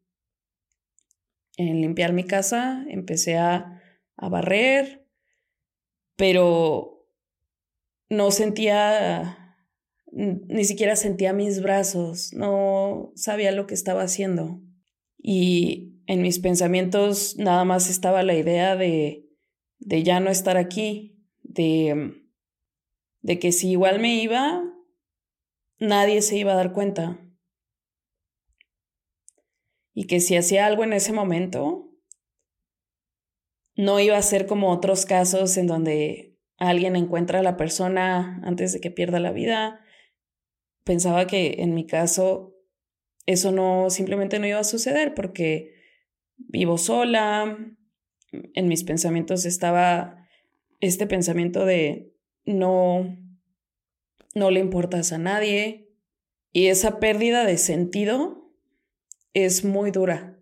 en 1.56 1.80
limpiar 1.80 2.12
mi 2.12 2.24
casa, 2.24 2.84
empecé 2.88 3.36
a, 3.36 3.82
a 4.16 4.28
barrer, 4.28 5.06
pero 6.16 7.06
no 8.08 8.30
sentía, 8.30 9.56
ni 10.10 10.64
siquiera 10.64 10.96
sentía 10.96 11.34
mis 11.34 11.62
brazos, 11.62 12.32
no 12.32 13.12
sabía 13.14 13.52
lo 13.52 13.66
que 13.66 13.74
estaba 13.74 14.02
haciendo. 14.02 14.62
Y 15.18 16.00
en 16.06 16.22
mis 16.22 16.38
pensamientos 16.38 17.36
nada 17.36 17.64
más 17.64 17.90
estaba 17.90 18.22
la 18.22 18.34
idea 18.34 18.74
de, 18.74 19.27
de 19.78 20.02
ya 20.02 20.20
no 20.20 20.30
estar 20.30 20.56
aquí, 20.56 21.24
de 21.42 22.18
de 23.28 23.38
que 23.38 23.52
si 23.52 23.70
igual 23.70 24.00
me 24.00 24.14
iba, 24.14 24.62
nadie 25.78 26.22
se 26.22 26.36
iba 26.36 26.52
a 26.52 26.56
dar 26.56 26.72
cuenta. 26.72 27.20
Y 29.92 30.06
que 30.06 30.20
si 30.20 30.36
hacía 30.36 30.66
algo 30.66 30.84
en 30.84 30.92
ese 30.92 31.12
momento, 31.12 31.90
no 33.74 34.00
iba 34.00 34.16
a 34.16 34.22
ser 34.22 34.46
como 34.46 34.70
otros 34.70 35.06
casos 35.06 35.56
en 35.56 35.66
donde 35.66 36.38
alguien 36.56 36.96
encuentra 36.96 37.40
a 37.40 37.42
la 37.42 37.56
persona 37.56 38.40
antes 38.44 38.72
de 38.72 38.80
que 38.80 38.90
pierda 38.90 39.20
la 39.20 39.32
vida. 39.32 39.80
Pensaba 40.84 41.26
que 41.26 41.56
en 41.58 41.74
mi 41.74 41.86
caso 41.86 42.54
eso 43.26 43.52
no 43.52 43.90
simplemente 43.90 44.38
no 44.38 44.46
iba 44.46 44.58
a 44.58 44.64
suceder 44.64 45.14
porque 45.14 45.74
vivo 46.36 46.78
sola. 46.78 47.76
En 48.32 48.68
mis 48.68 48.84
pensamientos 48.84 49.44
estaba 49.44 50.28
este 50.80 51.06
pensamiento 51.06 51.64
de 51.64 52.14
no, 52.44 53.16
no 54.34 54.50
le 54.50 54.60
importas 54.60 55.12
a 55.12 55.18
nadie 55.18 55.88
y 56.52 56.66
esa 56.66 56.98
pérdida 56.98 57.44
de 57.44 57.58
sentido 57.58 58.52
es 59.34 59.64
muy 59.64 59.90
dura. 59.90 60.38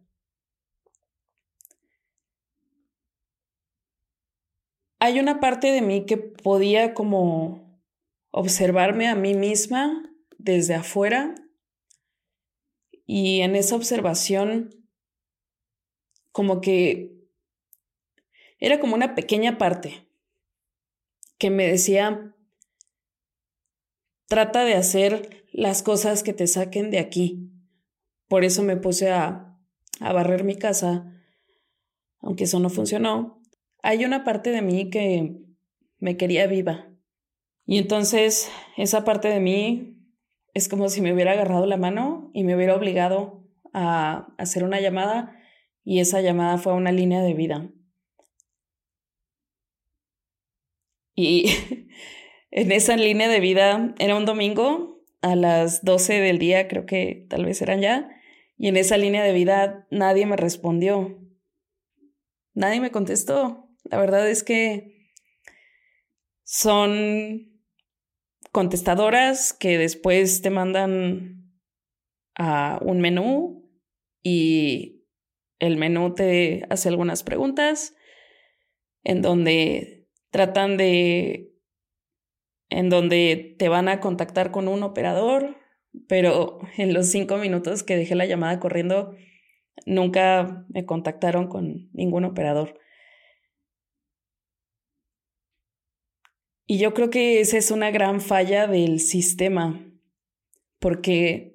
Hay 4.98 5.20
una 5.20 5.40
parte 5.40 5.70
de 5.72 5.82
mí 5.82 6.06
que 6.06 6.16
podía 6.16 6.94
como 6.94 7.82
observarme 8.30 9.08
a 9.08 9.14
mí 9.14 9.34
misma 9.34 10.10
desde 10.38 10.74
afuera 10.74 11.34
y 13.06 13.40
en 13.40 13.56
esa 13.56 13.76
observación 13.76 14.70
como 16.32 16.60
que 16.60 17.15
era 18.58 18.80
como 18.80 18.94
una 18.94 19.14
pequeña 19.14 19.58
parte 19.58 20.06
que 21.38 21.50
me 21.50 21.66
decía, 21.66 22.34
trata 24.26 24.64
de 24.64 24.74
hacer 24.74 25.46
las 25.52 25.82
cosas 25.82 26.22
que 26.22 26.32
te 26.32 26.46
saquen 26.46 26.90
de 26.90 26.98
aquí. 26.98 27.52
Por 28.28 28.44
eso 28.44 28.62
me 28.62 28.76
puse 28.76 29.10
a, 29.10 29.58
a 30.00 30.12
barrer 30.12 30.44
mi 30.44 30.56
casa, 30.56 31.12
aunque 32.20 32.44
eso 32.44 32.58
no 32.58 32.70
funcionó. 32.70 33.42
Hay 33.82 34.04
una 34.04 34.24
parte 34.24 34.50
de 34.50 34.62
mí 34.62 34.90
que 34.90 35.36
me 35.98 36.16
quería 36.16 36.46
viva. 36.46 36.88
Y 37.66 37.78
entonces 37.78 38.50
esa 38.76 39.04
parte 39.04 39.28
de 39.28 39.40
mí 39.40 39.96
es 40.54 40.68
como 40.68 40.88
si 40.88 41.02
me 41.02 41.12
hubiera 41.12 41.32
agarrado 41.32 41.66
la 41.66 41.76
mano 41.76 42.30
y 42.32 42.44
me 42.44 42.56
hubiera 42.56 42.74
obligado 42.74 43.44
a 43.72 44.34
hacer 44.38 44.64
una 44.64 44.80
llamada 44.80 45.38
y 45.84 46.00
esa 46.00 46.20
llamada 46.20 46.58
fue 46.58 46.72
a 46.72 46.76
una 46.76 46.92
línea 46.92 47.22
de 47.22 47.34
vida. 47.34 47.70
Y 51.16 51.50
en 52.52 52.70
esa 52.70 52.96
línea 52.96 53.28
de 53.28 53.40
vida 53.40 53.94
era 53.98 54.14
un 54.14 54.24
domingo 54.24 55.02
a 55.22 55.34
las 55.34 55.84
12 55.84 56.20
del 56.20 56.38
día, 56.38 56.68
creo 56.68 56.86
que 56.86 57.26
tal 57.28 57.44
vez 57.44 57.60
eran 57.60 57.80
ya, 57.80 58.08
y 58.56 58.68
en 58.68 58.76
esa 58.76 58.96
línea 58.96 59.24
de 59.24 59.32
vida 59.32 59.88
nadie 59.90 60.26
me 60.26 60.36
respondió. 60.36 61.18
Nadie 62.54 62.80
me 62.80 62.90
contestó. 62.90 63.68
La 63.84 63.98
verdad 63.98 64.28
es 64.30 64.42
que 64.42 65.10
son 66.44 67.60
contestadoras 68.52 69.52
que 69.52 69.78
después 69.78 70.40
te 70.40 70.50
mandan 70.50 71.52
a 72.34 72.78
un 72.82 73.00
menú 73.00 73.70
y 74.22 75.04
el 75.58 75.76
menú 75.76 76.14
te 76.14 76.64
hace 76.70 76.88
algunas 76.88 77.22
preguntas 77.22 77.94
en 79.04 79.22
donde 79.22 79.95
tratan 80.30 80.76
de 80.76 81.52
en 82.68 82.88
donde 82.88 83.54
te 83.58 83.68
van 83.68 83.88
a 83.88 84.00
contactar 84.00 84.50
con 84.50 84.68
un 84.68 84.82
operador, 84.82 85.56
pero 86.08 86.58
en 86.76 86.94
los 86.94 87.06
cinco 87.06 87.36
minutos 87.38 87.82
que 87.82 87.96
dejé 87.96 88.14
la 88.14 88.26
llamada 88.26 88.60
corriendo, 88.60 89.14
nunca 89.84 90.64
me 90.68 90.84
contactaron 90.86 91.48
con 91.48 91.90
ningún 91.92 92.24
operador. 92.24 92.78
Y 96.68 96.78
yo 96.78 96.94
creo 96.94 97.10
que 97.10 97.40
esa 97.40 97.58
es 97.58 97.70
una 97.70 97.92
gran 97.92 98.20
falla 98.20 98.66
del 98.66 98.98
sistema, 98.98 99.80
porque 100.80 101.54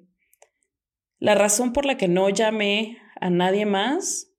la 1.18 1.34
razón 1.34 1.74
por 1.74 1.84
la 1.84 1.98
que 1.98 2.08
no 2.08 2.30
llamé 2.30 2.96
a 3.20 3.28
nadie 3.28 3.66
más, 3.66 4.32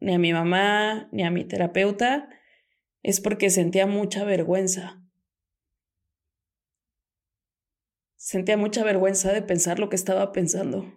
ni 0.00 0.14
a 0.14 0.18
mi 0.18 0.32
mamá, 0.32 1.08
ni 1.12 1.24
a 1.24 1.30
mi 1.30 1.44
terapeuta, 1.44 2.30
es 3.08 3.22
porque 3.22 3.48
sentía 3.48 3.86
mucha 3.86 4.22
vergüenza. 4.22 5.02
Sentía 8.16 8.58
mucha 8.58 8.84
vergüenza 8.84 9.32
de 9.32 9.40
pensar 9.40 9.78
lo 9.78 9.88
que 9.88 9.96
estaba 9.96 10.30
pensando. 10.30 10.92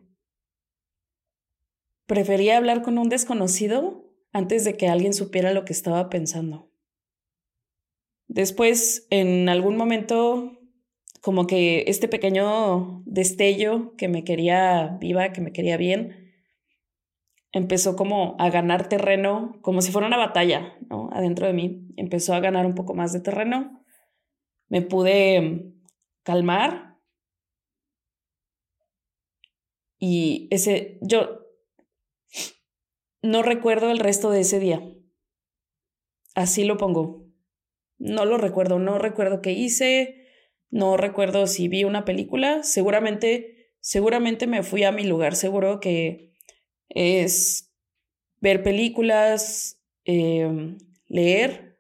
Prefería 2.07 2.57
hablar 2.57 2.81
con 2.81 2.97
un 2.97 3.07
desconocido 3.07 4.13
antes 4.33 4.65
de 4.65 4.75
que 4.75 4.89
alguien 4.89 5.13
supiera 5.13 5.53
lo 5.53 5.63
que 5.63 5.71
estaba 5.71 6.09
pensando. 6.09 6.69
Después, 8.27 9.07
en 9.09 9.47
algún 9.47 9.77
momento, 9.77 10.59
como 11.21 11.47
que 11.47 11.85
este 11.87 12.09
pequeño 12.09 13.03
destello 13.05 13.95
que 13.95 14.09
me 14.09 14.25
quería 14.25 14.97
viva, 14.99 15.31
que 15.31 15.39
me 15.39 15.53
quería 15.53 15.77
bien, 15.77 16.20
empezó 17.51 17.95
como 17.95 18.35
a 18.39 18.49
ganar 18.49 18.89
terreno, 18.89 19.57
como 19.61 19.81
si 19.81 19.91
fuera 19.91 20.07
una 20.07 20.17
batalla, 20.17 20.77
¿no? 20.89 21.09
Adentro 21.11 21.47
de 21.47 21.53
mí. 21.53 21.87
Empezó 21.97 22.33
a 22.33 22.39
ganar 22.39 22.65
un 22.65 22.75
poco 22.75 22.93
más 22.93 23.13
de 23.13 23.19
terreno. 23.19 23.83
Me 24.69 24.81
pude 24.81 25.73
calmar. 26.23 26.97
Y 29.99 30.47
ese, 30.49 30.97
yo 31.01 31.41
no 33.21 33.43
recuerdo 33.43 33.91
el 33.91 33.99
resto 33.99 34.31
de 34.31 34.41
ese 34.41 34.59
día. 34.59 34.81
Así 36.33 36.63
lo 36.63 36.77
pongo. 36.77 37.27
No 37.99 38.25
lo 38.25 38.37
recuerdo, 38.37 38.79
no 38.79 38.97
recuerdo 38.97 39.41
qué 39.41 39.51
hice, 39.51 40.25
no 40.71 40.97
recuerdo 40.97 41.45
si 41.45 41.67
vi 41.67 41.83
una 41.83 42.03
película, 42.03 42.63
seguramente, 42.63 43.75
seguramente 43.79 44.47
me 44.47 44.63
fui 44.63 44.83
a 44.83 44.91
mi 44.91 45.03
lugar 45.03 45.35
seguro 45.35 45.79
que 45.79 46.30
es 46.95 47.71
ver 48.39 48.63
películas, 48.63 49.81
em, 50.05 50.77
leer 51.07 51.79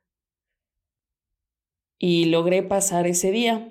y 1.97 2.25
logré 2.25 2.63
pasar 2.63 3.07
ese 3.07 3.31
día. 3.31 3.69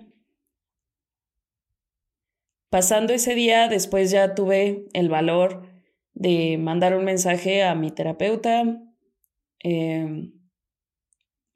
Pasando 2.69 3.13
ese 3.13 3.35
día, 3.35 3.69
después 3.69 4.11
ya 4.11 4.35
tuve 4.35 4.87
el 4.93 5.09
valor 5.09 5.69
de 6.15 6.57
mandar 6.59 6.97
un 6.97 7.05
mensaje 7.05 7.63
a 7.63 7.75
mi 7.75 7.91
terapeuta. 7.91 8.63
Em, 9.59 10.33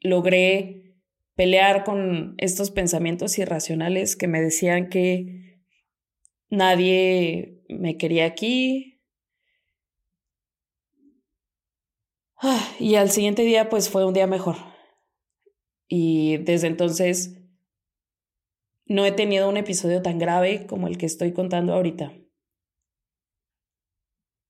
logré 0.00 0.96
pelear 1.36 1.84
con 1.84 2.34
estos 2.38 2.70
pensamientos 2.70 3.38
irracionales 3.38 4.16
que 4.16 4.28
me 4.28 4.40
decían 4.40 4.88
que 4.88 5.60
nadie 6.50 7.62
me 7.68 7.96
quería 7.96 8.26
aquí. 8.26 8.93
y 12.78 12.94
al 12.96 13.10
siguiente 13.10 13.42
día 13.42 13.68
pues 13.68 13.88
fue 13.88 14.04
un 14.04 14.14
día 14.14 14.26
mejor. 14.26 14.56
Y 15.88 16.38
desde 16.38 16.66
entonces 16.66 17.36
no 18.86 19.04
he 19.06 19.12
tenido 19.12 19.48
un 19.48 19.56
episodio 19.56 20.02
tan 20.02 20.18
grave 20.18 20.66
como 20.66 20.88
el 20.88 20.98
que 20.98 21.06
estoy 21.06 21.32
contando 21.32 21.72
ahorita. 21.74 22.12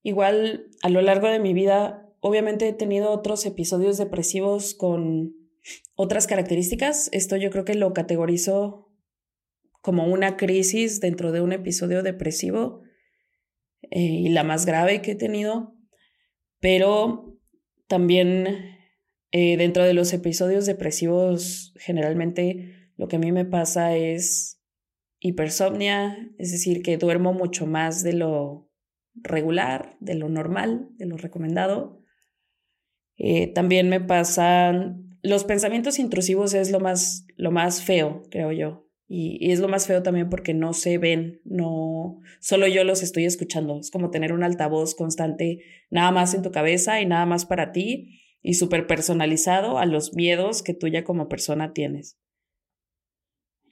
Igual 0.02 0.70
a 0.82 0.90
lo 0.90 1.00
largo 1.00 1.28
de 1.28 1.38
mi 1.38 1.54
vida, 1.54 2.12
obviamente 2.20 2.68
he 2.68 2.72
tenido 2.72 3.10
otros 3.10 3.46
episodios 3.46 3.96
depresivos 3.96 4.74
con 4.74 5.34
otras 5.94 6.26
características, 6.26 7.08
esto 7.12 7.36
yo 7.36 7.50
creo 7.50 7.64
que 7.64 7.74
lo 7.74 7.94
categorizo 7.94 8.92
como 9.80 10.06
una 10.06 10.36
crisis 10.36 11.00
dentro 11.00 11.32
de 11.32 11.40
un 11.40 11.52
episodio 11.52 12.02
depresivo 12.02 12.82
eh, 13.90 14.00
y 14.00 14.28
la 14.28 14.44
más 14.44 14.66
grave 14.66 15.00
que 15.00 15.12
he 15.12 15.14
tenido, 15.14 15.74
pero 16.60 17.34
también 17.86 18.78
eh, 19.30 19.56
dentro 19.56 19.84
de 19.84 19.94
los 19.94 20.12
episodios 20.12 20.66
depresivos 20.66 21.74
generalmente 21.76 22.90
lo 22.96 23.08
que 23.08 23.16
a 23.16 23.18
mí 23.18 23.32
me 23.32 23.44
pasa 23.44 23.96
es 23.96 24.60
hipersomnia, 25.20 26.30
es 26.38 26.52
decir, 26.52 26.82
que 26.82 26.98
duermo 26.98 27.32
mucho 27.32 27.66
más 27.66 28.02
de 28.02 28.12
lo 28.12 28.70
regular, 29.14 29.96
de 30.00 30.14
lo 30.14 30.28
normal, 30.28 30.88
de 30.96 31.06
lo 31.06 31.16
recomendado. 31.16 32.02
Eh, 33.16 33.48
también 33.48 33.88
me 33.88 34.00
pasan 34.00 35.04
los 35.24 35.44
pensamientos 35.44 35.98
intrusivos 35.98 36.52
es 36.52 36.70
lo 36.70 36.80
más, 36.80 37.26
lo 37.36 37.50
más 37.50 37.82
feo, 37.82 38.22
creo 38.30 38.52
yo. 38.52 38.86
Y, 39.16 39.52
es 39.52 39.60
lo 39.60 39.68
más 39.68 39.86
feo 39.86 40.02
también 40.02 40.28
porque 40.28 40.54
no 40.54 40.72
se 40.72 40.98
ven, 40.98 41.40
no, 41.44 42.20
solo 42.40 42.66
yo 42.66 42.82
los 42.82 43.00
estoy 43.00 43.26
escuchando. 43.26 43.78
Es 43.78 43.92
como 43.92 44.10
tener 44.10 44.32
un 44.32 44.42
altavoz 44.42 44.96
constante, 44.96 45.60
nada 45.88 46.10
más 46.10 46.34
en 46.34 46.42
tu 46.42 46.50
cabeza 46.50 47.00
y 47.00 47.06
nada 47.06 47.24
más 47.24 47.46
para 47.46 47.70
ti 47.70 48.20
y 48.42 48.54
súper 48.54 48.88
personalizado 48.88 49.78
a 49.78 49.86
los 49.86 50.14
miedos 50.14 50.64
que 50.64 50.74
tú 50.74 50.88
ya 50.88 51.04
como 51.04 51.28
persona 51.28 51.72
tienes. 51.72 52.18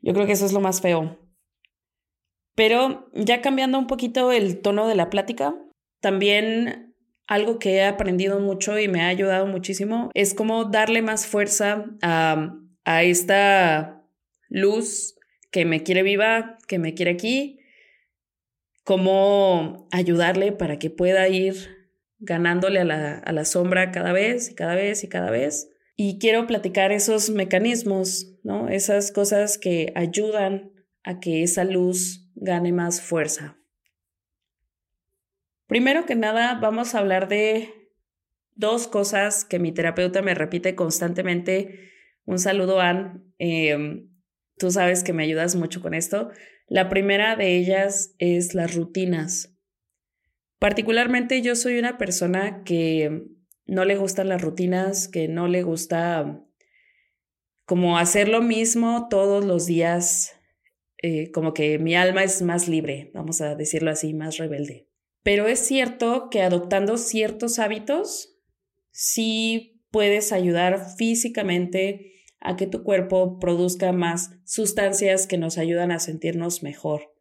Yo 0.00 0.14
creo 0.14 0.26
que 0.26 0.33
eso 0.33 0.46
es 0.46 0.52
lo 0.52 0.61
más 0.61 0.81
feo. 0.81 1.18
Pero 2.55 3.11
ya 3.12 3.40
cambiando 3.40 3.81
un 3.81 3.88
poquito 3.88 4.31
el 4.31 4.61
tono 4.61 4.87
de 4.87 4.94
la 4.94 5.11
plática, 5.11 5.57
también 6.00 6.94
algo 7.26 7.59
que 7.59 7.78
he 7.78 7.85
aprendido 7.85 8.38
mucho 8.38 8.78
y 8.78 8.87
me 8.87 9.00
ha 9.00 9.09
ayudado 9.09 9.46
muchísimo 9.46 10.11
es 10.14 10.35
cómo 10.35 10.66
darle 10.66 11.02
más 11.02 11.26
fuerza 11.26 11.87
a, 12.00 12.55
a 12.85 13.02
esta 13.02 14.05
luz 14.48 15.16
que 15.52 15.64
me 15.64 15.84
quiere 15.84 16.02
viva, 16.02 16.58
que 16.66 16.80
me 16.80 16.94
quiere 16.94 17.12
aquí, 17.12 17.60
cómo 18.82 19.86
ayudarle 19.92 20.50
para 20.50 20.80
que 20.80 20.90
pueda 20.90 21.28
ir 21.28 21.54
ganándole 22.18 22.80
a 22.80 22.84
la, 22.84 23.18
a 23.18 23.32
la 23.32 23.44
sombra 23.44 23.92
cada 23.92 24.12
vez 24.12 24.50
y 24.50 24.54
cada 24.54 24.74
vez 24.74 25.04
y 25.04 25.08
cada 25.08 25.30
vez. 25.30 25.70
Y 25.94 26.18
quiero 26.18 26.46
platicar 26.48 26.90
esos 26.90 27.30
mecanismos, 27.30 28.34
¿no? 28.42 28.68
Esas 28.68 29.12
cosas 29.12 29.58
que 29.58 29.92
ayudan 29.94 30.72
a 31.04 31.20
que 31.20 31.42
esa 31.42 31.64
luz 31.64 32.30
gane 32.34 32.72
más 32.72 33.00
fuerza. 33.00 33.58
Primero 35.66 36.06
que 36.06 36.14
nada, 36.14 36.58
vamos 36.60 36.94
a 36.94 36.98
hablar 36.98 37.28
de 37.28 37.82
dos 38.54 38.86
cosas 38.86 39.44
que 39.44 39.58
mi 39.58 39.72
terapeuta 39.72 40.22
me 40.22 40.34
repite 40.34 40.74
constantemente. 40.74 41.90
Un 42.24 42.38
saludo, 42.38 42.80
Ann. 42.80 43.34
Em, 43.38 44.12
tú 44.58 44.70
sabes 44.70 45.02
que 45.02 45.12
me 45.12 45.22
ayudas 45.24 45.56
mucho 45.56 45.80
con 45.80 45.94
esto. 45.94 46.30
La 46.68 46.88
primera 46.88 47.36
de 47.36 47.56
ellas 47.56 48.14
es 48.18 48.54
las 48.54 48.74
rutinas. 48.74 49.54
Particularmente 50.58 51.42
yo 51.42 51.56
soy 51.56 51.78
una 51.78 51.98
persona 51.98 52.62
que 52.64 53.24
no 53.66 53.84
le 53.84 53.96
gustan 53.96 54.28
las 54.28 54.40
rutinas, 54.40 55.08
que 55.08 55.28
no 55.28 55.48
le 55.48 55.62
gusta 55.62 56.44
como 57.64 57.98
hacer 57.98 58.28
lo 58.28 58.42
mismo 58.42 59.08
todos 59.08 59.44
los 59.44 59.66
días. 59.66 60.38
eh, 61.04 61.32
como 61.32 61.52
que 61.52 61.80
mi 61.80 61.96
alma 61.96 62.22
es 62.22 62.42
más 62.42 62.68
libre, 62.68 63.10
vamos 63.12 63.40
a 63.40 63.56
decirlo 63.56 63.90
así, 63.90 64.14
más 64.14 64.36
rebelde. 64.38 64.88
Pero 65.24 65.48
es 65.48 65.58
cierto 65.58 66.28
que 66.30 66.42
adoptando 66.42 66.96
ciertos 66.96 67.58
hábitos, 67.58 68.38
sí 68.92 69.82
puedes 69.90 70.32
ayudar 70.32 70.94
físicamente 70.96 72.21
a 72.42 72.57
que 72.57 72.66
tu 72.66 72.83
cuerpo 72.83 73.38
produzca 73.38 73.92
más 73.92 74.31
sustancias 74.44 75.26
que 75.26 75.38
nos 75.38 75.59
ayudan 75.59 75.92
a 75.92 75.98
sentirnos 75.98 76.62
mejor. 76.62 77.12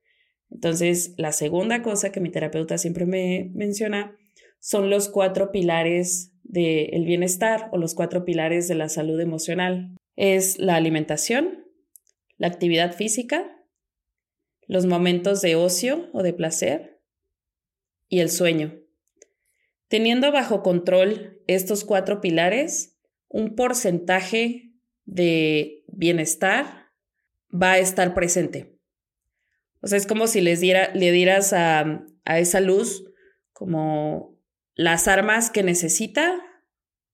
Entonces, 0.50 1.14
la 1.18 1.32
segunda 1.32 1.82
cosa 1.82 2.12
que 2.12 2.20
mi 2.20 2.30
terapeuta 2.30 2.78
siempre 2.78 3.06
me 3.06 3.52
menciona 3.54 4.18
son 4.60 4.90
los 4.90 5.10
cuatro 5.10 5.52
pilares 5.52 6.34
del 6.44 7.06
bienestar 7.06 7.70
o 7.72 7.78
los 7.78 7.96
cuatro 7.96 8.26
pilares 8.26 8.68
de 8.68 8.76
la 8.76 8.90
salud 8.90 9.20
emocional. 9.20 9.96
Es 10.16 10.60
la 10.60 10.76
alimentación, 10.76 11.66
la 12.38 12.48
actividad 12.48 12.94
física, 12.94 13.58
los 14.68 14.86
momentos 14.86 15.42
de 15.42 15.56
ocio 15.56 16.10
o 16.14 16.24
de 16.24 16.34
placer 16.34 17.00
y 18.10 18.20
el 18.20 18.30
sueño. 18.30 18.76
Teniendo 19.88 20.32
bajo 20.32 20.64
control 20.64 21.42
estos 21.48 21.86
cuatro 21.86 22.22
pilares, 22.22 22.98
un 23.28 23.56
porcentaje 23.56 24.71
de 25.06 25.84
bienestar 25.88 26.90
va 27.52 27.74
a 27.74 27.80
estar 27.80 28.14
presente. 28.14 28.78
O 29.82 29.88
sea, 29.88 29.98
es 29.98 30.08
como 30.08 30.28
si 30.28 30.42
les 30.42 30.60
diera, 30.60 30.92
le 30.94 31.12
dieras 31.12 31.54
a, 31.54 32.06
a 32.26 32.40
esa 32.40 32.60
luz 32.60 33.06
como 33.52 34.40
las 34.76 35.08
armas 35.08 35.50
que 35.50 35.64
necesita 35.64 36.42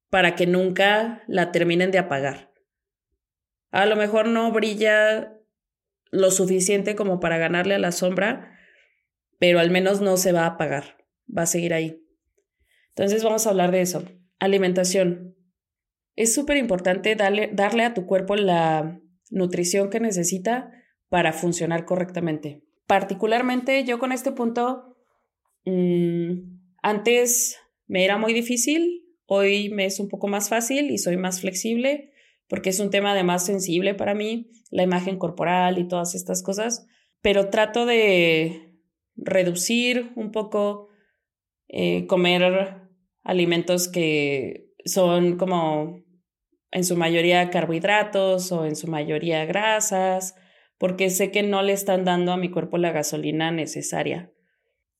para 0.10 0.36
que 0.36 0.48
nunca 0.48 1.24
la 1.28 1.52
terminen 1.52 1.92
de 1.92 2.00
apagar. 2.00 2.54
A 3.72 3.86
lo 3.86 3.96
mejor 3.96 4.28
no 4.28 4.52
brilla 4.52 5.34
lo 6.12 6.32
suficiente 6.32 6.96
como 6.96 7.20
para 7.20 7.38
ganarle 7.38 7.76
a 7.76 7.80
la 7.80 7.92
sombra, 7.92 8.58
pero 9.40 9.60
al 9.60 9.72
menos 9.72 10.02
no 10.02 10.18
se 10.18 10.32
va 10.32 10.44
a 10.44 10.48
apagar, 10.48 10.98
va 11.36 11.44
a 11.44 11.48
seguir 11.48 11.74
ahí. 11.74 12.04
Entonces 12.90 13.24
vamos 13.24 13.46
a 13.46 13.52
hablar 13.52 13.72
de 13.72 13.82
eso. 13.82 14.04
Alimentación. 14.40 15.37
Es 16.18 16.34
súper 16.34 16.58
importante 16.58 17.16
darle, 17.16 17.52
darle 17.54 17.86
a 17.86 17.94
tu 17.94 18.08
cuerpo 18.08 18.36
la 18.36 19.00
nutrición 19.30 19.92
que 19.92 20.00
necesita 20.00 20.72
para 21.10 21.32
funcionar 21.32 21.86
correctamente. 21.86 22.64
Particularmente 22.88 23.84
yo 23.86 24.00
con 24.00 24.12
este 24.12 24.32
punto, 24.32 24.98
mmm, 25.64 26.58
antes 26.82 27.60
me 27.86 28.04
era 28.04 28.18
muy 28.18 28.34
difícil, 28.34 29.06
hoy 29.28 29.70
me 29.70 29.86
es 29.86 30.00
un 30.00 30.10
poco 30.10 30.28
más 30.28 30.50
fácil 30.50 30.90
y 30.90 30.98
soy 30.98 31.18
más 31.18 31.40
flexible 31.40 32.12
porque 32.50 32.72
es 32.72 32.80
un 32.80 32.90
tema 32.90 33.12
además 33.12 33.46
sensible 33.46 33.94
para 33.94 34.16
mí, 34.16 34.50
la 34.72 34.82
imagen 34.82 35.20
corporal 35.20 35.78
y 35.78 35.88
todas 35.88 36.16
estas 36.16 36.42
cosas, 36.42 36.88
pero 37.22 37.50
trato 37.50 37.86
de 37.86 38.74
reducir 39.16 40.14
un 40.16 40.32
poco, 40.32 40.88
eh, 41.68 42.08
comer 42.08 42.88
alimentos 43.24 43.88
que 43.88 44.72
son 44.86 45.38
como 45.38 46.07
en 46.72 46.84
su 46.84 46.96
mayoría 46.96 47.50
carbohidratos 47.50 48.52
o 48.52 48.66
en 48.66 48.76
su 48.76 48.88
mayoría 48.88 49.46
grasas, 49.46 50.36
porque 50.78 51.10
sé 51.10 51.32
que 51.32 51.44
no 51.44 51.62
le 51.62 51.74
están 51.74 52.06
dando 52.06 52.32
a 52.32 52.38
mi 52.38 52.50
cuerpo 52.50 52.78
la 52.78 52.92
gasolina 52.92 53.52
necesaria. 53.52 54.32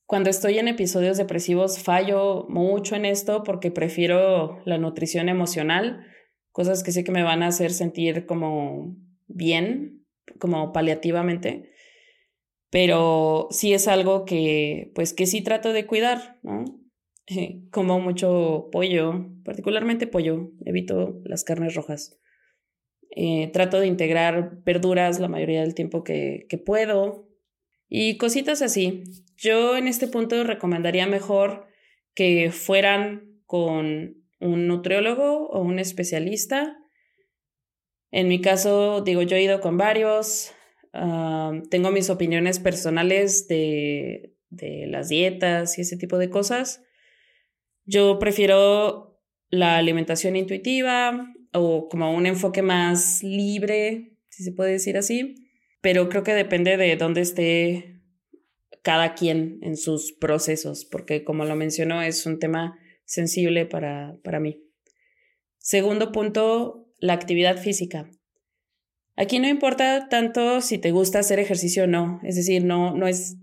Cuando 0.06 0.30
estoy 0.30 0.58
en 0.58 0.70
episodios 0.70 1.18
depresivos 1.18 1.80
fallo 1.80 2.46
mucho 2.50 2.96
en 2.96 3.06
esto 3.06 3.44
porque 3.44 3.72
prefiero 3.72 4.62
la 4.66 4.78
nutrición 4.78 5.28
emocional, 5.28 6.06
cosas 6.52 6.84
que 6.84 6.94
sé 6.94 7.04
que 7.04 7.12
me 7.12 7.24
van 7.24 7.44
a 7.44 7.48
hacer 7.48 7.72
sentir 7.72 8.26
como 8.26 8.96
bien, 9.28 10.06
como 10.40 10.72
paliativamente, 10.72 11.72
pero 12.70 13.48
sí 13.52 13.74
es 13.74 13.88
algo 13.88 14.24
que 14.24 14.92
pues 14.96 15.14
que 15.14 15.26
sí 15.26 15.42
trato 15.42 15.74
de 15.74 15.86
cuidar, 15.86 16.40
¿no? 16.42 16.64
como 17.72 18.00
mucho 18.00 18.70
pollo, 18.72 19.28
particularmente 19.44 20.08
pollo, 20.08 20.52
evito 20.66 21.22
las 21.26 21.44
carnes 21.44 21.76
rojas. 21.76 22.18
Eh, 23.12 23.50
trato 23.52 23.80
de 23.80 23.88
integrar 23.88 24.64
verduras 24.64 25.20
la 25.20 25.28
mayoría 25.28 25.62
del 25.62 25.74
tiempo 25.74 26.04
que, 26.04 26.46
que 26.50 26.58
puedo 26.58 27.28
y 27.90 28.18
cositas 28.18 28.62
así. 28.62 29.04
Yo 29.38 29.78
en 29.78 29.88
este 29.88 30.08
punto 30.08 30.44
recomendaría 30.44 31.08
mejor 31.08 31.68
que 32.14 32.52
fueran 32.52 33.42
con 33.46 34.24
un 34.40 34.68
nutriólogo 34.68 35.48
o 35.48 35.62
un 35.62 35.80
especialista. 35.80 36.78
En 38.12 38.28
mi 38.28 38.42
caso, 38.42 39.02
digo, 39.02 39.22
yo 39.22 39.36
he 39.36 39.44
ido 39.44 39.62
con 39.62 39.78
varios, 39.78 40.54
uh, 40.94 41.62
tengo 41.70 41.92
mis 41.92 42.10
opiniones 42.10 42.60
personales 42.60 43.48
de, 43.48 44.36
de 44.50 44.88
las 44.88 45.10
dietas 45.10 45.78
y 45.78 45.82
ese 45.82 45.98
tipo 45.98 46.18
de 46.18 46.30
cosas. 46.30 46.84
Yo 47.88 48.20
prefiero 48.20 49.18
la 49.50 49.78
alimentación 49.78 50.36
intuitiva 50.36 51.34
o 51.54 51.88
como 51.88 52.14
un 52.14 52.26
enfoque 52.26 52.62
más 52.62 53.24
libre, 53.24 54.18
si 54.28 54.44
se 54.44 54.52
puede 54.52 54.74
decir 54.74 54.98
así, 54.98 55.36
pero 55.80 56.10
creo 56.10 56.22
que 56.22 56.34
depende 56.34 56.76
de 56.76 56.98
dónde 56.98 57.22
esté 57.22 58.02
cada 58.82 59.16
quien 59.16 59.60
en 59.62 59.78
sus 59.78 60.12
procesos, 60.12 60.84
porque 60.84 61.24
como 61.24 61.46
lo 61.46 61.56
mencionó, 61.56 62.02
es 62.02 62.26
un 62.26 62.40
tema 62.40 62.78
sensible 63.06 63.66
para, 63.66 64.18
para 64.22 64.42
mí. 64.42 64.62
Segundo 65.58 66.12
punto, 66.12 66.90
la 67.00 67.14
actividad 67.14 67.58
física. 67.58 68.10
Aquí 69.16 69.40
no 69.40 69.48
importa 69.48 70.10
tanto 70.10 70.60
si 70.60 70.78
te 70.78 70.92
gusta 70.92 71.20
hacer 71.20 71.40
ejercicio 71.40 71.86
o 71.86 71.88
no, 71.88 72.20
es 72.24 72.36
decir, 72.36 72.66
no, 72.66 72.96
no 72.96 73.08
es 73.08 73.38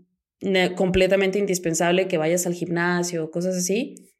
completamente 0.76 1.38
indispensable 1.38 2.08
que 2.08 2.18
vayas 2.18 2.46
al 2.46 2.52
gimnasio 2.52 3.24
o 3.24 3.30
cosas 3.30 3.56
así, 3.56 4.13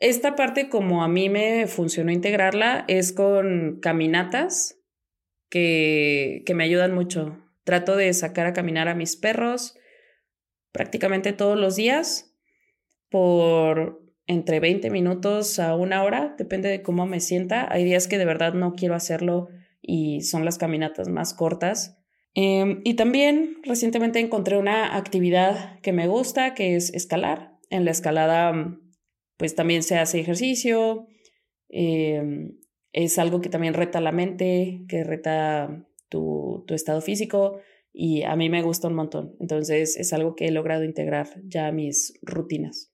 esta 0.00 0.34
parte, 0.34 0.68
como 0.68 1.04
a 1.04 1.08
mí 1.08 1.28
me 1.28 1.66
funcionó 1.66 2.10
integrarla, 2.10 2.84
es 2.88 3.12
con 3.12 3.78
caminatas 3.80 4.78
que, 5.48 6.42
que 6.46 6.54
me 6.54 6.64
ayudan 6.64 6.94
mucho. 6.94 7.38
Trato 7.64 7.96
de 7.96 8.12
sacar 8.12 8.46
a 8.46 8.52
caminar 8.52 8.88
a 8.88 8.94
mis 8.94 9.16
perros 9.16 9.76
prácticamente 10.72 11.32
todos 11.32 11.58
los 11.58 11.76
días 11.76 12.34
por 13.08 14.00
entre 14.26 14.60
20 14.60 14.90
minutos 14.90 15.58
a 15.58 15.74
una 15.74 16.04
hora, 16.04 16.36
depende 16.38 16.68
de 16.68 16.82
cómo 16.82 17.04
me 17.04 17.18
sienta. 17.18 17.66
Hay 17.70 17.84
días 17.84 18.06
que 18.06 18.16
de 18.16 18.24
verdad 18.24 18.54
no 18.54 18.74
quiero 18.74 18.94
hacerlo 18.94 19.48
y 19.82 20.20
son 20.20 20.44
las 20.44 20.56
caminatas 20.56 21.08
más 21.08 21.34
cortas. 21.34 21.98
Em, 22.34 22.80
y 22.84 22.94
también 22.94 23.56
recientemente 23.64 24.20
encontré 24.20 24.56
una 24.56 24.96
actividad 24.96 25.80
que 25.80 25.92
me 25.92 26.06
gusta, 26.06 26.54
que 26.54 26.76
es 26.76 26.94
escalar. 26.94 27.58
En 27.70 27.84
la 27.84 27.90
escalada 27.90 28.78
pues 29.40 29.54
también 29.54 29.82
se 29.82 29.96
hace 29.96 30.20
ejercicio, 30.20 31.06
em, 31.70 32.58
es 32.92 33.18
algo 33.18 33.40
que 33.40 33.48
también 33.48 33.72
reta 33.72 33.98
la 34.02 34.12
mente, 34.12 34.82
que 34.86 35.02
reta 35.02 35.82
tu, 36.10 36.62
tu, 36.66 36.74
estado 36.74 37.00
físico 37.00 37.58
y 37.90 38.22
a 38.24 38.36
mí 38.36 38.50
me 38.50 38.60
gusta 38.60 38.88
un 38.88 38.96
montón. 38.96 39.36
Entonces 39.40 39.96
es 39.96 40.12
algo 40.12 40.34
que 40.34 40.48
he 40.48 40.50
logrado 40.50 40.84
integrar 40.84 41.26
ya 41.42 41.68
a 41.68 41.72
mis 41.72 42.12
rutinas. 42.20 42.92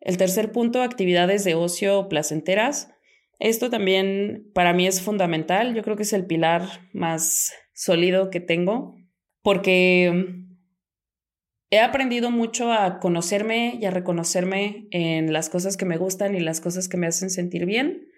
El 0.00 0.16
tercer 0.16 0.50
punto, 0.50 0.82
actividades 0.82 1.44
de 1.44 1.54
ocio 1.54 2.08
placenteras. 2.08 2.90
Esto 3.38 3.70
también 3.70 4.50
para 4.54 4.72
mí 4.72 4.88
es 4.88 5.02
fundamental. 5.02 5.72
Yo 5.72 5.84
creo 5.84 5.94
que 5.94 6.02
es 6.02 6.12
el 6.12 6.26
pilar 6.26 6.64
más 6.92 7.52
sólido 7.74 8.28
que 8.28 8.40
tengo 8.40 8.96
porque 9.42 10.41
he 11.72 11.80
aprendido 11.80 12.30
mucho 12.30 12.70
a 12.70 13.00
conocerme 13.00 13.78
y 13.80 13.86
a 13.86 13.90
reconocerme 13.90 14.88
en 14.90 15.32
las 15.32 15.48
cosas 15.48 15.78
que 15.78 15.86
me 15.86 15.96
gustan 15.96 16.34
y 16.34 16.40
las 16.40 16.60
cosas 16.60 16.86
que 16.86 16.98
me 16.98 17.06
hacen 17.06 17.30
sentir 17.30 17.64
bien. 17.64 18.08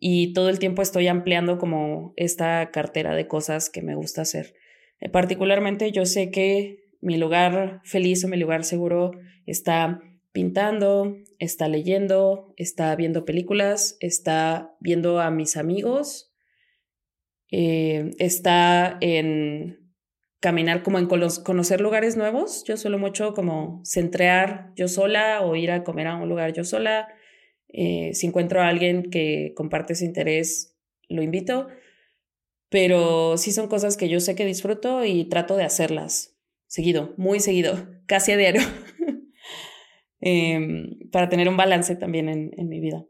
Y 0.00 0.32
todo 0.32 0.48
el 0.48 0.58
tiempo 0.58 0.80
estoy 0.80 1.06
ampliando 1.06 1.58
como 1.58 2.14
esta 2.16 2.70
cartera 2.70 3.14
de 3.14 3.28
cosas 3.28 3.68
que 3.68 3.82
me 3.82 3.94
gusta 3.94 4.22
hacer. 4.22 4.54
Eh, 4.98 5.10
particularmente 5.10 5.92
yo 5.92 6.06
sé 6.06 6.30
que 6.30 6.86
mi 7.02 7.18
lugar 7.18 7.82
feliz 7.84 8.24
o 8.24 8.28
mi 8.28 8.38
lugar 8.38 8.64
seguro 8.64 9.10
está 9.44 10.00
pintando, 10.32 11.18
está 11.38 11.68
leyendo, 11.68 12.54
está 12.56 12.96
viendo 12.96 13.26
películas, 13.26 13.98
está 14.00 14.74
viendo 14.80 15.20
a 15.20 15.30
mis 15.30 15.58
amigos, 15.58 16.32
eh, 17.50 18.10
está 18.18 18.96
en 19.02 19.85
caminar 20.46 20.84
como 20.84 21.00
en 21.00 21.08
conocer 21.08 21.80
lugares 21.80 22.16
nuevos. 22.16 22.62
Yo 22.68 22.76
suelo 22.76 23.00
mucho 23.00 23.34
como 23.34 23.80
centrear 23.84 24.70
yo 24.76 24.86
sola 24.86 25.40
o 25.42 25.56
ir 25.56 25.72
a 25.72 25.82
comer 25.82 26.06
a 26.06 26.14
un 26.14 26.28
lugar 26.28 26.52
yo 26.52 26.62
sola. 26.62 27.08
Eh, 27.66 28.10
si 28.14 28.28
encuentro 28.28 28.62
a 28.62 28.68
alguien 28.68 29.10
que 29.10 29.54
comparte 29.56 29.94
ese 29.94 30.04
interés, 30.04 30.78
lo 31.08 31.24
invito. 31.24 31.66
Pero 32.68 33.36
sí 33.38 33.50
son 33.50 33.66
cosas 33.66 33.96
que 33.96 34.08
yo 34.08 34.20
sé 34.20 34.36
que 34.36 34.44
disfruto 34.46 35.04
y 35.04 35.24
trato 35.24 35.56
de 35.56 35.64
hacerlas 35.64 36.38
seguido, 36.68 37.12
muy 37.16 37.40
seguido, 37.40 37.74
casi 38.06 38.30
a 38.30 38.36
diario, 38.36 38.62
em, 40.20 41.10
para 41.10 41.28
tener 41.28 41.48
un 41.48 41.56
balance 41.56 41.96
también 41.96 42.28
en, 42.28 42.52
en 42.56 42.68
mi 42.68 42.78
vida. 42.78 43.04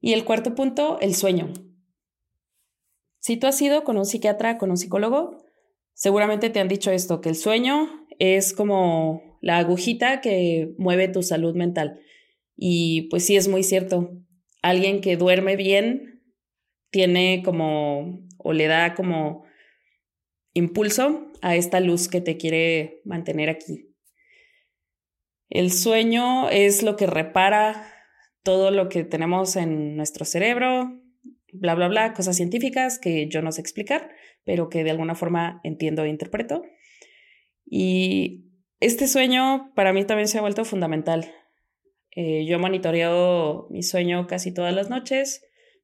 Y 0.00 0.14
el 0.14 0.24
cuarto 0.24 0.54
punto, 0.54 0.98
el 1.02 1.14
sueño. 1.14 1.52
Si 3.18 3.36
tú 3.36 3.46
has 3.46 3.60
ido 3.60 3.84
con 3.84 3.98
un 3.98 4.06
psiquiatra, 4.06 4.56
con 4.56 4.70
un 4.70 4.78
psicólogo, 4.78 5.49
Seguramente 5.94 6.50
te 6.50 6.60
han 6.60 6.68
dicho 6.68 6.90
esto, 6.90 7.20
que 7.20 7.28
el 7.28 7.36
sueño 7.36 8.06
es 8.18 8.52
como 8.52 9.38
la 9.40 9.58
agujita 9.58 10.20
que 10.20 10.74
mueve 10.78 11.08
tu 11.08 11.22
salud 11.22 11.54
mental. 11.54 12.00
Y 12.56 13.08
pues 13.10 13.26
sí, 13.26 13.36
es 13.36 13.48
muy 13.48 13.62
cierto. 13.62 14.10
Alguien 14.62 15.00
que 15.00 15.16
duerme 15.16 15.56
bien 15.56 16.22
tiene 16.90 17.42
como, 17.44 18.26
o 18.38 18.52
le 18.52 18.66
da 18.66 18.94
como 18.94 19.44
impulso 20.52 21.30
a 21.42 21.56
esta 21.56 21.80
luz 21.80 22.08
que 22.08 22.20
te 22.20 22.36
quiere 22.36 23.00
mantener 23.04 23.48
aquí. 23.48 23.94
El 25.48 25.72
sueño 25.72 26.48
es 26.48 26.82
lo 26.82 26.96
que 26.96 27.06
repara 27.06 27.92
todo 28.42 28.70
lo 28.70 28.88
que 28.88 29.04
tenemos 29.04 29.56
en 29.56 29.96
nuestro 29.96 30.24
cerebro, 30.24 31.00
bla, 31.52 31.74
bla, 31.74 31.88
bla, 31.88 32.12
cosas 32.14 32.36
científicas 32.36 32.98
que 32.98 33.28
yo 33.28 33.42
no 33.42 33.52
sé 33.52 33.60
explicar, 33.60 34.10
pero 34.44 34.68
que 34.68 34.84
de 34.84 34.90
alguna 34.90 35.14
forma 35.14 35.60
entiendo 35.64 36.04
e 36.04 36.08
interpreto. 36.08 36.62
Y 37.64 38.46
este 38.80 39.06
sueño 39.06 39.72
para 39.74 39.92
mí 39.92 40.04
también 40.04 40.28
se 40.28 40.38
ha 40.38 40.42
vuelto 40.42 40.64
fundamental. 40.64 41.32
Eh, 42.16 42.44
yo 42.46 42.58
monitoreo 42.58 43.68
mi 43.70 43.82
sueño 43.82 44.26
casi 44.26 44.52
todas 44.52 44.74
las 44.74 44.90
noches 44.90 45.42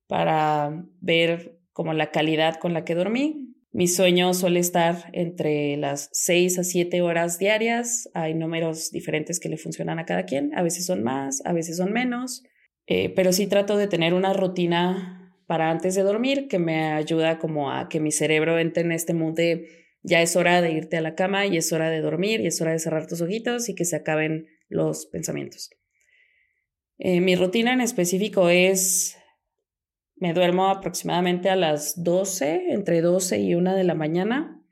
para 0.09 0.85
ver 1.01 1.59
como 1.73 1.93
la 1.93 2.11
calidad 2.11 2.57
con 2.57 2.73
la 2.73 2.85
que 2.85 2.95
dormí. 2.95 3.55
Mi 3.73 3.87
sueño 3.87 4.33
suele 4.33 4.61
estar 4.61 5.11
entre 5.13 5.77
las 5.77 6.09
6 6.13 6.59
a 6.59 6.65
7 6.65 7.03
horas 7.03 7.39
diarias. 7.39 8.09
Hay 8.15 8.35
números 8.35 8.91
diferentes 8.91 9.39
que 9.39 9.51
le 9.51 9.59
funcionan 9.59 9.99
a 9.99 10.07
cada 10.07 10.25
quien. 10.25 10.57
A 10.57 10.63
veces 10.63 10.87
son 10.87 11.03
más, 11.03 11.43
a 11.45 11.53
veces 11.53 11.77
son 11.77 11.93
menos. 11.93 12.43
Eh, 12.87 13.13
pero 13.15 13.33
sí 13.33 13.47
trato 13.47 13.77
de 13.77 13.89
tener 13.89 14.15
una 14.15 14.33
rutina 14.33 15.16
para 15.47 15.71
antes 15.71 15.95
de 15.95 16.03
dormir 16.03 16.49
que 16.49 16.59
me 16.59 16.93
ayuda 16.93 17.39
como 17.39 17.71
a 17.71 17.89
que 17.89 18.01
mi 18.01 18.13
cerebro 18.13 18.59
entre 18.59 18.83
en 18.83 18.93
este 18.93 19.15
mood 19.15 19.35
de 19.35 19.69
ya 20.03 20.23
es 20.23 20.37
hora 20.37 20.61
de 20.63 20.71
irte 20.71 20.97
a 20.97 21.01
la 21.01 21.15
cama 21.15 21.47
y 21.47 21.57
es 21.57 21.73
hora 21.73 21.91
de 21.91 22.01
dormir 22.01 22.41
y 22.41 22.47
es 22.47 22.61
hora 22.61 22.73
de 22.73 22.79
cerrar 22.79 23.07
tus 23.07 23.21
ojitos 23.21 23.69
y 23.69 23.75
que 23.75 23.85
se 23.85 23.97
acaben 23.97 24.47
los 24.69 25.07
pensamientos. 25.07 25.71
Eh, 26.99 27.21
mi 27.21 27.35
rutina 27.35 27.73
en 27.73 27.81
específico 27.81 28.49
es, 28.49 29.19
me 30.17 30.33
duermo 30.33 30.69
aproximadamente 30.69 31.51
a 31.51 31.57
las 31.57 32.03
12, 32.03 32.73
entre 32.73 33.01
12 33.01 33.39
y 33.41 33.55
1 33.55 33.75
de 33.75 33.85
la 33.85 33.95
mañana. 33.95 34.63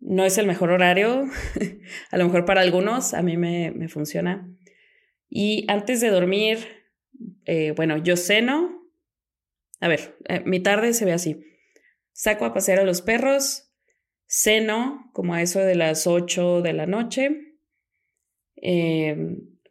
No 0.00 0.24
es 0.24 0.38
el 0.38 0.46
mejor 0.46 0.70
horario, 0.70 1.24
a 2.10 2.18
lo 2.18 2.24
mejor 2.24 2.44
para 2.44 2.60
algunos, 2.60 3.14
a 3.14 3.22
mí 3.22 3.36
me, 3.36 3.70
me 3.70 3.88
funciona. 3.88 4.50
Y 5.28 5.64
antes 5.68 6.00
de 6.00 6.10
dormir, 6.10 6.58
eh, 7.44 7.72
bueno, 7.76 7.96
yo 7.98 8.16
ceno. 8.16 8.83
A 9.84 9.88
ver, 9.88 10.16
eh, 10.30 10.40
mi 10.46 10.60
tarde 10.60 10.94
se 10.94 11.04
ve 11.04 11.12
así. 11.12 11.44
Saco 12.14 12.46
a 12.46 12.54
pasear 12.54 12.80
a 12.80 12.84
los 12.84 13.02
perros, 13.02 13.70
ceno 14.26 15.10
como 15.12 15.34
a 15.34 15.42
eso 15.42 15.60
de 15.60 15.74
las 15.74 16.06
8 16.06 16.62
de 16.62 16.72
la 16.72 16.86
noche. 16.86 17.58
Eh, 18.62 19.14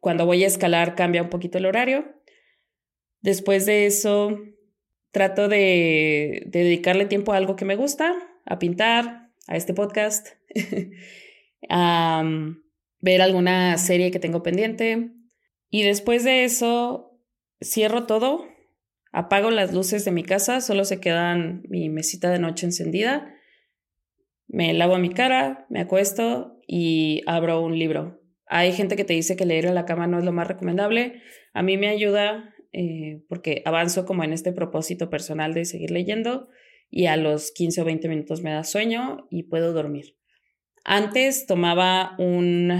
cuando 0.02 0.28
voy 0.28 0.44
a 0.44 0.48
escalar 0.48 0.94
cambia 0.94 1.24
un 1.24 1.32
poquito 1.32 1.58
el 1.58 1.66
horario. 1.66 2.14
Después 3.22 3.66
de 3.66 3.88
eso, 3.88 4.38
trato 5.10 5.48
de, 5.48 6.44
dedicarle 6.46 7.08
tiempo 7.08 7.34
a 7.34 7.38
algo 7.38 7.56
que 7.56 7.66
me 7.66 7.76
gusta, 7.76 8.14
a 8.46 8.60
pintar, 8.60 9.32
a 9.48 9.58
este 9.58 9.74
podcast, 9.74 10.28
a 11.70 12.22
um, 12.24 12.62
ver 13.00 13.20
alguna 13.24 13.80
serie 13.80 14.12
que 14.12 14.20
tengo 14.20 14.44
pendiente. 14.44 15.10
Y 15.72 15.82
después 15.82 16.24
de 16.24 16.44
eso, 16.44 17.20
cierro 17.64 18.06
todo, 18.06 18.53
apago 19.14 19.52
las 19.52 19.74
luces 19.74 20.04
de 20.04 20.12
mi 20.12 20.24
casa, 20.24 20.60
solo 20.60 20.84
se 20.84 21.00
quedan 21.00 21.62
mi 21.70 21.88
mesita 21.88 22.32
de 22.32 22.40
noche 22.40 22.66
encendida, 22.66 23.34
me 24.48 24.74
lavo 24.74 24.98
mi 24.98 25.10
cara, 25.10 25.66
me 25.70 25.80
acuesto 25.80 26.60
y 26.68 27.22
abro 27.28 27.62
un 27.62 27.78
libro. 27.78 28.22
Hay 28.48 28.74
gente 28.74 28.96
que 28.96 29.06
te 29.06 29.14
dice 29.14 29.36
que 29.36 29.46
leer 29.46 29.66
en 29.66 29.76
la 29.76 29.86
cama 29.86 30.08
no 30.08 30.20
es 30.20 30.26
lo 30.26 30.32
más 30.32 30.48
recomendable. 30.48 31.22
A 31.54 31.64
mí 31.64 31.78
me 31.78 31.88
ayuda 31.88 32.54
eh, 32.72 33.24
porque 33.30 33.62
avanzo 33.66 34.06
como 34.06 34.24
en 34.24 34.34
este 34.34 34.52
propósito 34.52 35.10
personal 35.10 35.54
de 35.54 35.66
seguir 35.66 35.92
leyendo 35.92 36.50
y 36.90 37.06
a 37.06 37.16
los 37.16 37.52
15 37.52 37.82
o 37.82 37.86
20 37.86 38.10
minutos 38.10 38.42
me 38.42 38.52
da 38.52 38.64
sueño 38.64 39.28
y 39.30 39.44
puedo 39.44 39.74
dormir. 39.74 40.18
Antes 40.84 41.46
tomaba 41.46 42.16
un 42.18 42.72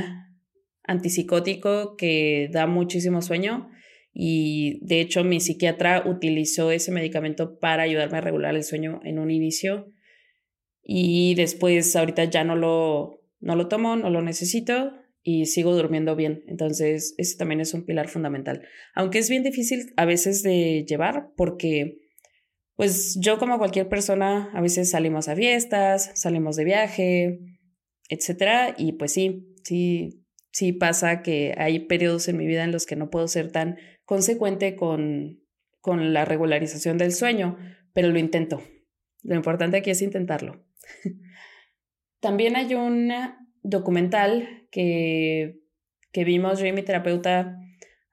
antipsicótico 0.84 1.96
que 1.96 2.50
da 2.52 2.68
muchísimo 2.68 3.22
sueño 3.22 3.70
y 4.14 4.80
de 4.86 5.02
hecho 5.02 5.24
mi 5.24 5.40
psiquiatra 5.40 6.04
utilizó 6.06 6.72
ese 6.72 6.92
medicamento 6.92 7.60
para 7.60 7.84
ayudarme 7.84 8.20
a 8.20 8.22
regular 8.22 8.56
el 8.56 8.64
sueño 8.64 9.00
en 9.04 9.18
un 9.20 9.32
inicio 9.32 9.92
y 10.84 11.34
después 11.36 11.96
ahorita 11.96 12.26
ya 12.26 12.44
no 12.44 12.56
lo, 12.56 13.22
no 13.40 13.56
lo 13.56 13.68
tomo, 13.68 13.96
no 13.96 14.10
lo 14.10 14.22
necesito 14.22 14.92
y 15.24 15.46
sigo 15.46 15.74
durmiendo 15.74 16.16
bien. 16.16 16.44
Entonces, 16.48 17.16
ese 17.18 17.38
también 17.38 17.62
es 17.62 17.74
un 17.74 17.86
pilar 17.86 18.10
fundamental. 18.10 18.62
Aunque 18.94 19.20
es 19.20 19.30
bien 19.30 19.44
difícil 19.44 19.94
a 19.96 20.06
veces 20.06 20.44
de 20.44 20.86
llevar 20.88 21.30
porque, 21.38 22.02
pues 22.76 23.18
yo 23.20 23.40
como 23.40 23.58
cualquier 23.58 23.88
persona, 23.88 24.52
a 24.54 24.62
veces 24.62 24.92
salimos 24.92 25.30
a 25.30 25.36
fiestas, 25.36 26.12
salimos 26.16 26.58
de 26.58 26.66
viaje, 26.66 27.40
etcétera, 28.10 28.76
y 28.78 28.94
pues 28.94 29.14
sí, 29.14 29.56
sí, 29.64 30.26
sí 30.52 30.74
pasa 30.74 31.22
que 31.22 31.54
hay 31.58 31.80
periodos 31.80 32.28
en 32.28 32.38
mi 32.38 32.46
vida 32.46 32.66
en 32.66 32.74
los 32.74 32.86
que 32.86 32.98
no 32.98 33.10
puedo 33.10 33.30
ser 33.30 33.52
tan 33.52 33.78
consecuente 34.14 34.76
con, 34.76 35.42
con 35.82 36.14
la 36.14 36.24
regularización 36.24 37.00
del 37.00 37.14
sueño, 37.14 37.58
pero 37.94 38.10
lo 38.10 38.20
intento. 38.20 38.62
Lo 39.24 39.34
importante 39.34 39.78
aquí 39.78 39.90
es 39.90 40.04
intentarlo. 40.04 40.64
También 42.20 42.56
hay 42.56 42.76
una 42.76 43.44
documental 43.64 44.68
que, 44.70 45.64
que 46.12 46.24
vimos 46.26 46.60
yo 46.60 46.68
y 46.68 46.74
mi 46.74 46.84
terapeuta 46.84 47.58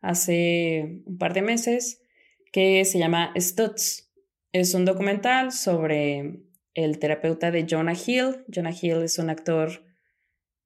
hace 0.00 1.02
un 1.04 1.18
par 1.18 1.34
de 1.34 1.42
meses 1.42 2.02
que 2.50 2.86
se 2.86 2.98
llama 2.98 3.34
Stutz. 3.36 4.10
Es 4.52 4.72
un 4.72 4.86
documental 4.86 5.52
sobre 5.52 6.40
el 6.72 6.98
terapeuta 6.98 7.50
de 7.50 7.66
Jonah 7.68 7.92
Hill. 7.92 8.46
Jonah 8.48 8.72
Hill 8.72 9.02
es 9.02 9.18
un 9.18 9.28
actor 9.28 9.84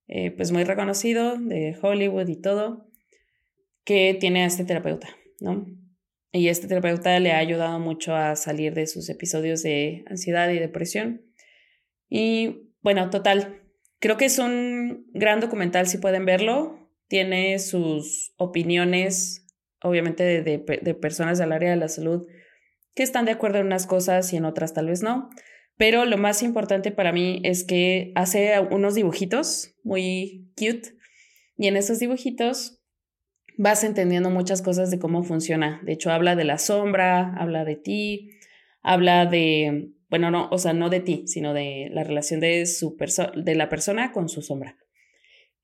eh, 0.07 0.31
pues 0.31 0.53
muy 0.53 0.63
reconocido 0.63 1.37
de 1.39 1.77
Hollywood 1.83 2.29
y 2.29 2.41
todo, 2.41 2.87
que 3.85 4.17
tiene 4.19 4.45
a 4.45 4.47
este 4.47 4.65
terapeuta, 4.65 5.09
Y 6.33 6.49
este 6.49 6.67
terapeuta 6.67 7.19
le 7.21 7.33
ha 7.33 7.39
ayudado 7.39 7.79
mucho 7.79 8.15
a 8.15 8.37
salir 8.37 8.75
de 8.75 8.87
sus 8.87 9.09
episodios 9.09 9.63
de 9.63 10.05
ansiedad 10.09 10.51
y 10.51 10.59
depresión. 10.59 11.23
Y 12.09 12.73
bueno, 12.81 13.11
total, 13.11 13.65
Creo 14.05 14.19
que 14.19 14.27
es 14.27 14.39
un 14.39 15.07
gran 15.15 15.41
documental 15.41 15.87
si 15.87 15.97
pueden 15.97 16.27
verlo. 16.27 16.91
Tiene 17.09 17.59
sus 17.59 18.35
opiniones, 18.37 19.47
obviamente, 19.81 20.43
de, 20.43 20.59
personas 20.95 21.39
del 21.39 21.53
área 21.53 21.71
de 21.71 21.77
la 21.77 21.89
salud 21.89 22.27
que 22.95 23.03
están 23.03 23.25
de 23.25 23.31
acuerdo 23.31 23.61
en 23.61 23.67
unas 23.67 23.87
cosas 23.87 24.31
y 24.35 24.37
en 24.37 24.45
otras 24.45 24.75
tal 24.75 24.89
vez 24.89 25.03
no. 25.03 25.31
Pero 25.79 26.05
lo 26.05 26.19
más 26.19 26.43
importante 26.43 26.91
para 26.91 27.13
mí 27.13 27.41
es 27.45 27.65
que 27.65 28.13
hace 28.15 28.61
unos 28.71 28.95
dibujitos 28.95 29.75
muy 29.85 30.53
cute 30.55 30.99
y 31.57 31.69
en 31.69 31.79
esos 31.79 31.99
dibujitos 31.99 32.84
vas 33.57 33.85
entendiendo 33.85 34.31
muchas 34.31 34.63
cosas 34.63 34.91
de 34.91 34.99
cómo 34.99 35.23
funciona. 35.23 35.81
De 35.85 35.93
hecho, 35.93 36.11
habla 36.11 36.37
de 36.37 36.45
la 36.45 36.59
sombra, 36.59 37.35
habla 37.35 37.65
de 37.65 37.77
ti, 37.77 38.31
habla 38.83 39.27
de 39.27 39.95
bueno, 40.15 40.31
no, 40.31 40.49
o 40.53 40.59
sea, 40.59 40.73
no 40.73 40.91
de 40.91 41.01
ti, 41.01 41.25
sino 41.27 41.55
de 41.55 41.89
la 41.91 42.05
relación 42.05 42.39
de, 42.39 42.67
su 42.67 42.97
de 43.35 43.55
la 43.57 43.69
persona 43.69 44.13
con 44.13 44.29
su 44.29 44.43
sombra. 44.43 44.79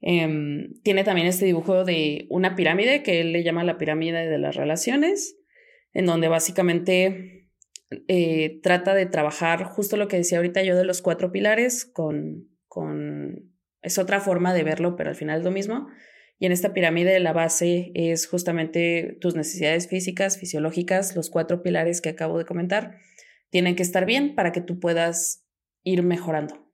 Em, 0.00 0.80
tiene 0.82 1.04
también 1.04 1.28
este 1.28 1.44
dibujo 1.44 1.84
de 1.84 2.26
una 2.30 2.56
pirámide 2.56 3.04
que 3.04 3.20
él 3.20 3.32
le 3.32 3.44
llama 3.44 3.62
la 3.62 3.78
pirámide 3.78 4.28
de 4.28 4.38
las 4.38 4.56
relaciones, 4.56 5.38
en 5.92 6.04
donde 6.04 6.26
básicamente 6.26 7.48
eh, 8.08 8.58
trata 8.60 8.94
de 8.94 9.06
trabajar 9.06 9.62
justo 9.62 9.96
lo 9.96 10.08
que 10.08 10.16
decía 10.16 10.38
ahorita 10.38 10.64
yo 10.64 10.74
de 10.74 10.84
los 10.84 11.00
cuatro 11.00 11.30
pilares 11.30 11.84
con, 11.84 12.48
con... 12.66 13.52
Es 13.82 13.98
otra 13.98 14.18
forma 14.18 14.52
de 14.52 14.64
verlo, 14.64 14.96
pero 14.96 15.10
al 15.10 15.16
final 15.16 15.38
es 15.38 15.44
lo 15.44 15.52
mismo. 15.52 15.86
Y 16.40 16.46
en 16.46 16.52
esta 16.52 16.72
pirámide 16.72 17.20
la 17.20 17.34
base 17.34 17.92
es 17.94 18.26
justamente 18.26 19.18
tus 19.20 19.36
necesidades 19.36 19.88
físicas, 19.88 20.38
fisiológicas, 20.38 21.14
los 21.14 21.28
cuatro 21.28 21.62
pilares 21.62 22.00
que 22.00 22.08
acabo 22.08 22.38
de 22.38 22.46
comentar 22.46 22.96
tienen 23.50 23.76
que 23.76 23.82
estar 23.82 24.06
bien 24.06 24.34
para 24.34 24.50
que 24.50 24.62
tú 24.62 24.80
puedas 24.80 25.44
ir 25.82 26.02
mejorando. 26.02 26.66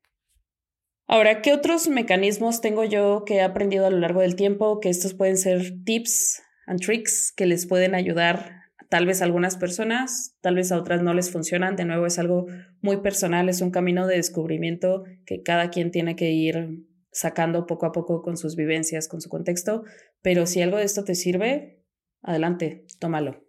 Ahora, 1.09 1.43
¿qué 1.43 1.53
otros 1.53 1.89
mecanismos 1.89 2.61
tengo 2.61 2.85
yo 2.85 3.25
que 3.27 3.37
he 3.37 3.43
aprendido 3.43 3.87
a 3.87 3.91
lo 3.91 3.99
largo 3.99 4.21
del 4.21 4.37
tiempo? 4.37 4.79
Que 4.79 4.89
estos 4.89 5.15
pueden 5.15 5.37
ser 5.37 5.73
tips 5.85 6.43
and 6.67 6.81
tricks 6.81 7.33
que 7.37 7.47
les 7.47 7.67
pueden 7.67 7.95
ayudar 7.95 8.63
tal 8.89 9.07
vez 9.07 9.21
a 9.21 9.25
algunas 9.25 9.57
personas, 9.57 10.37
tal 10.43 10.55
vez 10.55 10.71
a 10.71 10.79
otras 10.79 11.03
no 11.03 11.13
les 11.13 11.33
funcionan. 11.33 11.75
De 11.75 11.85
nuevo, 11.85 12.07
es 12.07 12.21
algo 12.21 12.47
muy 12.83 12.99
personal, 12.99 13.49
es 13.49 13.61
un 13.63 13.71
camino 13.73 14.07
de 14.07 14.17
descubrimiento 14.17 15.05
que 15.25 15.43
cada 15.43 15.71
quien 15.71 15.91
tiene 15.91 16.15
que 16.15 16.31
ir 16.31 16.85
sacando 17.17 17.65
poco 17.65 17.87
a 17.87 17.93
poco 17.93 18.21
con 18.21 18.37
sus 18.37 18.57
vivencias, 18.57 19.09
con 19.09 19.23
su 19.23 19.31
contexto. 19.31 19.85
Pero 20.21 20.47
si 20.47 20.61
algo 20.61 20.77
de 20.77 20.85
esto 20.85 21.03
te 21.03 21.15
sirve, 21.15 21.83
adelante, 22.21 22.85
tómalo. 23.01 23.43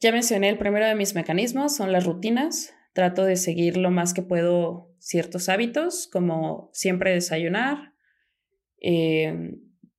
Ya 0.00 0.10
mencioné 0.10 0.48
el 0.48 0.56
primero 0.56 0.86
de 0.86 0.94
mis 0.94 1.14
mecanismos, 1.14 1.76
son 1.76 1.92
las 1.92 2.06
rutinas. 2.06 2.72
trato 2.92 3.24
de 3.24 3.36
seguir 3.36 3.76
lo 3.76 3.90
más 3.90 4.14
que 4.14 4.22
puedo 4.22 4.92
ciertos 4.98 5.48
hábitos, 5.48 6.08
como 6.10 6.70
siempre 6.72 7.12
desayunar. 7.12 7.94
Eh, 8.80 9.52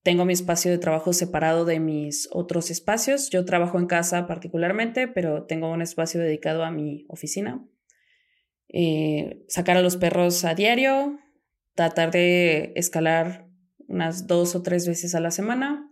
tengo 0.03 0.25
mi 0.25 0.33
espacio 0.33 0.71
de 0.71 0.79
trabajo 0.79 1.13
separado 1.13 1.63
de 1.63 1.79
mis 1.79 2.27
otros 2.31 2.71
espacios. 2.71 3.29
Yo 3.29 3.45
trabajo 3.45 3.79
en 3.79 3.85
casa 3.85 4.25
particularmente, 4.25 5.07
pero 5.07 5.45
tengo 5.45 5.71
un 5.71 5.81
espacio 5.81 6.19
dedicado 6.19 6.65
a 6.65 6.71
mi 6.71 7.05
oficina. 7.07 7.63
Eh, 8.73 9.43
sacar 9.47 9.77
a 9.77 9.81
los 9.81 9.97
perros 9.97 10.45
a 10.45 10.55
diario, 10.55 11.19
tratar 11.75 12.11
de 12.11 12.71
escalar 12.75 13.47
unas 13.87 14.27
dos 14.27 14.55
o 14.55 14.63
tres 14.63 14.87
veces 14.87 15.13
a 15.13 15.19
la 15.19 15.31
semana 15.31 15.89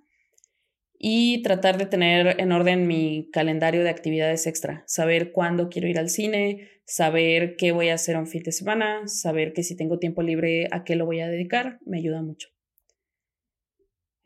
y 0.97 1.41
tratar 1.43 1.77
de 1.77 1.85
tener 1.85 2.39
en 2.39 2.51
orden 2.51 2.87
mi 2.87 3.29
calendario 3.31 3.83
de 3.83 3.89
actividades 3.89 4.47
extra, 4.47 4.83
saber 4.87 5.31
cuándo 5.31 5.69
quiero 5.69 5.87
ir 5.87 5.97
al 5.97 6.09
cine, 6.09 6.69
saber 6.85 7.55
qué 7.57 7.71
voy 7.71 7.89
a 7.89 7.95
hacer 7.95 8.17
un 8.17 8.27
fin 8.27 8.43
de 8.43 8.51
semana, 8.51 9.07
saber 9.07 9.53
que 9.53 9.63
si 9.63 9.75
tengo 9.75 9.99
tiempo 9.99 10.21
libre 10.21 10.67
a 10.71 10.83
qué 10.83 10.95
lo 10.95 11.05
voy 11.05 11.19
a 11.21 11.27
dedicar, 11.27 11.79
me 11.85 11.97
ayuda 11.97 12.21
mucho. 12.21 12.49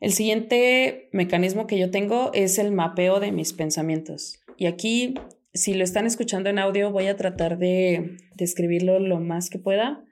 El 0.00 0.12
siguiente 0.12 1.08
mecanismo 1.12 1.66
que 1.66 1.78
yo 1.78 1.90
tengo 1.90 2.30
es 2.34 2.58
el 2.58 2.72
mapeo 2.72 3.20
de 3.20 3.32
mis 3.32 3.52
pensamientos. 3.52 4.40
Y 4.56 4.66
aquí, 4.66 5.14
si 5.54 5.74
lo 5.74 5.84
están 5.84 6.06
escuchando 6.06 6.50
en 6.50 6.58
audio, 6.58 6.90
voy 6.90 7.06
a 7.06 7.16
tratar 7.16 7.58
de 7.58 8.16
describirlo 8.34 8.98
lo 8.98 9.20
más 9.20 9.50
que 9.50 9.60
pueda. 9.60 10.04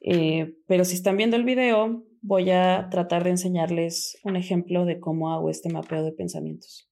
Eh, 0.00 0.56
pero 0.66 0.84
si 0.84 0.94
están 0.94 1.16
viendo 1.16 1.36
el 1.36 1.44
video, 1.44 2.04
voy 2.20 2.50
a 2.50 2.88
tratar 2.90 3.22
de 3.22 3.30
enseñarles 3.30 4.18
un 4.24 4.36
ejemplo 4.36 4.84
de 4.84 4.98
cómo 4.98 5.32
hago 5.32 5.50
este 5.50 5.68
mapeo 5.68 6.02
de 6.02 6.12
pensamientos. 6.12 6.90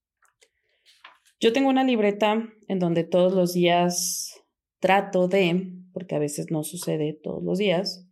Yo 1.40 1.52
tengo 1.52 1.68
una 1.68 1.84
libreta 1.84 2.48
en 2.68 2.78
donde 2.78 3.02
todos 3.02 3.34
los 3.34 3.52
días 3.52 4.40
trato 4.78 5.26
de, 5.26 5.72
porque 5.92 6.14
a 6.14 6.20
veces 6.20 6.50
no 6.50 6.62
sucede 6.62 7.18
todos 7.22 7.42
los 7.42 7.58
días, 7.58 8.08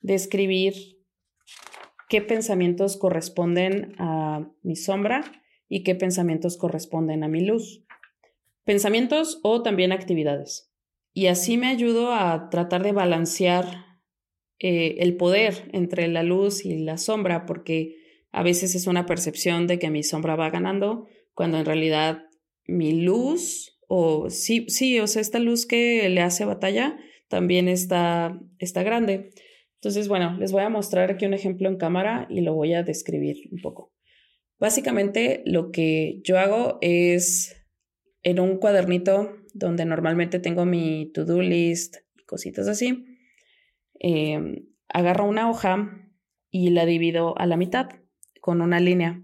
de 0.00 0.14
escribir 0.14 0.74
qué 2.08 2.22
pensamientos 2.22 2.96
corresponden 2.96 3.94
a 3.98 4.48
mi 4.62 4.76
sombra 4.76 5.24
y 5.68 5.82
qué 5.82 5.94
pensamientos 5.94 6.56
corresponden 6.56 7.24
a 7.24 7.28
mi 7.28 7.44
luz. 7.44 7.83
Pensamientos 8.64 9.40
o 9.42 9.62
también 9.62 9.92
actividades. 9.92 10.72
Y 11.12 11.26
así 11.26 11.56
me 11.58 11.68
ayudo 11.68 12.12
a 12.12 12.48
tratar 12.50 12.82
de 12.82 12.92
balancear 12.92 13.84
eh, 14.58 14.96
el 14.98 15.16
poder 15.16 15.68
entre 15.72 16.08
la 16.08 16.22
luz 16.22 16.64
y 16.64 16.78
la 16.78 16.96
sombra, 16.96 17.46
porque 17.46 17.96
a 18.32 18.42
veces 18.42 18.74
es 18.74 18.86
una 18.86 19.06
percepción 19.06 19.66
de 19.66 19.78
que 19.78 19.90
mi 19.90 20.02
sombra 20.02 20.36
va 20.36 20.50
ganando, 20.50 21.06
cuando 21.34 21.58
en 21.58 21.66
realidad 21.66 22.24
mi 22.66 23.00
luz, 23.00 23.78
o 23.86 24.30
sí, 24.30 24.66
sí, 24.68 24.98
o 24.98 25.06
sea, 25.06 25.22
esta 25.22 25.38
luz 25.38 25.66
que 25.66 26.08
le 26.08 26.20
hace 26.20 26.44
batalla, 26.44 26.96
también 27.28 27.68
está, 27.68 28.40
está 28.58 28.82
grande. 28.82 29.30
Entonces, 29.74 30.08
bueno, 30.08 30.36
les 30.38 30.50
voy 30.50 30.62
a 30.62 30.68
mostrar 30.68 31.10
aquí 31.10 31.26
un 31.26 31.34
ejemplo 31.34 31.68
en 31.68 31.76
cámara 31.76 32.26
y 32.30 32.40
lo 32.40 32.54
voy 32.54 32.74
a 32.74 32.82
describir 32.82 33.36
un 33.52 33.60
poco. 33.60 33.92
Básicamente 34.58 35.42
lo 35.44 35.70
que 35.70 36.20
yo 36.24 36.38
hago 36.38 36.78
es 36.80 37.54
en 38.24 38.40
un 38.40 38.58
cuadernito 38.58 39.36
donde 39.52 39.84
normalmente 39.84 40.40
tengo 40.40 40.64
mi 40.64 41.12
to-do 41.12 41.40
list 41.40 41.98
y 42.16 42.24
cositas 42.24 42.66
así, 42.66 43.04
eh, 44.00 44.64
agarro 44.88 45.26
una 45.26 45.48
hoja 45.48 46.10
y 46.50 46.70
la 46.70 46.86
divido 46.86 47.38
a 47.38 47.46
la 47.46 47.56
mitad 47.56 47.88
con 48.40 48.60
una 48.60 48.80
línea. 48.80 49.22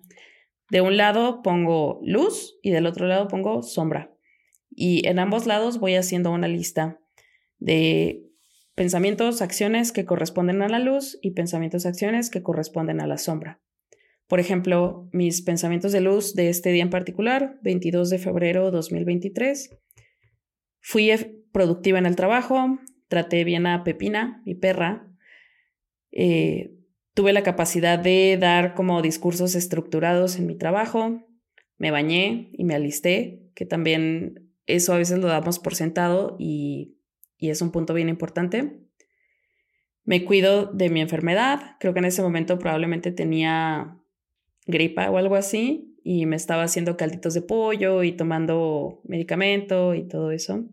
De 0.71 0.81
un 0.81 0.97
lado 0.97 1.43
pongo 1.43 2.01
luz 2.03 2.59
y 2.63 2.71
del 2.71 2.87
otro 2.87 3.07
lado 3.07 3.27
pongo 3.27 3.63
sombra. 3.63 4.15
Y 4.71 5.07
en 5.09 5.19
ambos 5.19 5.47
lados 5.47 5.81
voy 5.81 5.97
haciendo 5.97 6.31
una 6.31 6.47
lista 6.47 7.01
de 7.59 8.25
pensamientos, 8.75 9.43
acciones 9.43 9.93
que 9.93 10.05
corresponden 10.05 10.63
a 10.63 10.69
la 10.69 10.79
luz 10.79 11.19
y 11.23 11.33
pensamientos, 11.33 11.87
acciones 11.87 12.31
que 12.31 12.43
corresponden 12.43 13.01
a 13.01 13.07
la 13.07 13.19
sombra. 13.19 13.61
Por 14.31 14.39
ejemplo, 14.39 15.09
mis 15.11 15.43
pensamientos 15.43 15.91
de 15.91 16.01
luz 16.01 16.37
de 16.37 16.51
este 16.51 16.71
día 16.71 16.85
en 16.85 16.91
particular, 16.91 17.59
22 17.63 18.11
de 18.11 18.19
febrero 18.21 18.67
de 18.67 18.71
2023. 18.71 19.77
Fui 20.79 21.11
productiva 21.51 21.99
en 21.99 22.07
el 22.07 22.15
trabajo, 22.15 22.79
traté 23.09 23.43
bien 23.43 23.67
a 23.67 23.83
Pepina, 23.83 24.41
mi 24.47 24.55
perra. 24.55 25.13
Eh, 26.13 26.77
tuve 27.13 27.33
la 27.33 27.43
capacidad 27.43 27.99
de 27.99 28.39
dar 28.41 28.75
como 28.75 29.03
discursos 29.03 29.57
estructurados 29.57 30.37
en 30.37 30.47
mi 30.47 30.55
trabajo. 30.55 31.27
Me 31.77 31.91
bañé 31.91 32.51
y 32.53 32.63
me 32.63 32.77
alisté, 32.77 33.51
que 33.57 33.67
también 33.67 34.53
eso 34.67 34.93
a 34.93 34.99
veces 34.99 35.19
lo 35.19 35.27
damos 35.27 35.59
por 35.59 35.75
sentado 35.75 36.37
y, 36.39 37.01
y 37.37 37.51
es 37.51 37.63
un 37.63 37.73
punto 37.73 37.95
bien 37.95 38.09
importante. 38.09 38.79
Me 40.05 40.25
cuido 40.25 40.67
de 40.67 40.89
mi 40.89 41.01
enfermedad. 41.01 41.79
Creo 41.81 41.95
que 41.95 41.99
en 41.99 42.05
ese 42.05 42.23
momento 42.23 42.61
probablemente 42.61 43.11
tenía 43.11 44.00
gripa 44.67 45.11
o 45.11 45.19
algo 45.19 45.37
así 45.37 45.97
y 46.03 46.27
me 46.27 46.37
estaba 46.37 46.63
haciendo 46.63 46.97
calditos 46.97 47.35
de 47.35 47.43
pollo 47.43 48.03
y 48.03 48.13
tomando 48.13 49.01
medicamento 49.05 49.95
y 49.95 50.07
todo 50.07 50.31
eso. 50.31 50.65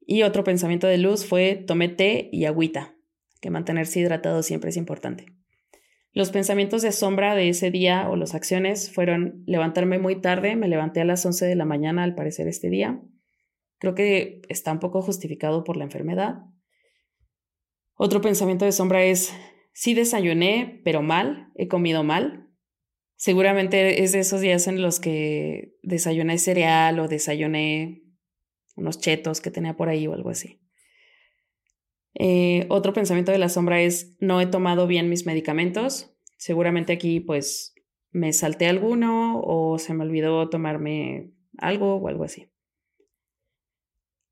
Y 0.00 0.22
otro 0.22 0.42
pensamiento 0.44 0.86
de 0.86 0.98
luz 0.98 1.26
fue 1.26 1.54
tomé 1.54 1.88
té 1.88 2.28
y 2.32 2.46
agüita, 2.46 2.94
que 3.40 3.50
mantenerse 3.50 4.00
hidratado 4.00 4.42
siempre 4.42 4.70
es 4.70 4.76
importante. 4.76 5.26
Los 6.12 6.30
pensamientos 6.30 6.82
de 6.82 6.92
sombra 6.92 7.34
de 7.34 7.50
ese 7.50 7.70
día 7.70 8.08
o 8.08 8.16
las 8.16 8.34
acciones 8.34 8.90
fueron 8.90 9.44
levantarme 9.46 9.98
muy 9.98 10.20
tarde, 10.20 10.56
me 10.56 10.66
levanté 10.66 11.00
a 11.00 11.04
las 11.04 11.24
11 11.24 11.46
de 11.46 11.54
la 11.54 11.64
mañana 11.64 12.02
al 12.02 12.14
parecer 12.14 12.48
este 12.48 12.70
día. 12.70 13.00
Creo 13.78 13.94
que 13.94 14.42
está 14.48 14.72
un 14.72 14.80
poco 14.80 15.02
justificado 15.02 15.62
por 15.62 15.76
la 15.76 15.84
enfermedad. 15.84 16.38
Otro 17.94 18.20
pensamiento 18.20 18.64
de 18.64 18.72
sombra 18.72 19.04
es, 19.04 19.32
sí 19.72 19.94
desayuné, 19.94 20.80
pero 20.84 21.02
mal, 21.02 21.52
he 21.54 21.68
comido 21.68 22.02
mal. 22.02 22.47
Seguramente 23.18 24.04
es 24.04 24.12
de 24.12 24.20
esos 24.20 24.40
días 24.40 24.68
en 24.68 24.80
los 24.80 25.00
que 25.00 25.76
desayuné 25.82 26.38
cereal 26.38 27.00
o 27.00 27.08
desayuné 27.08 28.04
unos 28.76 29.00
chetos 29.00 29.40
que 29.40 29.50
tenía 29.50 29.76
por 29.76 29.88
ahí 29.88 30.06
o 30.06 30.14
algo 30.14 30.30
así. 30.30 30.60
Eh, 32.14 32.66
otro 32.68 32.92
pensamiento 32.92 33.32
de 33.32 33.38
la 33.38 33.48
sombra 33.48 33.82
es, 33.82 34.16
no 34.20 34.40
he 34.40 34.46
tomado 34.46 34.86
bien 34.86 35.08
mis 35.08 35.26
medicamentos. 35.26 36.14
Seguramente 36.36 36.92
aquí 36.92 37.18
pues 37.18 37.74
me 38.12 38.32
salté 38.32 38.68
alguno 38.68 39.40
o 39.40 39.80
se 39.80 39.94
me 39.94 40.04
olvidó 40.04 40.48
tomarme 40.48 41.32
algo 41.58 41.96
o 41.96 42.06
algo 42.06 42.22
así. 42.22 42.52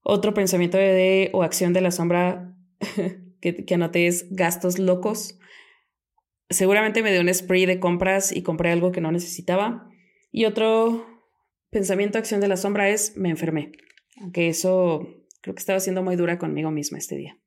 Otro 0.02 0.32
pensamiento 0.32 0.78
de, 0.78 1.30
o 1.32 1.42
acción 1.42 1.72
de 1.72 1.80
la 1.80 1.90
sombra 1.90 2.56
que, 3.40 3.64
que 3.64 3.74
anoté 3.74 4.06
es 4.06 4.28
gastos 4.30 4.78
locos. 4.78 5.40
Seguramente 6.48 7.02
me 7.02 7.12
dio 7.12 7.20
un 7.20 7.32
spray 7.32 7.66
de 7.66 7.80
compras 7.80 8.30
y 8.30 8.42
compré 8.42 8.70
algo 8.70 8.92
que 8.92 9.00
no 9.00 9.10
necesitaba. 9.10 9.88
Y 10.30 10.44
otro 10.44 11.06
pensamiento, 11.70 12.18
acción 12.18 12.40
de 12.40 12.48
la 12.48 12.56
sombra 12.56 12.88
es 12.88 13.16
me 13.16 13.30
enfermé 13.30 13.72
aunque 14.20 14.48
eso 14.48 15.06
creo 15.42 15.54
que 15.54 15.60
estaba 15.60 15.80
siendo 15.80 16.02
muy 16.02 16.16
dura 16.16 16.38
conmigo 16.38 16.70
misma 16.70 16.98
este 16.98 17.16
día. 17.16 17.38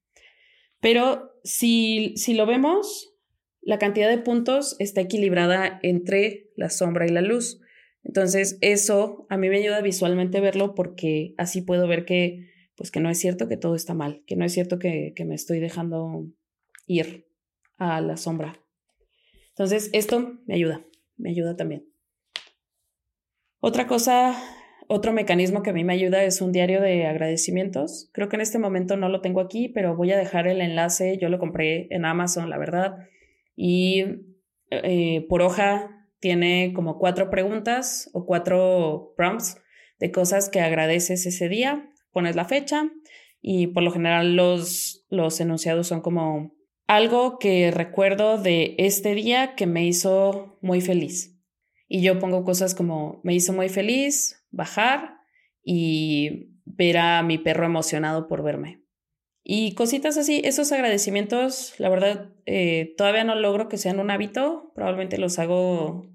Pero 0.80 1.34
si, 1.44 2.14
si 2.16 2.34
lo 2.34 2.46
vemos, 2.46 3.14
la 3.62 3.80
cantidad 3.80 4.10
de 4.10 4.20
puntos 4.20 4.76
está 4.80 5.02
equilibrada 5.02 5.80
entre 5.84 6.52
la 6.56 6.70
sombra 6.70 7.06
y 7.06 7.10
la 7.10 7.22
luz. 7.22 7.60
Entonces, 8.04 8.58
eso 8.62 9.26
a 9.30 9.38
mí 9.38 9.50
me 9.50 9.58
ayuda 9.58 9.82
visualmente 9.82 10.40
verlo 10.40 10.74
porque 10.74 11.34
así 11.38 11.62
puedo 11.62 11.88
ver 11.88 12.06
que, 12.06 12.50
pues, 12.76 12.92
que 12.92 13.02
no 13.02 13.10
es 13.10 13.20
cierto 13.20 13.50
que 13.50 13.58
todo 13.58 13.76
está 13.76 13.94
mal, 13.94 14.24
que 14.26 14.38
no 14.38 14.46
es 14.46 14.54
cierto 14.54 14.80
que, 14.80 15.12
que 15.16 15.26
me 15.26 15.36
estoy 15.36 15.60
dejando 15.60 16.28
ir 16.88 17.28
a 17.78 18.00
la 18.00 18.16
sombra. 18.16 18.64
Entonces, 19.60 19.90
esto 19.92 20.40
me 20.46 20.56
ayuda, 20.56 20.86
me 21.18 21.32
ayuda 21.32 21.58
también. 21.58 21.86
Otra 23.60 23.88
cosa 23.88 24.36
otro 24.92 25.14
mecanismo 25.14 25.62
que 25.62 25.70
a 25.70 25.74
mí 25.74 25.84
me 25.84 25.94
ayuda 25.94 26.24
es 26.24 26.42
un 26.42 26.52
diario 26.52 26.82
de 26.82 27.06
agradecimientos. 27.06 28.10
Creo 28.12 28.28
que 28.28 28.38
en 28.38 28.42
este 28.42 28.58
momento 28.58 28.98
no 28.98 29.08
lo 29.08 29.22
tengo 29.22 29.40
aquí, 29.40 29.70
pero 29.70 29.96
voy 29.96 30.12
a 30.12 30.18
dejar 30.18 30.48
el 30.48 30.62
enlace. 30.62 31.20
Yo 31.22 31.30
lo 31.30 31.38
compré 31.38 31.86
en 31.92 32.06
Amazon, 32.06 32.50
la 32.50 32.58
verdad. 32.58 32.96
Y 33.56 34.04
eh, 34.72 35.28
por 35.30 35.44
hoja 35.44 36.08
tiene 36.20 36.74
como 36.74 36.98
cuatro 36.98 37.30
preguntas 37.30 38.10
o 38.14 38.26
cuatro 38.26 39.14
prompts 39.16 39.62
de 40.00 40.12
cosas 40.12 40.50
que 40.50 40.60
agradeces 40.60 41.28
ese 41.28 41.50
día. 41.50 41.88
Pones 42.12 42.36
la 42.36 42.46
fecha 42.46 42.90
y 43.44 43.68
por 43.68 43.84
lo 43.84 43.92
general 43.92 44.36
los, 44.36 45.06
los 45.12 45.40
enunciados 45.40 45.86
son 45.86 46.02
como 46.02 46.56
algo 46.90 47.38
que 47.38 47.70
recuerdo 47.70 48.40
de 48.40 48.74
este 48.80 49.14
día 49.14 49.54
que 49.54 49.68
me 49.68 49.86
hizo 49.86 50.58
muy 50.60 50.82
feliz. 50.82 51.40
Y 51.88 52.02
yo 52.02 52.18
pongo 52.18 52.44
cosas 52.44 52.74
como 52.74 53.22
me 53.24 53.36
hizo 53.36 53.54
muy 53.54 53.70
feliz, 53.70 54.44
bajar 54.50 55.20
y 55.64 56.50
ver 56.66 56.98
a 56.98 57.22
mi 57.22 57.38
perro 57.38 57.68
emocionado 57.68 58.28
por 58.28 58.42
verme. 58.42 58.84
Y 59.44 59.76
cositas 59.76 60.18
así, 60.18 60.42
esos 60.44 60.72
agradecimientos, 60.72 61.76
la 61.80 61.90
verdad, 61.90 62.34
eh, 62.48 62.96
todavía 62.98 63.24
no 63.24 63.36
logro 63.36 63.70
que 63.70 63.78
sean 63.78 64.00
un 64.00 64.10
hábito, 64.10 64.72
probablemente 64.74 65.20
los 65.20 65.38
hago 65.38 66.10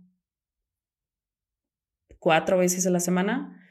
cuatro 2.18 2.58
veces 2.58 2.84
a 2.84 2.90
la 2.90 2.98
semana. 2.98 3.64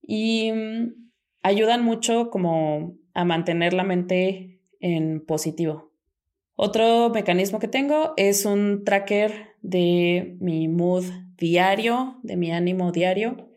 Y 0.00 0.52
mm, 0.52 1.10
ayudan 1.42 1.82
mucho 1.82 2.30
como 2.30 2.96
a 3.12 3.24
mantener 3.24 3.72
la 3.72 3.82
mente 3.82 4.62
en 4.78 5.26
positivo. 5.26 5.87
Otro 6.60 7.10
mecanismo 7.10 7.60
que 7.60 7.68
tengo 7.68 8.14
es 8.16 8.44
un 8.44 8.82
tracker 8.82 9.54
de 9.62 10.36
mi 10.40 10.66
mood 10.66 11.04
diario, 11.36 12.18
de 12.24 12.36
mi 12.36 12.50
ánimo 12.50 12.90
diario. 12.90 13.48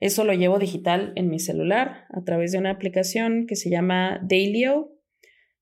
Eso 0.00 0.22
lo 0.22 0.34
llevo 0.34 0.58
digital 0.58 1.14
en 1.16 1.30
mi 1.30 1.38
celular 1.38 2.04
a 2.10 2.22
través 2.24 2.52
de 2.52 2.58
una 2.58 2.68
aplicación 2.68 3.46
que 3.46 3.56
se 3.56 3.70
llama 3.70 4.20
Dailyo. 4.22 4.92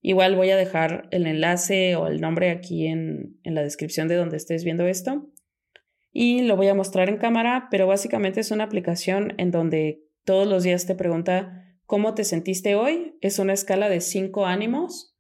Igual 0.03 0.34
voy 0.34 0.51
a 0.51 0.57
dejar 0.57 1.07
el 1.12 1.28
enlace 1.28 1.95
o 1.95 2.09
el 2.09 2.20
nombre 2.20 2.51
aquí 2.51 2.88
en, 2.88 3.38
en 3.45 3.55
la 3.55 3.62
descripción 3.62 4.09
de 4.09 4.16
donde 4.16 4.36
estés 4.36 4.64
viendo 4.64 4.88
esto. 4.88 5.30
Y 6.11 6.43
lo 6.43 6.57
voy 6.57 6.66
a 6.66 6.74
mostrar 6.74 7.09
en 7.09 7.18
cámara, 7.18 7.68
pero 7.70 7.86
básicamente 7.86 8.41
es 8.41 8.51
una 8.51 8.64
aplicación 8.64 9.34
en 9.38 9.53
donde 9.53 10.03
todos 10.24 10.49
los 10.49 10.64
días 10.64 10.86
te 10.86 10.97
pregunta 10.97 11.78
cómo 11.86 12.14
te 12.14 12.24
sentiste 12.24 12.74
hoy. 12.74 13.16
Es 13.20 13.38
una 13.38 13.53
escala 13.53 13.88
de 13.88 14.01
cinco 14.01 14.45
ánimos 14.47 15.14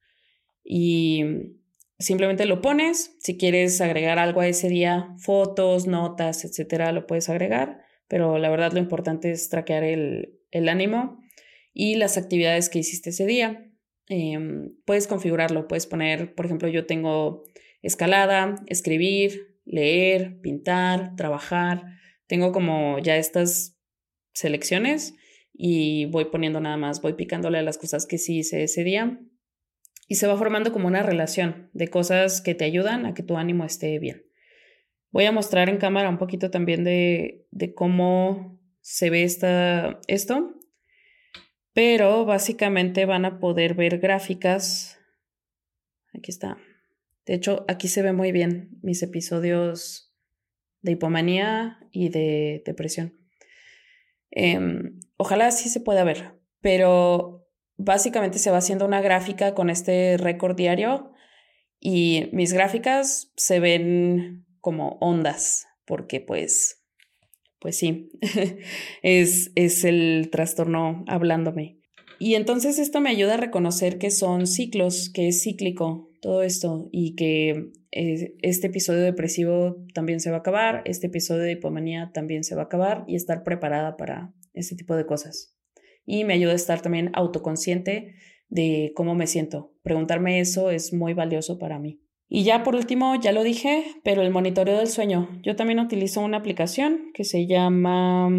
y 0.64 1.59
simplemente 2.00 2.46
lo 2.46 2.60
pones. 2.60 3.16
Si 3.20 3.36
quieres 3.36 3.80
agregar 3.80 4.18
algo 4.18 4.40
a 4.40 4.48
ese 4.48 4.68
día, 4.68 5.14
fotos, 5.18 5.86
notas, 5.86 6.44
etcétera, 6.44 6.92
lo 6.92 7.06
puedes 7.06 7.28
agregar. 7.28 7.82
Pero 8.08 8.38
la 8.38 8.50
verdad, 8.50 8.72
lo 8.72 8.80
importante 8.80 9.30
es 9.30 9.48
traquear 9.48 9.84
el, 9.84 10.40
ánimo 10.68 11.20
y 11.72 11.94
las 11.94 12.18
actividades 12.18 12.68
que 12.68 12.80
hiciste 12.80 13.10
ese 13.10 13.26
día. 13.26 13.70
Em, 14.08 14.74
puedes 14.84 15.06
configurarlo, 15.06 15.68
puedes 15.68 15.86
poner, 15.86 16.34
por 16.34 16.46
ejemplo, 16.46 16.66
yo 16.68 16.86
tengo 16.86 17.44
escalada, 17.82 18.56
escribir, 18.66 19.60
leer, 19.64 20.40
pintar, 20.40 21.14
trabajar. 21.16 21.84
Tengo 22.26 22.50
como 22.50 22.98
ya 22.98 23.16
estas 23.16 23.78
selecciones 24.32 25.14
y 25.52 26.06
voy 26.06 26.24
poniendo 26.24 26.60
nada 26.60 26.76
más, 26.76 27.02
voy 27.02 27.12
picándole 27.12 27.58
a 27.58 27.62
las 27.62 27.78
cosas 27.78 28.06
que 28.06 28.18
sí 28.18 28.38
hice 28.38 28.64
ese 28.64 28.82
día 28.82 29.20
y 30.10 30.16
se 30.16 30.26
va 30.26 30.36
formando 30.36 30.72
como 30.72 30.88
una 30.88 31.04
relación 31.04 31.70
de 31.72 31.86
cosas 31.86 32.40
que 32.40 32.56
te 32.56 32.64
ayudan 32.64 33.06
a 33.06 33.14
que 33.14 33.22
tu 33.22 33.36
ánimo 33.36 33.64
esté 33.64 33.96
bien. 34.00 34.26
Voy 35.12 35.24
a 35.24 35.30
mostrar 35.30 35.68
en 35.68 35.76
cámara 35.76 36.08
un 36.08 36.18
poquito 36.18 36.50
también 36.50 36.82
de, 36.82 37.46
de 37.52 37.74
cómo 37.74 38.60
se 38.80 39.08
ve 39.08 39.22
esta, 39.22 40.00
esto, 40.08 40.56
pero 41.74 42.24
básicamente 42.24 43.04
van 43.06 43.24
a 43.24 43.38
poder 43.38 43.74
ver 43.74 44.00
gráficas. 44.00 44.98
Aquí 46.12 46.32
está. 46.32 46.58
De 47.24 47.34
hecho, 47.34 47.64
aquí 47.68 47.86
se 47.86 48.02
ve 48.02 48.12
muy 48.12 48.32
bien 48.32 48.80
mis 48.82 49.04
episodios 49.04 50.12
de 50.80 50.90
hipomanía 50.90 51.78
y 51.92 52.08
de 52.08 52.64
depresión. 52.66 53.16
Em, 54.32 54.98
ojalá 55.16 55.52
sí 55.52 55.68
se 55.68 55.78
pueda 55.78 56.02
ver, 56.02 56.34
pero 56.60 57.39
básicamente 57.80 58.38
se 58.38 58.50
va 58.50 58.58
haciendo 58.58 58.84
una 58.84 59.00
gráfica 59.00 59.54
con 59.54 59.70
este 59.70 60.16
récord 60.18 60.54
diario 60.54 61.12
y 61.80 62.28
mis 62.32 62.52
gráficas 62.52 63.32
se 63.36 63.58
ven 63.58 64.44
como 64.60 64.98
ondas, 65.00 65.66
porque 65.86 66.20
pues, 66.20 66.84
pues 67.58 67.78
sí, 67.78 68.10
es, 69.02 69.50
es 69.54 69.84
el 69.84 70.28
trastorno 70.30 71.04
hablándome. 71.08 71.78
Y 72.18 72.34
entonces 72.34 72.78
esto 72.78 73.00
me 73.00 73.08
ayuda 73.08 73.34
a 73.34 73.38
reconocer 73.38 73.96
que 73.96 74.10
son 74.10 74.46
ciclos, 74.46 75.10
que 75.12 75.28
es 75.28 75.42
cíclico 75.42 76.10
todo 76.20 76.42
esto 76.42 76.90
y 76.92 77.14
que 77.14 77.70
eh, 77.92 78.34
este 78.42 78.66
episodio 78.66 79.00
depresivo 79.00 79.82
también 79.94 80.20
se 80.20 80.30
va 80.30 80.36
a 80.36 80.40
acabar, 80.40 80.82
este 80.84 81.06
episodio 81.06 81.44
de 81.44 81.52
hipomanía 81.52 82.10
también 82.12 82.44
se 82.44 82.54
va 82.54 82.62
a 82.62 82.64
acabar 82.66 83.04
y 83.08 83.16
estar 83.16 83.42
preparada 83.42 83.96
para 83.96 84.34
ese 84.52 84.76
tipo 84.76 84.96
de 84.96 85.06
cosas. 85.06 85.56
Y 86.10 86.24
me 86.24 86.34
ayuda 86.34 86.52
a 86.52 86.56
estar 86.56 86.82
también 86.82 87.10
autoconsciente 87.14 88.14
de 88.48 88.92
cómo 88.96 89.14
me 89.14 89.26
siento. 89.26 89.72
Preguntarme 89.82 90.40
eso 90.40 90.70
es 90.70 90.92
muy 90.92 91.14
valioso 91.14 91.58
para 91.58 91.78
mí. 91.78 92.00
Y 92.28 92.44
ya 92.44 92.62
por 92.62 92.74
último, 92.74 93.14
ya 93.20 93.32
lo 93.32 93.42
dije, 93.42 93.84
pero 94.02 94.22
el 94.22 94.30
monitoreo 94.30 94.78
del 94.78 94.88
sueño. 94.88 95.28
Yo 95.42 95.56
también 95.56 95.80
utilizo 95.80 96.20
una 96.20 96.38
aplicación 96.38 97.10
que 97.14 97.24
se 97.24 97.46
llama 97.46 98.30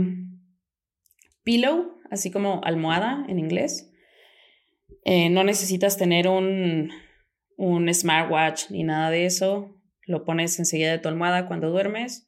Pillow, 1.43 1.99
así 2.09 2.32
como 2.32 2.61
almohada 2.63 3.26
en 3.28 3.39
inglés. 3.39 3.91
Eh, 5.03 5.30
no 5.30 5.43
necesitas 5.43 5.97
tener 5.97 6.28
un 6.28 6.91
un 7.61 7.93
smartwatch 7.93 8.72
ni 8.72 8.84
nada 8.84 9.11
de 9.11 9.28
eso. 9.28 9.80
Lo 10.07 10.26
pones 10.26 10.57
enseguida 10.57 10.91
de 10.91 10.97
tu 10.97 11.09
almohada 11.09 11.47
cuando 11.47 11.69
duermes 11.69 12.28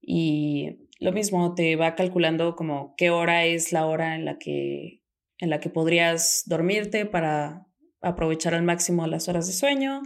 y 0.00 0.81
lo 1.02 1.12
mismo 1.12 1.54
te 1.54 1.74
va 1.76 1.94
calculando 1.94 2.54
como 2.54 2.94
qué 2.96 3.10
hora 3.10 3.44
es 3.44 3.72
la 3.72 3.86
hora 3.86 4.14
en 4.14 4.24
la 4.24 4.38
que 4.38 5.02
en 5.38 5.50
la 5.50 5.58
que 5.58 5.70
podrías 5.70 6.44
dormirte 6.46 7.04
para 7.04 7.66
aprovechar 8.00 8.54
al 8.54 8.62
máximo 8.62 9.08
las 9.08 9.28
horas 9.28 9.48
de 9.48 9.52
sueño, 9.52 10.02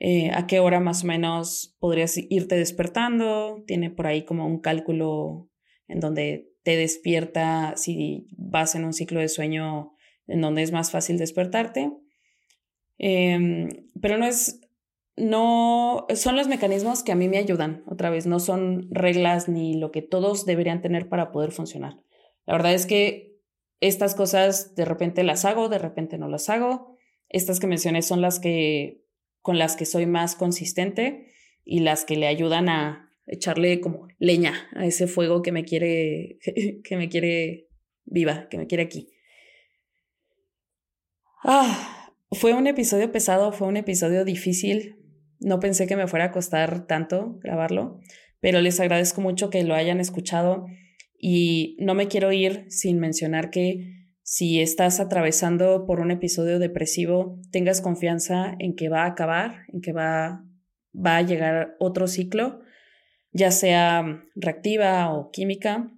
eh, 0.00 0.30
a 0.32 0.46
qué 0.46 0.60
hora 0.60 0.80
más 0.80 1.04
o 1.04 1.06
menos 1.06 1.76
podrías 1.78 2.16
irte 2.30 2.56
despertando, 2.56 3.62
tiene 3.66 3.90
por 3.90 4.06
ahí 4.06 4.24
como 4.24 4.46
un 4.46 4.60
cálculo 4.60 5.50
en 5.88 6.00
donde 6.00 6.48
te 6.62 6.76
despierta 6.76 7.74
si 7.76 8.26
vas 8.38 8.74
en 8.74 8.86
un 8.86 8.94
ciclo 8.94 9.20
de 9.20 9.28
sueño 9.28 9.92
en 10.26 10.40
donde 10.40 10.62
es 10.62 10.72
más 10.72 10.90
fácil 10.90 11.18
despertarte. 11.18 11.92
Em, 12.96 13.68
pero 14.00 14.16
no 14.16 14.24
es, 14.24 14.60
no, 15.16 16.06
son 16.14 16.36
los 16.36 16.48
mecanismos 16.48 17.02
que 17.02 17.12
a 17.12 17.16
mí 17.16 17.28
me 17.28 17.38
ayudan, 17.38 17.84
otra 17.86 18.10
vez, 18.10 18.26
no 18.26 18.40
son 18.40 18.88
reglas 18.90 19.48
ni 19.48 19.74
lo 19.74 19.90
que 19.92 20.02
todos 20.02 20.46
deberían 20.46 20.80
tener 20.80 21.08
para 21.08 21.32
poder 21.32 21.52
funcionar. 21.52 21.96
La 22.46 22.54
verdad 22.54 22.74
es 22.74 22.86
que 22.86 23.32
estas 23.80 24.14
cosas 24.14 24.74
de 24.74 24.84
repente 24.84 25.24
las 25.24 25.44
hago, 25.44 25.68
de 25.68 25.78
repente 25.78 26.16
no 26.16 26.28
las 26.28 26.48
hago. 26.48 26.96
Estas 27.28 27.60
que 27.60 27.66
mencioné 27.66 28.02
son 28.02 28.20
las 28.20 28.38
que 28.40 29.02
con 29.40 29.58
las 29.58 29.76
que 29.76 29.86
soy 29.86 30.06
más 30.06 30.36
consistente 30.36 31.26
y 31.64 31.80
las 31.80 32.04
que 32.04 32.16
le 32.16 32.28
ayudan 32.28 32.68
a 32.68 33.10
echarle 33.26 33.80
como 33.80 34.08
leña 34.18 34.68
a 34.74 34.86
ese 34.86 35.06
fuego 35.08 35.42
que 35.42 35.52
me 35.52 35.64
quiere 35.64 36.38
que 36.84 36.96
me 36.96 37.08
quiere 37.08 37.68
viva, 38.04 38.48
que 38.48 38.58
me 38.58 38.66
quiere 38.66 38.84
aquí. 38.84 39.08
Ah, 41.44 42.12
fue 42.30 42.54
un 42.54 42.68
episodio 42.68 43.10
pesado, 43.10 43.52
fue 43.52 43.66
un 43.66 43.76
episodio 43.76 44.24
difícil. 44.24 45.01
No 45.42 45.60
pensé 45.60 45.86
que 45.86 45.96
me 45.96 46.06
fuera 46.06 46.26
a 46.26 46.30
costar 46.30 46.86
tanto 46.86 47.38
grabarlo, 47.40 48.00
pero 48.40 48.60
les 48.60 48.80
agradezco 48.80 49.20
mucho 49.20 49.50
que 49.50 49.64
lo 49.64 49.74
hayan 49.74 50.00
escuchado 50.00 50.66
y 51.18 51.76
no 51.80 51.94
me 51.94 52.08
quiero 52.08 52.32
ir 52.32 52.66
sin 52.68 52.98
mencionar 52.98 53.50
que 53.50 54.08
si 54.22 54.60
estás 54.60 55.00
atravesando 55.00 55.84
por 55.86 56.00
un 56.00 56.10
episodio 56.10 56.58
depresivo, 56.58 57.40
tengas 57.50 57.80
confianza 57.80 58.54
en 58.58 58.74
que 58.76 58.88
va 58.88 59.02
a 59.02 59.08
acabar, 59.08 59.64
en 59.72 59.80
que 59.80 59.92
va, 59.92 60.44
va 60.94 61.16
a 61.16 61.22
llegar 61.22 61.76
otro 61.80 62.06
ciclo, 62.06 62.60
ya 63.32 63.50
sea 63.50 64.24
reactiva 64.34 65.12
o 65.12 65.30
química. 65.30 65.90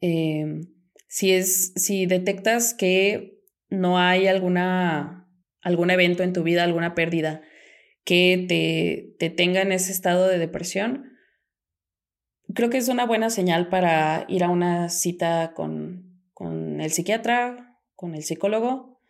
Em, 0.00 0.62
si, 1.06 1.32
es, 1.32 1.72
si 1.76 2.06
detectas 2.06 2.74
que 2.74 3.40
no 3.70 3.98
hay 3.98 4.26
alguna 4.26 5.28
algún 5.62 5.90
evento 5.90 6.24
en 6.24 6.32
tu 6.32 6.42
vida, 6.42 6.64
alguna 6.64 6.94
pérdida 6.94 7.42
que 8.04 8.44
te, 8.48 9.16
te 9.18 9.34
tenga 9.34 9.62
en 9.62 9.72
ese 9.72 9.92
estado 9.92 10.28
de 10.28 10.38
depresión, 10.38 11.12
creo 12.54 12.70
que 12.70 12.78
es 12.78 12.88
una 12.88 13.06
buena 13.06 13.30
señal 13.30 13.68
para 13.68 14.24
ir 14.28 14.44
a 14.44 14.50
una 14.50 14.88
cita 14.88 15.52
con, 15.54 16.20
con 16.34 16.80
el 16.80 16.90
psiquiatra, 16.90 17.78
con 17.94 18.14
el 18.14 18.22
psicólogo 18.22 19.00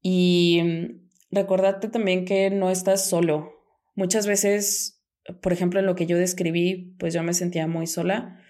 y 0.00 0.60
mm, 0.62 1.10
recordarte 1.30 1.88
también 1.88 2.24
que 2.24 2.50
no 2.50 2.70
estás 2.70 3.08
solo. 3.08 3.52
Muchas 3.94 4.26
veces, 4.26 5.02
por 5.40 5.52
ejemplo, 5.52 5.80
en 5.80 5.86
lo 5.86 5.94
que 5.94 6.06
yo 6.06 6.16
describí, 6.16 6.96
pues 6.98 7.12
yo 7.14 7.22
me 7.22 7.34
sentía 7.34 7.66
muy 7.66 7.86
sola, 7.86 8.40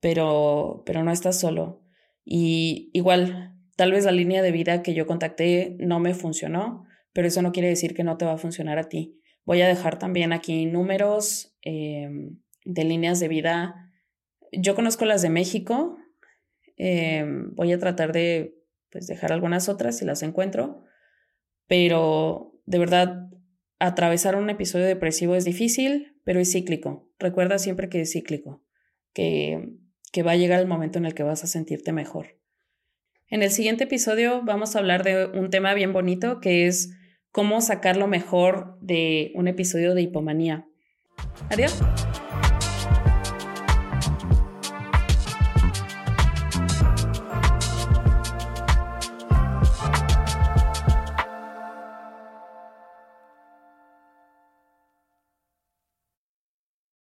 pero, 0.00 0.82
pero 0.84 1.04
no 1.04 1.12
estás 1.12 1.38
solo. 1.38 1.82
Y 2.24 2.90
igual, 2.92 3.54
Tal 3.76 3.90
vez 3.90 4.04
la 4.04 4.12
línea 4.12 4.42
de 4.42 4.52
vida 4.52 4.82
que 4.82 4.94
yo 4.94 5.06
contacté 5.06 5.76
no 5.80 5.98
me 5.98 6.14
funcionó, 6.14 6.86
pero 7.14 7.28
eso 7.28 7.40
no 7.40 7.52
quiere 7.52 7.68
decir 7.68 7.94
que 7.94 8.04
no 8.04 8.18
te 8.18 8.26
va 8.26 8.32
a 8.32 8.38
funcionar 8.38 8.78
a 8.78 8.88
ti. 8.90 9.18
Voy 9.46 9.62
a 9.62 9.68
dejar 9.68 9.98
también 9.98 10.32
aquí 10.32 10.66
números 10.66 11.56
em, 11.62 12.40
de 12.64 12.84
líneas 12.84 13.20
de 13.20 13.28
vida. 13.28 13.90
Yo 14.52 14.74
conozco 14.74 15.04
las 15.04 15.22
de 15.22 15.30
México. 15.30 15.96
Em, 16.76 17.54
voy 17.54 17.72
a 17.72 17.78
tratar 17.78 18.12
de 18.12 18.58
pues, 18.90 19.06
dejar 19.06 19.32
algunas 19.32 19.68
otras 19.68 19.96
si 19.96 20.04
las 20.04 20.22
encuentro. 20.22 20.82
Pero 21.68 22.60
de 22.66 22.78
verdad, 22.78 23.30
atravesar 23.78 24.34
un 24.34 24.50
episodio 24.50 24.86
depresivo 24.86 25.36
es 25.36 25.44
difícil, 25.44 26.18
pero 26.24 26.40
es 26.40 26.52
cíclico. 26.52 27.08
Recuerda 27.20 27.58
siempre 27.58 27.88
que 27.88 28.00
es 28.00 28.12
cíclico, 28.12 28.64
que, 29.12 29.70
que 30.12 30.22
va 30.24 30.32
a 30.32 30.36
llegar 30.36 30.58
el 30.58 30.66
momento 30.66 30.98
en 30.98 31.06
el 31.06 31.14
que 31.14 31.22
vas 31.22 31.44
a 31.44 31.46
sentirte 31.46 31.92
mejor. 31.92 32.38
En 33.28 33.42
el 33.42 33.50
siguiente 33.50 33.84
episodio 33.84 34.42
vamos 34.42 34.74
a 34.74 34.80
hablar 34.80 35.04
de 35.04 35.26
un 35.26 35.50
tema 35.50 35.74
bien 35.74 35.92
bonito 35.92 36.40
que 36.40 36.66
es 36.66 36.90
cómo 37.34 37.60
sacar 37.60 37.96
lo 37.96 38.06
mejor 38.06 38.78
de 38.80 39.32
un 39.34 39.48
episodio 39.48 39.96
de 39.96 40.02
hipomanía. 40.02 40.68
Adiós. 41.50 41.82